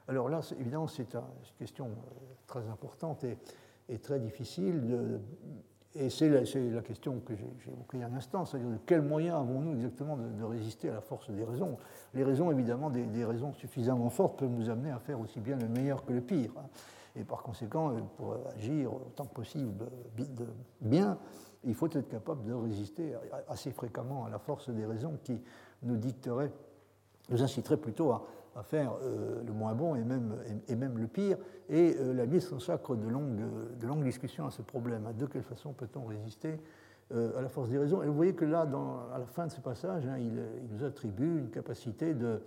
[0.07, 1.23] Alors là, évidemment, c'est une
[1.59, 5.21] question euh, très importante et, très difficile.
[5.95, 10.17] et c'est la, question que j'ai évoquée un instant, c'est-à-dire de quels moyens avons-nous exactement
[10.17, 11.79] de, résister à la force des raisons
[12.13, 15.69] Les raisons, évidemment, des, raisons suffisamment fortes peuvent nous amener à faire aussi bien le
[15.69, 16.53] meilleur que le pire.
[17.17, 19.87] Et par conséquent, euh, pour agir autant que possible
[20.81, 21.19] bien,
[21.65, 23.15] il faut être capable de résister
[23.49, 25.41] assez fréquemment à la force des raisons qui
[25.83, 26.53] nous dicterait,
[27.31, 28.23] nous inciterait plutôt à,
[28.63, 31.39] faire euh, le moins bon et même, le pire.
[31.69, 35.13] Et euh, la mise consacre de longues, discussions à ce problème.
[35.17, 36.61] De quelle façon peut-on résister
[37.11, 38.03] à la force des raisons?
[38.03, 41.39] Et vous voyez que là, à la fin de ce passage, hein, il, nous attribue
[41.39, 42.41] une capacité de,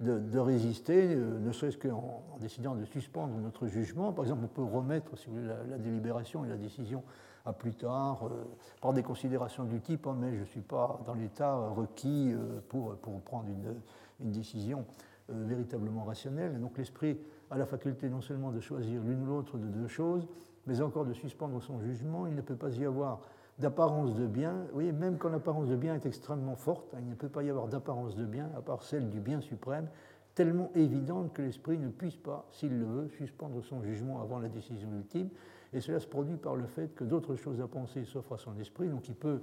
[0.00, 4.12] de, résister, euh, ne serait-ce qu'en décidant de suspendre notre jugement.
[4.12, 5.28] Par exemple, on peut remettre si
[5.68, 7.02] la, délibération et la décision
[7.44, 8.44] à plus tard euh,
[8.80, 12.60] par des considérations du type oh, mais je ne suis pas dans l'état requis euh,
[12.68, 13.74] pour, pour, prendre une,
[14.20, 14.84] une décision
[15.28, 16.60] véritablement rationnelle.
[16.60, 17.16] donc l'esprit
[17.52, 20.26] a la faculté non seulement de choisir l'une ou l'autre de deux choses,
[20.66, 22.26] mais encore de suspendre son jugement.
[22.26, 23.20] Il ne peut pas y avoir
[23.60, 27.08] d'apparence de bien, vous voyez, même quand l'apparence de bien est extrêmement forte, hein, il
[27.08, 29.88] ne peut pas y avoir d'apparence de bien à part celle du bien suprême,
[30.34, 34.48] tellement évidente que l'esprit ne puisse pas, s'il le veut, suspendre son jugement avant la
[34.48, 35.28] décision ultime.
[35.72, 38.58] Et cela se produit par le fait que d'autres choses à penser s'offrent à son
[38.58, 39.42] esprit, donc il peut,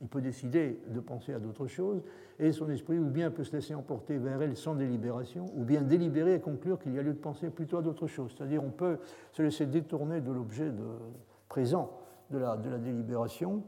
[0.00, 2.02] il peut décider de penser à d'autres choses,
[2.40, 5.82] et son esprit ou bien peut se laisser emporter vers elle sans délibération, ou bien
[5.82, 8.34] délibérer et conclure qu'il y a lieu de penser plutôt à d'autres choses.
[8.36, 8.98] C'est-à-dire on peut
[9.30, 10.72] se laisser détourner de l'objet
[11.48, 12.01] présent
[12.32, 13.62] de la, de la délibération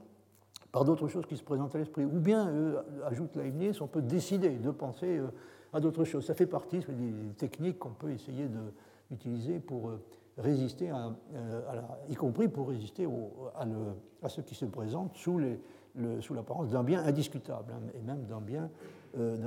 [0.75, 2.05] par d'autres choses qui se présentent à l'esprit.
[2.05, 5.29] Ou bien, euh, ajoute Leibniz, on peut décider de penser euh,
[5.73, 6.27] à d'autres choses.
[6.27, 8.49] Ça fait partie des techniques qu'on peut essayer
[9.09, 10.03] d'utiliser pour euh,
[10.37, 11.13] résister, à,
[11.73, 13.07] la, y compris pour résister
[13.55, 13.67] à,
[14.21, 18.69] à, ce qui se présente sous, l'apparence d'un bien indiscutable, hein, et même d'un bien,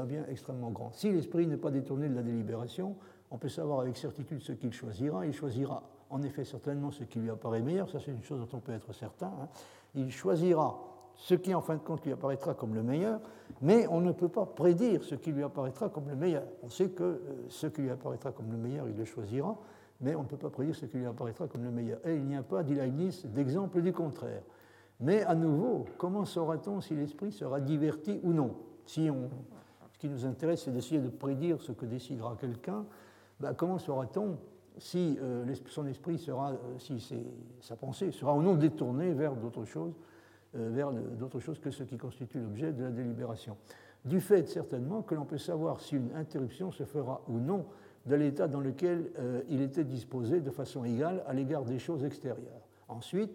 [0.06, 0.94] bien extrêmement grand.
[0.94, 2.96] Si l'esprit n'est pas détourné de la délibération,
[3.32, 5.26] on peut savoir avec certitude ce qu'il choisira.
[5.26, 8.58] Il choisira en effet certainement ce qui lui apparaît meilleur, ça c'est une chose dont
[8.58, 9.28] on peut être certain.
[9.42, 9.48] Hein.
[9.96, 10.78] Il choisira
[11.16, 13.20] ce qui en fin de compte lui apparaîtra comme le meilleur,
[13.62, 16.44] mais on ne peut pas prédire ce qui lui apparaîtra comme le meilleur.
[16.64, 17.20] On sait que euh,
[17.50, 19.58] ce qui lui apparaîtra comme le meilleur, il le choisira,
[20.00, 22.00] mais on ne peut pas prédire ce qui lui apparaîtra comme le meilleur.
[22.06, 24.44] Et il n'y a pas, dit Leibniz, d'exemple du contraire.
[25.00, 28.56] Mais à nouveau, comment saura-t-on si l'esprit sera diverti ou non?
[28.86, 29.30] Si on,
[29.94, 32.86] Ce qui nous intéresse, c'est d'essayer de prédire ce que décidera quelqu'un.
[33.40, 34.38] Ben, comment saura-t-on
[34.80, 37.04] si euh, son esprit sera, euh, si
[37.62, 39.94] sa pensée sera ou non détournée vers d'autres choses,
[40.56, 43.58] euh, vers d'autres choses que ce qui constitue l'objet de la délibération.
[44.06, 47.66] Du fait certainement que l'on peut savoir si une interruption se fera ou non
[48.06, 49.12] de l'état dans lequel
[49.50, 52.62] il était disposé de façon égale à l'égard des choses extérieures.
[52.88, 53.32] Ensuite,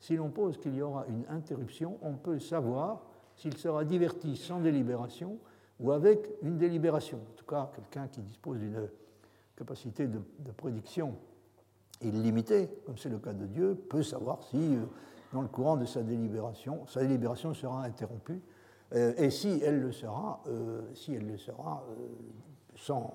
[0.00, 3.06] si l'on pose qu'il y aura une interruption, on peut savoir
[3.36, 5.38] s'il sera diverti sans délibération
[5.78, 7.18] ou avec une délibération.
[7.18, 8.88] En tout cas, quelqu'un qui dispose d'une
[9.56, 10.20] capacité de,
[10.56, 11.14] prédiction
[12.02, 14.84] illimitée, comme c'est le cas de Dieu, peut savoir si, euh,
[15.32, 18.42] dans le courant de sa délibération, sa délibération sera interrompue,
[18.94, 21.84] euh, et si elle le sera, euh, si elle le sera
[22.76, 23.08] sans,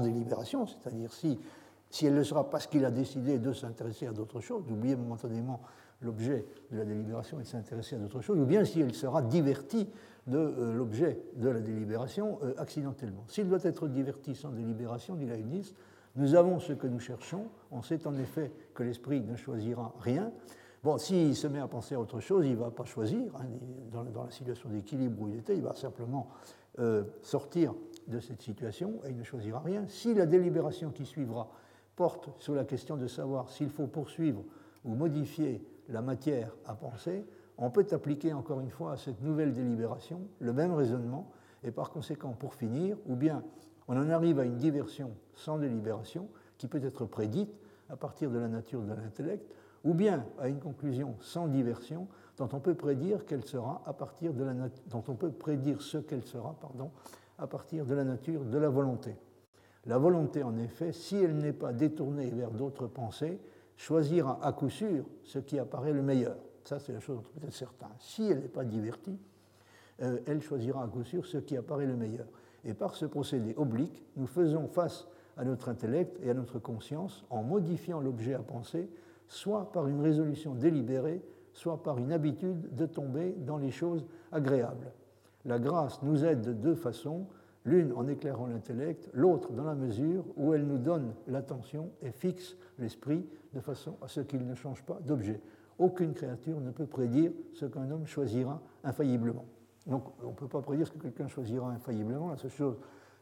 [0.00, 1.38] délibération, c'est-à-dire si,
[1.90, 5.60] si elle le sera parce qu'il a décidé de s'intéresser à d'autres choses, d'oublier momentanément
[6.00, 9.20] l'objet de la délibération et de s'intéresser à d'autres choses, ou bien si elle sera
[9.22, 9.88] divertie
[10.28, 13.24] de euh, l'objet de la délibération euh, accidentellement.
[13.28, 15.74] S'il doit être diverti sans délibération, dit Leibniz,
[16.16, 17.46] nous avons ce que nous cherchons.
[17.70, 20.32] On sait en effet que l'esprit ne choisira rien.
[20.82, 23.34] Bon, s'il se met à penser à autre chose, il ne va pas choisir.
[23.36, 23.46] Hein,
[23.90, 26.28] dans, la situation d'équilibre où il était, il va simplement
[26.78, 27.74] euh, sortir
[28.06, 29.84] de cette situation et il ne choisira rien.
[29.88, 31.48] Si la délibération qui suivra
[31.96, 34.44] porte sur la question de savoir s'il faut poursuivre
[34.84, 37.24] ou modifier la matière à penser,
[37.58, 41.30] on peut appliquer encore une fois à cette nouvelle délibération le même raisonnement,
[41.64, 43.42] et par conséquent, pour finir, ou bien
[43.88, 47.50] on en arrive à une diversion sans délibération, qui peut être prédite
[47.88, 49.52] à partir de la nature de l'intellect,
[49.84, 52.06] ou bien à une conclusion sans diversion,
[52.36, 54.44] dont on peut prédire ce qu'elle sera, à partir de
[57.94, 59.16] la nature de la volonté.
[59.86, 63.40] La volonté, en effet, si elle n'est pas détournée vers d'autres pensées,
[63.76, 66.36] choisira à coup sûr ce qui apparaît le meilleur.
[66.68, 67.88] Ça, c'est la chose dont on peut être certain.
[67.98, 69.18] Si elle n'est pas divertie,
[70.02, 72.26] euh, elle choisira à coup sûr ce qui apparaît le meilleur.
[72.62, 75.08] Et par ce procédé oblique, nous faisons face
[75.38, 78.90] à notre intellect et à notre conscience en modifiant l'objet à penser
[79.28, 81.22] soit par une résolution délibérée,
[81.54, 84.92] soit par une habitude de tomber dans les choses agréables.
[85.46, 87.28] La grâce nous aide de deux façons,
[87.64, 92.58] l'une en éclairant l'intellect, l'autre dans la mesure où elle nous donne l'attention et fixe
[92.78, 95.40] l'esprit de façon à ce qu'il ne change pas d'objet.
[95.78, 99.44] Aucune créature ne peut prédire ce qu'un homme choisira infailliblement.
[99.86, 102.30] Donc on ne peut pas prédire ce que quelqu'un choisira infailliblement.
[102.30, 102.76] La seule chose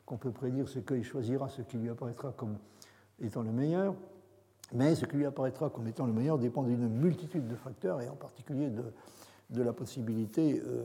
[0.07, 2.57] qu'on peut prédire, c'est qu'il choisira ce qui lui apparaîtra comme
[3.21, 3.95] étant le meilleur.
[4.73, 8.09] Mais ce qui lui apparaîtra comme étant le meilleur dépend d'une multitude de facteurs, et
[8.09, 8.71] en particulier
[9.51, 10.85] de, la possibilité euh,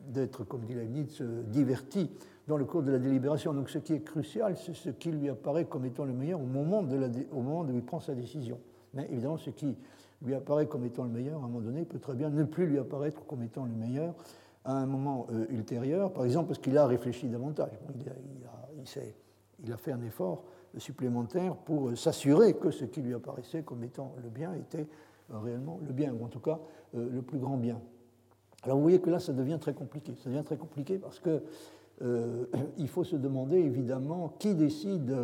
[0.00, 2.10] d'être, comme dit Leibniz, euh, diverti
[2.48, 3.52] dans le cours de la délibération.
[3.52, 6.46] Donc ce qui est crucial, c'est ce qui lui apparaît comme étant le meilleur au
[6.46, 6.98] moment, de
[7.32, 8.58] au moment où il prend sa décision.
[8.94, 9.76] Mais évidemment, ce qui
[10.22, 12.66] lui apparaît comme étant le meilleur à un moment donné peut très bien ne plus
[12.66, 14.14] lui apparaître comme étant le meilleur
[14.64, 17.72] à un moment euh, ultérieur, par exemple parce qu'il a réfléchi davantage.
[17.94, 18.12] il, a,
[18.76, 19.14] il,
[19.64, 20.44] il, fait un effort
[20.76, 24.86] supplémentaire pour s'assurer que ce qui lui apparaissait comme étant le bien était
[25.32, 26.58] euh, réellement le bien, ou en tout cas
[26.94, 27.80] euh, le plus grand bien.
[28.62, 30.14] Alors vous voyez que là, ça devient très compliqué.
[30.22, 31.42] Ça devient très compliqué parce que
[32.02, 32.46] euh,
[32.78, 35.16] il faut se demander évidemment qui décide,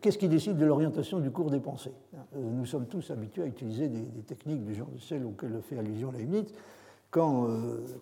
[0.00, 1.94] qu'est-ce qui décide de l'orientation du cours des pensées.
[2.36, 6.10] nous sommes tous habitués à utiliser des, techniques du genre de celles auxquelles fait allusion
[6.10, 6.46] Leibniz.
[7.10, 7.48] Quand,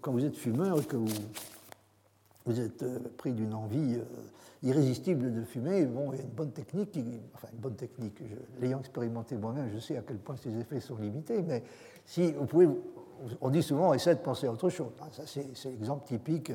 [0.01, 1.07] quand vous êtes fumeur et que vous,
[2.47, 2.85] vous êtes
[3.17, 3.99] pris d'une envie
[4.63, 6.99] irrésistible de fumer, bon, il y a une bonne technique,
[7.35, 8.23] enfin une bonne technique,
[8.61, 11.65] l'ayant expérimenté moi-même, je sais à quel point ses effets sont limités, mais
[12.05, 12.69] si vous pouvez,
[13.41, 14.93] on dit souvent, essaie de penser à autre chose.
[15.01, 16.53] Ah, ça, c'est l'exemple typique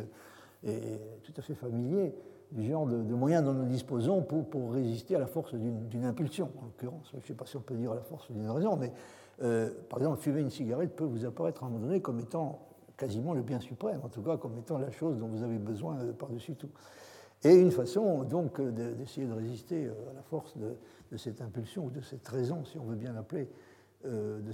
[0.63, 2.13] et tout à fait familier
[2.51, 6.49] du genre de, moyens dont nous disposons pour, pour résister à la force d'une impulsion,
[6.61, 7.09] en l'occurrence.
[7.11, 8.91] Je ne sais pas si on peut dire à la force d'une raison, mais
[9.43, 12.67] euh, par exemple, fumer une cigarette peut vous apparaître à un moment donné comme étant
[12.95, 15.99] quasiment le bien suprême, en tout cas comme étant la chose dont vous avez besoin
[15.99, 16.69] euh, par-dessus tout.
[17.43, 21.89] Et une façon donc d'essayer de résister euh, à la force de, cette impulsion ou
[21.91, 23.49] de cette raison, si on veut bien l'appeler,
[24.03, 24.51] de,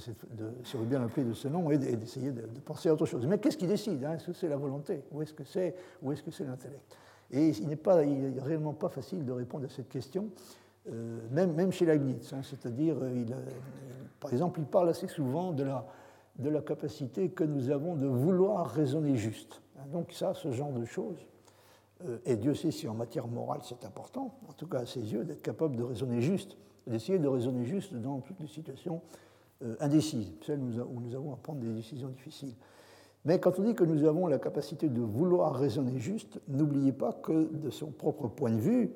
[0.64, 3.26] si on veut bien l'appeler de ce nom, et d'essayer de, penser à autre chose.
[3.26, 4.14] Mais qu'est-ce qui décide hein?
[4.14, 5.04] Est-ce que c'est la volonté?
[5.12, 5.76] Ou est-ce que c'est?
[6.02, 6.96] Ou est-ce que c'est l'intellect?
[7.34, 10.30] Et il n'est pas, réellement pas facile de répondre à cette question,
[10.90, 12.32] euh, même, même chez Leibniz.
[12.34, 12.96] Hein, C'est-à-dire,
[14.20, 15.86] par exemple, il parle assez souvent de la,
[16.40, 19.62] de la capacité que nous avons de vouloir raisonner juste.
[19.78, 21.28] Hein, donc ça, ce genre de choses
[22.06, 25.14] euh, et Dieu sait si en matière morale c'est important, en tout cas à ses
[25.14, 26.58] yeux, d'être capable de raisonner juste,
[26.88, 29.02] d'essayer de raisonner juste dans toutes les situations
[29.64, 32.54] euh, indécises, celles où nous avons à prendre des décisions difficiles.
[33.26, 37.14] Mais quand on dit que nous avons la capacité de vouloir raisonner juste, n'oubliez pas
[37.14, 38.92] que de son propre point de vue,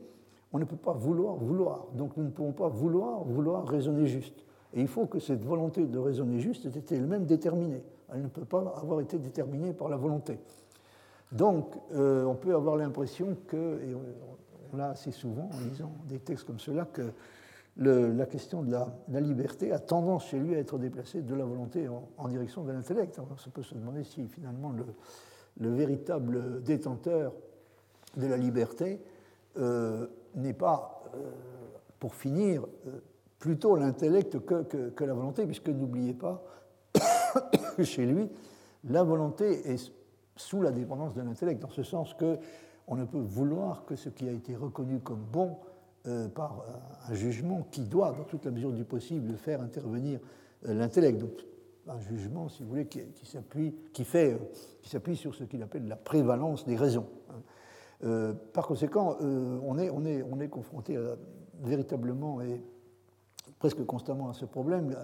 [0.52, 1.88] on ne peut pas vouloir vouloir.
[1.94, 4.46] Donc nous ne pouvons pas vouloir vouloir raisonner juste.
[4.74, 7.84] Et il faut que cette volonté de raisonner juste ait été elle-même déterminée.
[8.14, 10.40] Elle ne peut pas avoir été déterminée par la volonté.
[11.32, 13.96] Donc, euh, on peut avoir l'impression que, et
[14.74, 17.12] on l'a assez souvent en lisant des textes comme cela, que
[17.78, 21.88] la question de la, liberté a tendance chez lui à être déplacée de la volonté
[22.18, 23.20] en, direction de l'intellect.
[23.20, 24.72] On peut se demander si finalement
[25.60, 27.34] le, véritable détenteur
[28.16, 29.02] de la liberté
[29.58, 31.32] euh, n'est pas, euh,
[32.00, 32.66] pour finir,
[33.40, 36.44] plutôt l'intellect que, la volonté, puisque n'oubliez pas
[37.84, 38.30] chez lui,
[38.86, 39.92] la volonté est
[40.36, 42.38] sous la dépendance de l'intellect, dans ce sens que
[42.88, 45.58] on ne peut vouloir que ce qui a été reconnu comme bon
[46.08, 46.64] euh, par
[47.10, 50.22] un jugement qui doit, dans toute la mesure du possible, faire intervenir
[50.66, 51.18] euh, l'intellect.
[51.18, 51.32] Donc,
[51.86, 54.38] un jugement, si vous voulez, qui, s'appuie, qui fait, euh,
[54.82, 57.08] qui s'appuie sur ce qu'il appelle la prévalence des raisons.
[57.30, 58.36] Hein.
[58.54, 60.98] par conséquent, on est, on est, on est confronté
[61.62, 62.62] véritablement et
[63.60, 64.96] presque constamment à ce problème,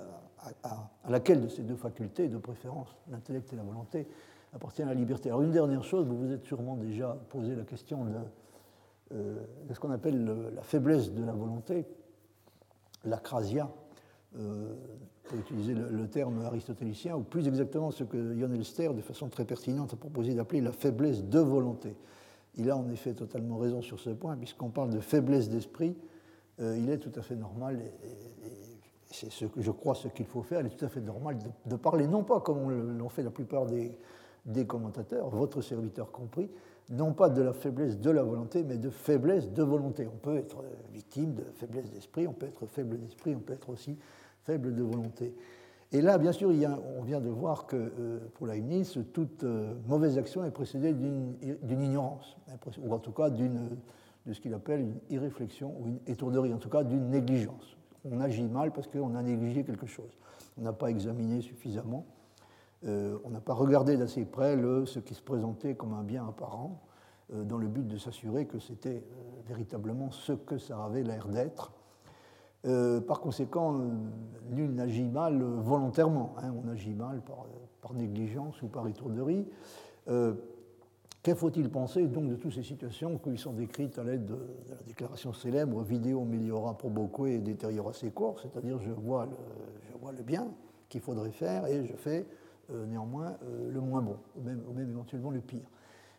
[0.64, 4.08] à, laquelle de ces deux facultés, de préférence, l'intellect et la volonté,
[4.54, 5.30] appartient la liberté.
[5.30, 8.12] Alors une dernière chose, vous vous êtes sûrement déjà posé la question de,
[9.12, 9.36] euh,
[9.72, 10.26] ce qu'on appelle
[10.56, 11.86] la faiblesse de la volonté,
[13.06, 13.70] l'acrasia,
[14.38, 14.74] euh,
[15.24, 19.46] pour utiliser le, terme aristotélicien, ou plus exactement ce que Jon Elster, de façon très
[19.46, 21.96] pertinente, a proposé d'appeler la faiblesse de volonté.
[22.56, 25.96] Il a en effet totalement raison sur ce point, puisqu'on parle de faiblesse d'esprit,
[26.60, 28.10] euh, il est tout à fait normal, et,
[29.12, 31.38] c'est ce que je crois ce qu'il faut faire, il est tout à fait normal
[31.38, 36.50] de, de parler, non pas comme l'ont fait la plupart des commentateurs, votre serviteur compris,
[36.90, 40.08] non pas de la faiblesse de la volonté, mais de faiblesse de volonté.
[40.08, 43.70] On peut être victime de faiblesse d'esprit, on peut être faible d'esprit, on peut être
[43.70, 43.98] aussi
[44.44, 45.34] faible de volonté.
[45.92, 46.50] Et là, bien sûr,
[46.98, 51.84] on vient de voir que euh, pour Leibniz, toute euh, mauvaise action est précédée d'une
[51.84, 52.36] ignorance,
[52.82, 56.70] ou en tout cas de ce qu'il appelle une irréflexion ou une étourderie, en tout
[56.70, 57.78] cas d'une négligence.
[58.10, 60.18] On agit mal parce qu'on a négligé quelque chose.
[60.58, 62.06] On n'a pas examiné suffisamment.
[62.86, 66.82] Euh, on n'a pas regardé d'assez près ce qui se présentait comme un bien apparent,
[67.34, 71.28] euh, dans le but de s'assurer que c'était euh, véritablement ce que ça avait l'air
[71.28, 71.72] d'être.
[73.08, 73.78] par conséquent,
[74.52, 76.34] nul n'agit mal volontairement.
[76.38, 76.54] Hein.
[76.64, 79.46] on agit mal par, négligence ou par étourderie.
[80.06, 84.38] Que faut-il penser donc de toutes ces situations qui sont décrites à l'aide de,
[84.70, 89.38] la déclaration célèbre Vidéo meliora proboque et deteriora corps c'est-à-dire je vois, le,
[89.90, 90.48] je vois le bien
[90.90, 92.26] qu'il faudrait faire et je fais
[92.86, 95.70] néanmoins euh, le moins bon, ou même, éventuellement le pire.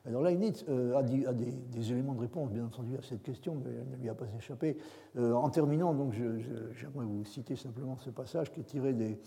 [0.06, 1.24] Alors Leibniz euh, a, des,
[1.72, 4.26] des, éléments de réponse, bien entendu, à cette question, mais elle ne lui a pas
[4.36, 4.76] échappé.
[5.16, 9.18] en terminant, donc, j'aimerais vous citer simplement ce passage qui est tiré des,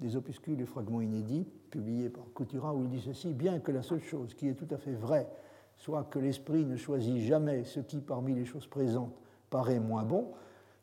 [0.00, 3.82] des opuscules et fragments inédits publiés par Coutura, où il dit ceci Bien que la
[3.82, 5.28] seule chose qui est tout à fait vraie
[5.76, 9.14] soit que l'esprit ne choisit jamais ce qui, parmi les choses présentes,
[9.50, 10.32] paraît moins bon,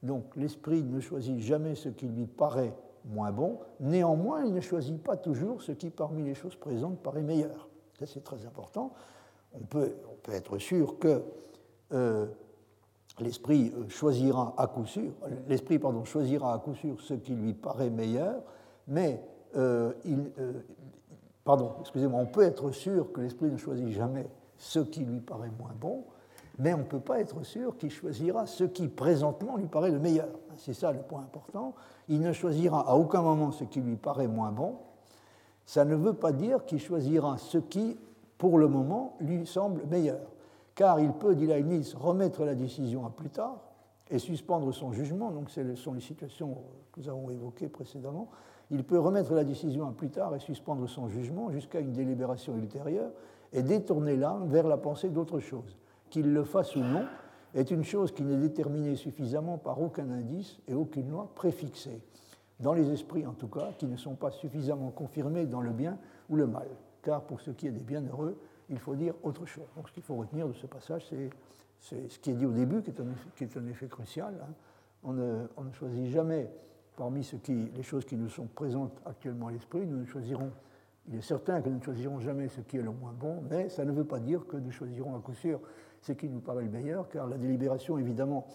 [0.03, 2.73] donc l'esprit ne choisit jamais ce qui lui paraît
[3.06, 7.23] moins bon, néanmoins il ne choisit pas toujours ce qui, parmi les choses présentes, paraît
[7.23, 7.69] meilleur.
[7.99, 8.94] Ça c'est très important.
[9.53, 9.94] On peut,
[10.32, 11.22] être sûr que
[11.94, 12.28] euh,
[13.19, 15.11] l'esprit euh, choisira à coup sûr,
[17.02, 18.41] ce qui lui paraît meilleur,
[18.88, 19.22] mais
[19.57, 20.32] euh, il,
[21.44, 25.52] pardon, excusez-moi, on peut être sûr que l'esprit ne choisit jamais ce qui lui paraît
[25.60, 26.06] moins bon,
[26.60, 29.99] mais on ne peut pas être sûr qu'il choisira ce qui présentement lui paraît le
[29.99, 30.30] meilleur.
[30.62, 31.74] C'est ça le point important.
[32.08, 34.76] Il ne choisira à aucun moment ce qui lui paraît moins bon.
[35.66, 37.98] Ça ne veut pas dire qu'il choisira ce qui,
[38.38, 40.22] pour le moment, lui semble meilleur.
[40.76, 43.58] Car il peut, dit Leibniz, remettre la décision à plus tard
[44.10, 45.32] et suspendre son jugement.
[45.32, 46.58] Donc, ce sont les situations
[46.92, 48.30] que nous avons évoquées précédemment
[48.72, 52.56] il peut remettre la décision à plus tard et suspendre son jugement jusqu'à une délibération
[52.56, 53.12] ultérieure
[53.52, 55.78] et détourner l'âme vers la pensée d'autre chose.
[56.10, 57.06] Qu'il le fasse ou non
[57.53, 62.02] est une chose qui n'est déterminée suffisamment par aucun indice et aucune loi préfixée,
[62.60, 65.98] dans les esprits en tout cas, qui ne sont pas suffisamment confirmés dans le bien
[66.30, 66.68] ou le mal.
[67.02, 68.38] Car pour ce qui est des bienheureux,
[68.69, 69.65] il faut dire autre chose.
[69.76, 71.06] Donc ce qu'il faut retenir de ce passage,
[71.80, 72.91] c'est ce qui est dit au début, qui
[73.44, 74.34] est un effet, crucial.
[74.41, 74.53] Hein.
[75.03, 76.49] On, ne, on ne choisit jamais
[76.95, 80.52] parmi ce qui, les choses qui nous sont présentes actuellement à l'esprit, nous ne choisirons,
[81.07, 83.69] il est certain que nous ne choisirons jamais ce qui est le moins bon, mais
[83.69, 85.60] ça ne veut pas dire que nous choisirons à coup sûr
[86.02, 88.48] ce qui nous paraît le meilleur, car la délibération, évidemment,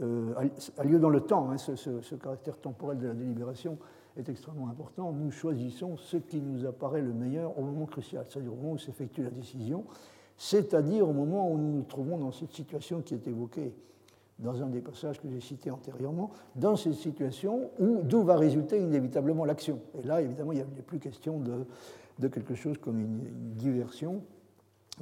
[0.00, 0.32] euh,
[0.78, 1.50] a lieu dans le temps.
[1.50, 3.78] Hein, ce, caractère temporel de la délibération
[4.16, 5.12] est extrêmement important.
[5.12, 8.78] Nous choisissons ce qui nous apparaît le meilleur au moment crucial, c'est-à-dire au moment où
[8.78, 9.84] s'effectue la décision,
[10.36, 13.74] c'est-à-dire au moment où nous nous trouvons dans cette situation qui est évoquée
[14.40, 18.78] dans un des passages que j'ai cités antérieurement, dans cette situation où d'où va résulter
[18.80, 19.80] inévitablement l'action.
[19.98, 21.66] Et là, évidemment, il n'y a plus question de,
[22.18, 23.20] de, quelque chose comme une,
[23.54, 24.22] diversion,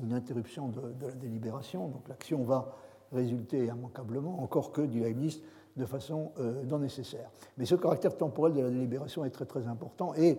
[0.03, 1.89] une interruption de, la délibération.
[1.89, 2.77] Donc l'action va
[3.13, 5.41] résulter immanquablement, encore que, dit Leibniz,
[5.79, 7.31] de façon euh, non nécessaire.
[7.57, 10.39] Mais ce caractère temporel de la délibération est très très important et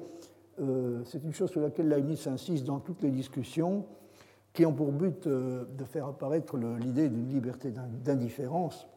[0.60, 3.86] euh, c'est une chose sur laquelle Leibniz insiste dans toutes les discussions
[4.54, 8.88] qui ont pour but euh, de faire apparaître l'idée d'une liberté d'indifférence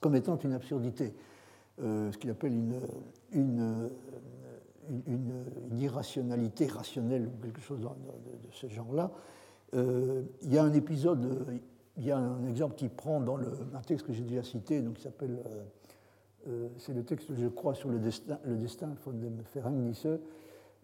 [0.00, 1.14] comme étant une absurdité,
[1.78, 2.52] ce qu'il appelle
[3.32, 3.90] une,
[5.72, 7.88] irrationalité rationnelle ou quelque chose de,
[8.52, 9.10] ce genre-là.
[9.76, 11.46] Euh, il y a un épisode,
[11.96, 14.94] il y a un exemple qui prend dans un texte que j'ai déjà cité, donc
[14.94, 15.38] qui s'appelle,
[16.78, 19.42] c'est le texte, je crois, sur le destin, le destin von dem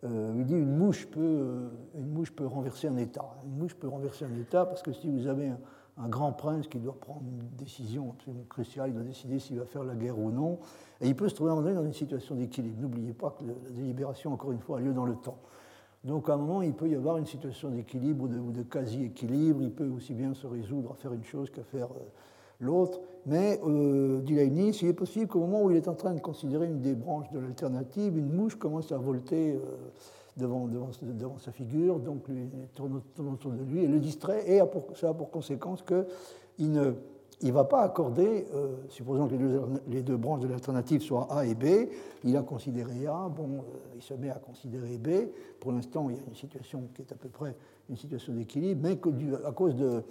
[0.05, 3.36] euh, il dit une mouche, peut, euh, une mouche peut renverser un État.
[3.44, 6.78] Une mouche peut renverser un État parce que si vous avez un, grand prince qui
[6.78, 10.31] doit prendre une décision absolument cruciale, il doit décider s'il va faire la guerre ou
[10.31, 10.59] non,
[11.01, 12.81] et il peut se trouver dans une situation d'équilibre.
[12.81, 15.39] N'oubliez pas que la délibération, encore une fois, a lieu dans le temps.
[16.05, 19.70] Donc à un moment, il peut y avoir une situation d'équilibre ou de, quasi-équilibre, il
[19.70, 21.89] peut aussi bien se résoudre à faire une chose qu'à faire...
[21.93, 22.05] Euh,
[22.62, 26.15] l'autre, mais, euh, dit Leibniz, il est possible qu'au moment où il est en train
[26.15, 29.59] de considérer une des branches de l'alternative, une mouche commence à volter euh,
[30.37, 34.61] devant, devant, devant, sa figure, donc lui tourne, autour de lui et le distrait, et
[34.95, 36.93] ça a pour conséquence qu'il ne
[37.43, 39.35] il va pas accorder, euh, supposons que
[39.89, 41.89] les deux, branches de l'alternative soient A et B,
[42.24, 45.28] il a considéré A, bon, euh, il se met à considérer B.
[45.60, 47.56] Pour l'instant, il y a une situation qui est à peu près
[47.90, 49.10] une situation d'équilibre, mais que
[49.44, 50.02] à cause de,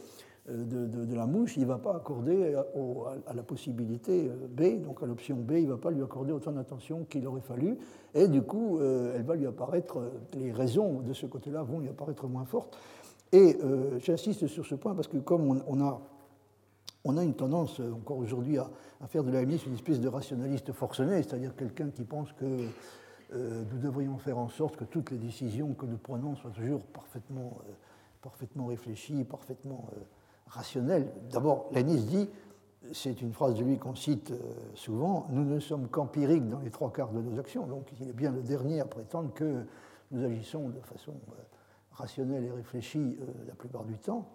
[0.49, 5.05] euh, de, la mouche, il ne va pas accorder à, la possibilité B, donc à
[5.05, 7.77] l'option B, il ne va pas lui accorder autant d'attention qu'il aurait fallu,
[8.13, 9.99] et du coup, elle va lui apparaître,
[10.33, 12.77] les raisons de ce côté-là vont lui apparaître moins fortes.
[13.31, 13.57] Et
[13.99, 16.01] j'insiste sur ce point parce que comme on, a,
[17.03, 18.69] on a une tendance encore aujourd'hui à,
[19.07, 22.67] faire de la une espèce de rationaliste forcené, c'est-à-dire quelqu'un qui pense que
[23.33, 27.57] nous devrions faire en sorte que toutes les décisions que nous prenons soient toujours parfaitement,
[28.21, 29.87] parfaitement réfléchies, parfaitement
[30.47, 31.11] rationnel.
[31.31, 32.29] D'abord, Lénis dit,
[32.93, 34.39] c'est une phrase de lui qu'on cite euh,
[34.73, 37.67] souvent, nous ne sommes qu'empiriques dans les trois quarts de nos actions.
[37.67, 39.65] Donc il est bien le dernier à prétendre que
[40.11, 41.41] nous agissons de façon euh,
[41.91, 44.27] rationnelle et réfléchie euh, la plupart du temps,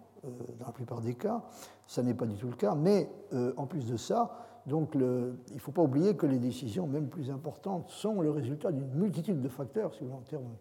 [0.59, 1.45] dans la plupart des cas.
[1.87, 3.09] Ça n'est pas du tout le cas, mais
[3.57, 7.31] en plus de ça, Donc il ne faut pas oublier que les décisions, même plus
[7.31, 10.57] importantes, sont le résultat d'une multitude de facteurs, si vous voulez, en termes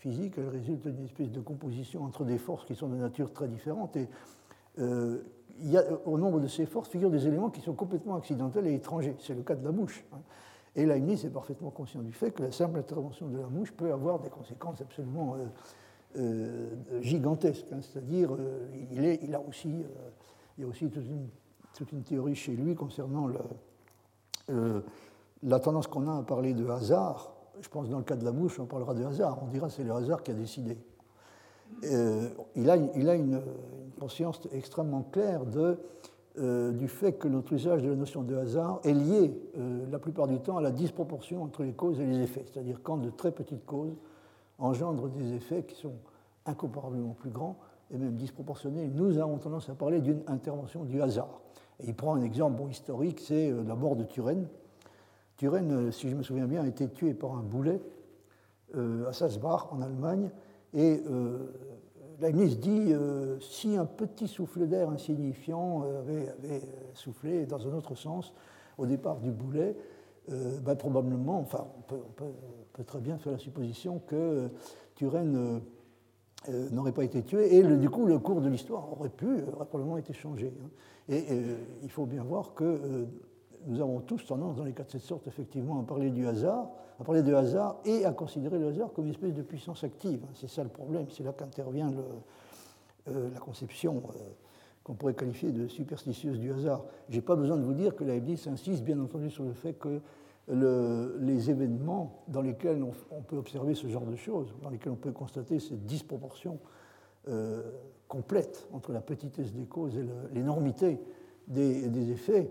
[0.00, 0.34] physiques.
[0.38, 3.96] Elles résultent d'une espèce de composition entre des forces qui sont de nature très différente.
[3.96, 4.08] Et
[4.78, 5.22] euh,
[5.60, 8.66] il y a, au nombre de ces forces figurent des éléments qui sont complètement accidentels
[8.66, 9.14] et étrangers.
[9.18, 10.04] C'est le cas de la mouche.
[10.12, 10.20] Hein.
[10.74, 13.92] Et Leibniz est parfaitement conscient du fait que la simple intervention de la mouche peut
[13.92, 15.46] avoir des conséquences absolument euh,
[16.16, 17.66] euh, gigantesques.
[17.72, 17.80] Hein.
[17.82, 18.30] C'est-à-dire,
[18.90, 19.84] il, a aussi,
[20.60, 20.90] il y a aussi
[21.72, 23.30] toute une théorie chez lui concernant
[24.50, 24.82] euh,
[25.42, 27.32] la tendance qu'on a à parler de hasard.
[27.62, 29.38] Je pense que dans le cas de la mouche, on parlera de hasard.
[29.42, 30.76] On dira que c'est le hasard qui a décidé.
[31.84, 33.40] Euh, il, a, une,
[33.98, 35.44] conscience extrêmement claire
[36.36, 39.32] euh, du fait que notre usage de la notion de hasard est lié
[39.90, 42.44] la plupart du temps à la disproportion entre les causes et les effets.
[42.52, 43.96] C'est-à-dire quand de très petites causes
[44.58, 45.94] engendrent des effets qui sont
[46.44, 47.56] incomparablement plus grands
[47.92, 51.40] et même disproportionnés, nous avons tendance à parler d'une intervention du hasard
[51.84, 54.48] il prend un exemple historique, c'est euh, la mort de Turenne.
[55.36, 57.80] Turenne, euh, si je me souviens bien, a été tué par un boulet
[58.76, 60.30] euh, à Salzbach, en Allemagne.
[60.72, 61.02] Et
[62.20, 62.94] Leibniz dit
[63.40, 66.32] si un petit souffle d'air insignifiant avait,
[66.94, 68.32] soufflé dans un autre sens
[68.78, 69.74] au départ du boulet,
[70.28, 74.48] ben, probablement, enfin, on peut, très bien faire la supposition que
[74.94, 75.60] Turenne
[76.48, 79.98] n'aurait pas été tué, et du coup, le cours de l'histoire aurait pu, aurait probablement
[79.98, 80.52] été changé.
[80.62, 80.68] Hein.
[81.08, 83.04] Et euh, il faut bien voir que euh,
[83.66, 86.70] nous avons tous tendance, dans les cas de cette sorte, effectivement, à parler du hasard,
[87.00, 90.24] à parler de hasard et à considérer le hasard comme une espèce de puissance active.
[90.34, 91.92] C'est ça le problème, c'est là qu'intervient
[93.08, 94.02] euh, la conception
[94.84, 96.84] qu'on pourrait qualifier de superstitieuse du hasard.
[97.08, 99.74] Je n'ai pas besoin de vous dire que Leibniz insiste bien entendu sur le fait
[99.74, 100.00] que
[100.48, 105.12] les événements dans lesquels on, peut observer ce genre de choses, dans lesquels on peut
[105.12, 106.58] constater cette disproportion
[108.08, 110.98] complète entre la petitesse des causes et l'énormité
[111.46, 112.50] des, effets,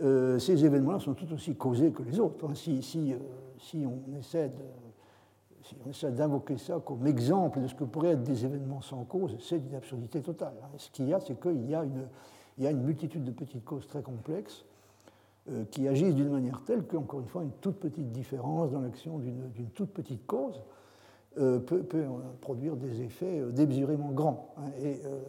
[0.00, 2.46] euh, ces événements-là sont tout aussi causés que les autres.
[2.46, 2.54] Hein.
[2.68, 3.18] Euh,
[3.58, 9.04] si, on essaie d'invoquer ça comme exemple de ce que pourraient être des événements sans
[9.04, 10.54] cause, c'est une absurdité totale.
[10.62, 10.68] Hein.
[10.76, 11.82] Ce qu'il y a, c'est qu'il y, a
[12.70, 14.69] une, multitude de petites causes très complexes euh,
[15.70, 19.70] qui agissent d'une manière telle qu'encore une fois, une toute petite différence dans l'action d'une
[19.74, 20.62] toute petite cause
[21.38, 21.84] euh, peut,
[22.40, 24.52] produire des effets euh, démesurément grands.
[24.56, 24.72] Hein.
[24.82, 25.20] Et euh,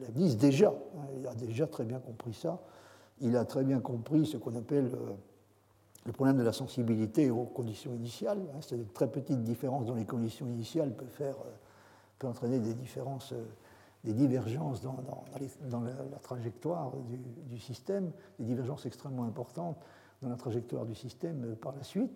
[0.00, 2.62] Leibniz, déjà, hein, il a déjà très bien compris ça.
[3.20, 4.90] Il a très bien compris ce qu'on appelle
[6.06, 8.40] le problème de la sensibilité aux conditions initiales.
[8.54, 8.58] Hein.
[8.62, 11.36] C'est-à-dire très petites différences dans les conditions initiales peuvent, faire,
[12.18, 13.34] peut entraîner des différences,
[14.04, 14.96] des divergences dans,
[15.80, 16.92] la, trajectoire
[17.48, 19.78] du, système, des divergences extrêmement importantes
[20.22, 22.12] dans la trajectoire du système par la suite.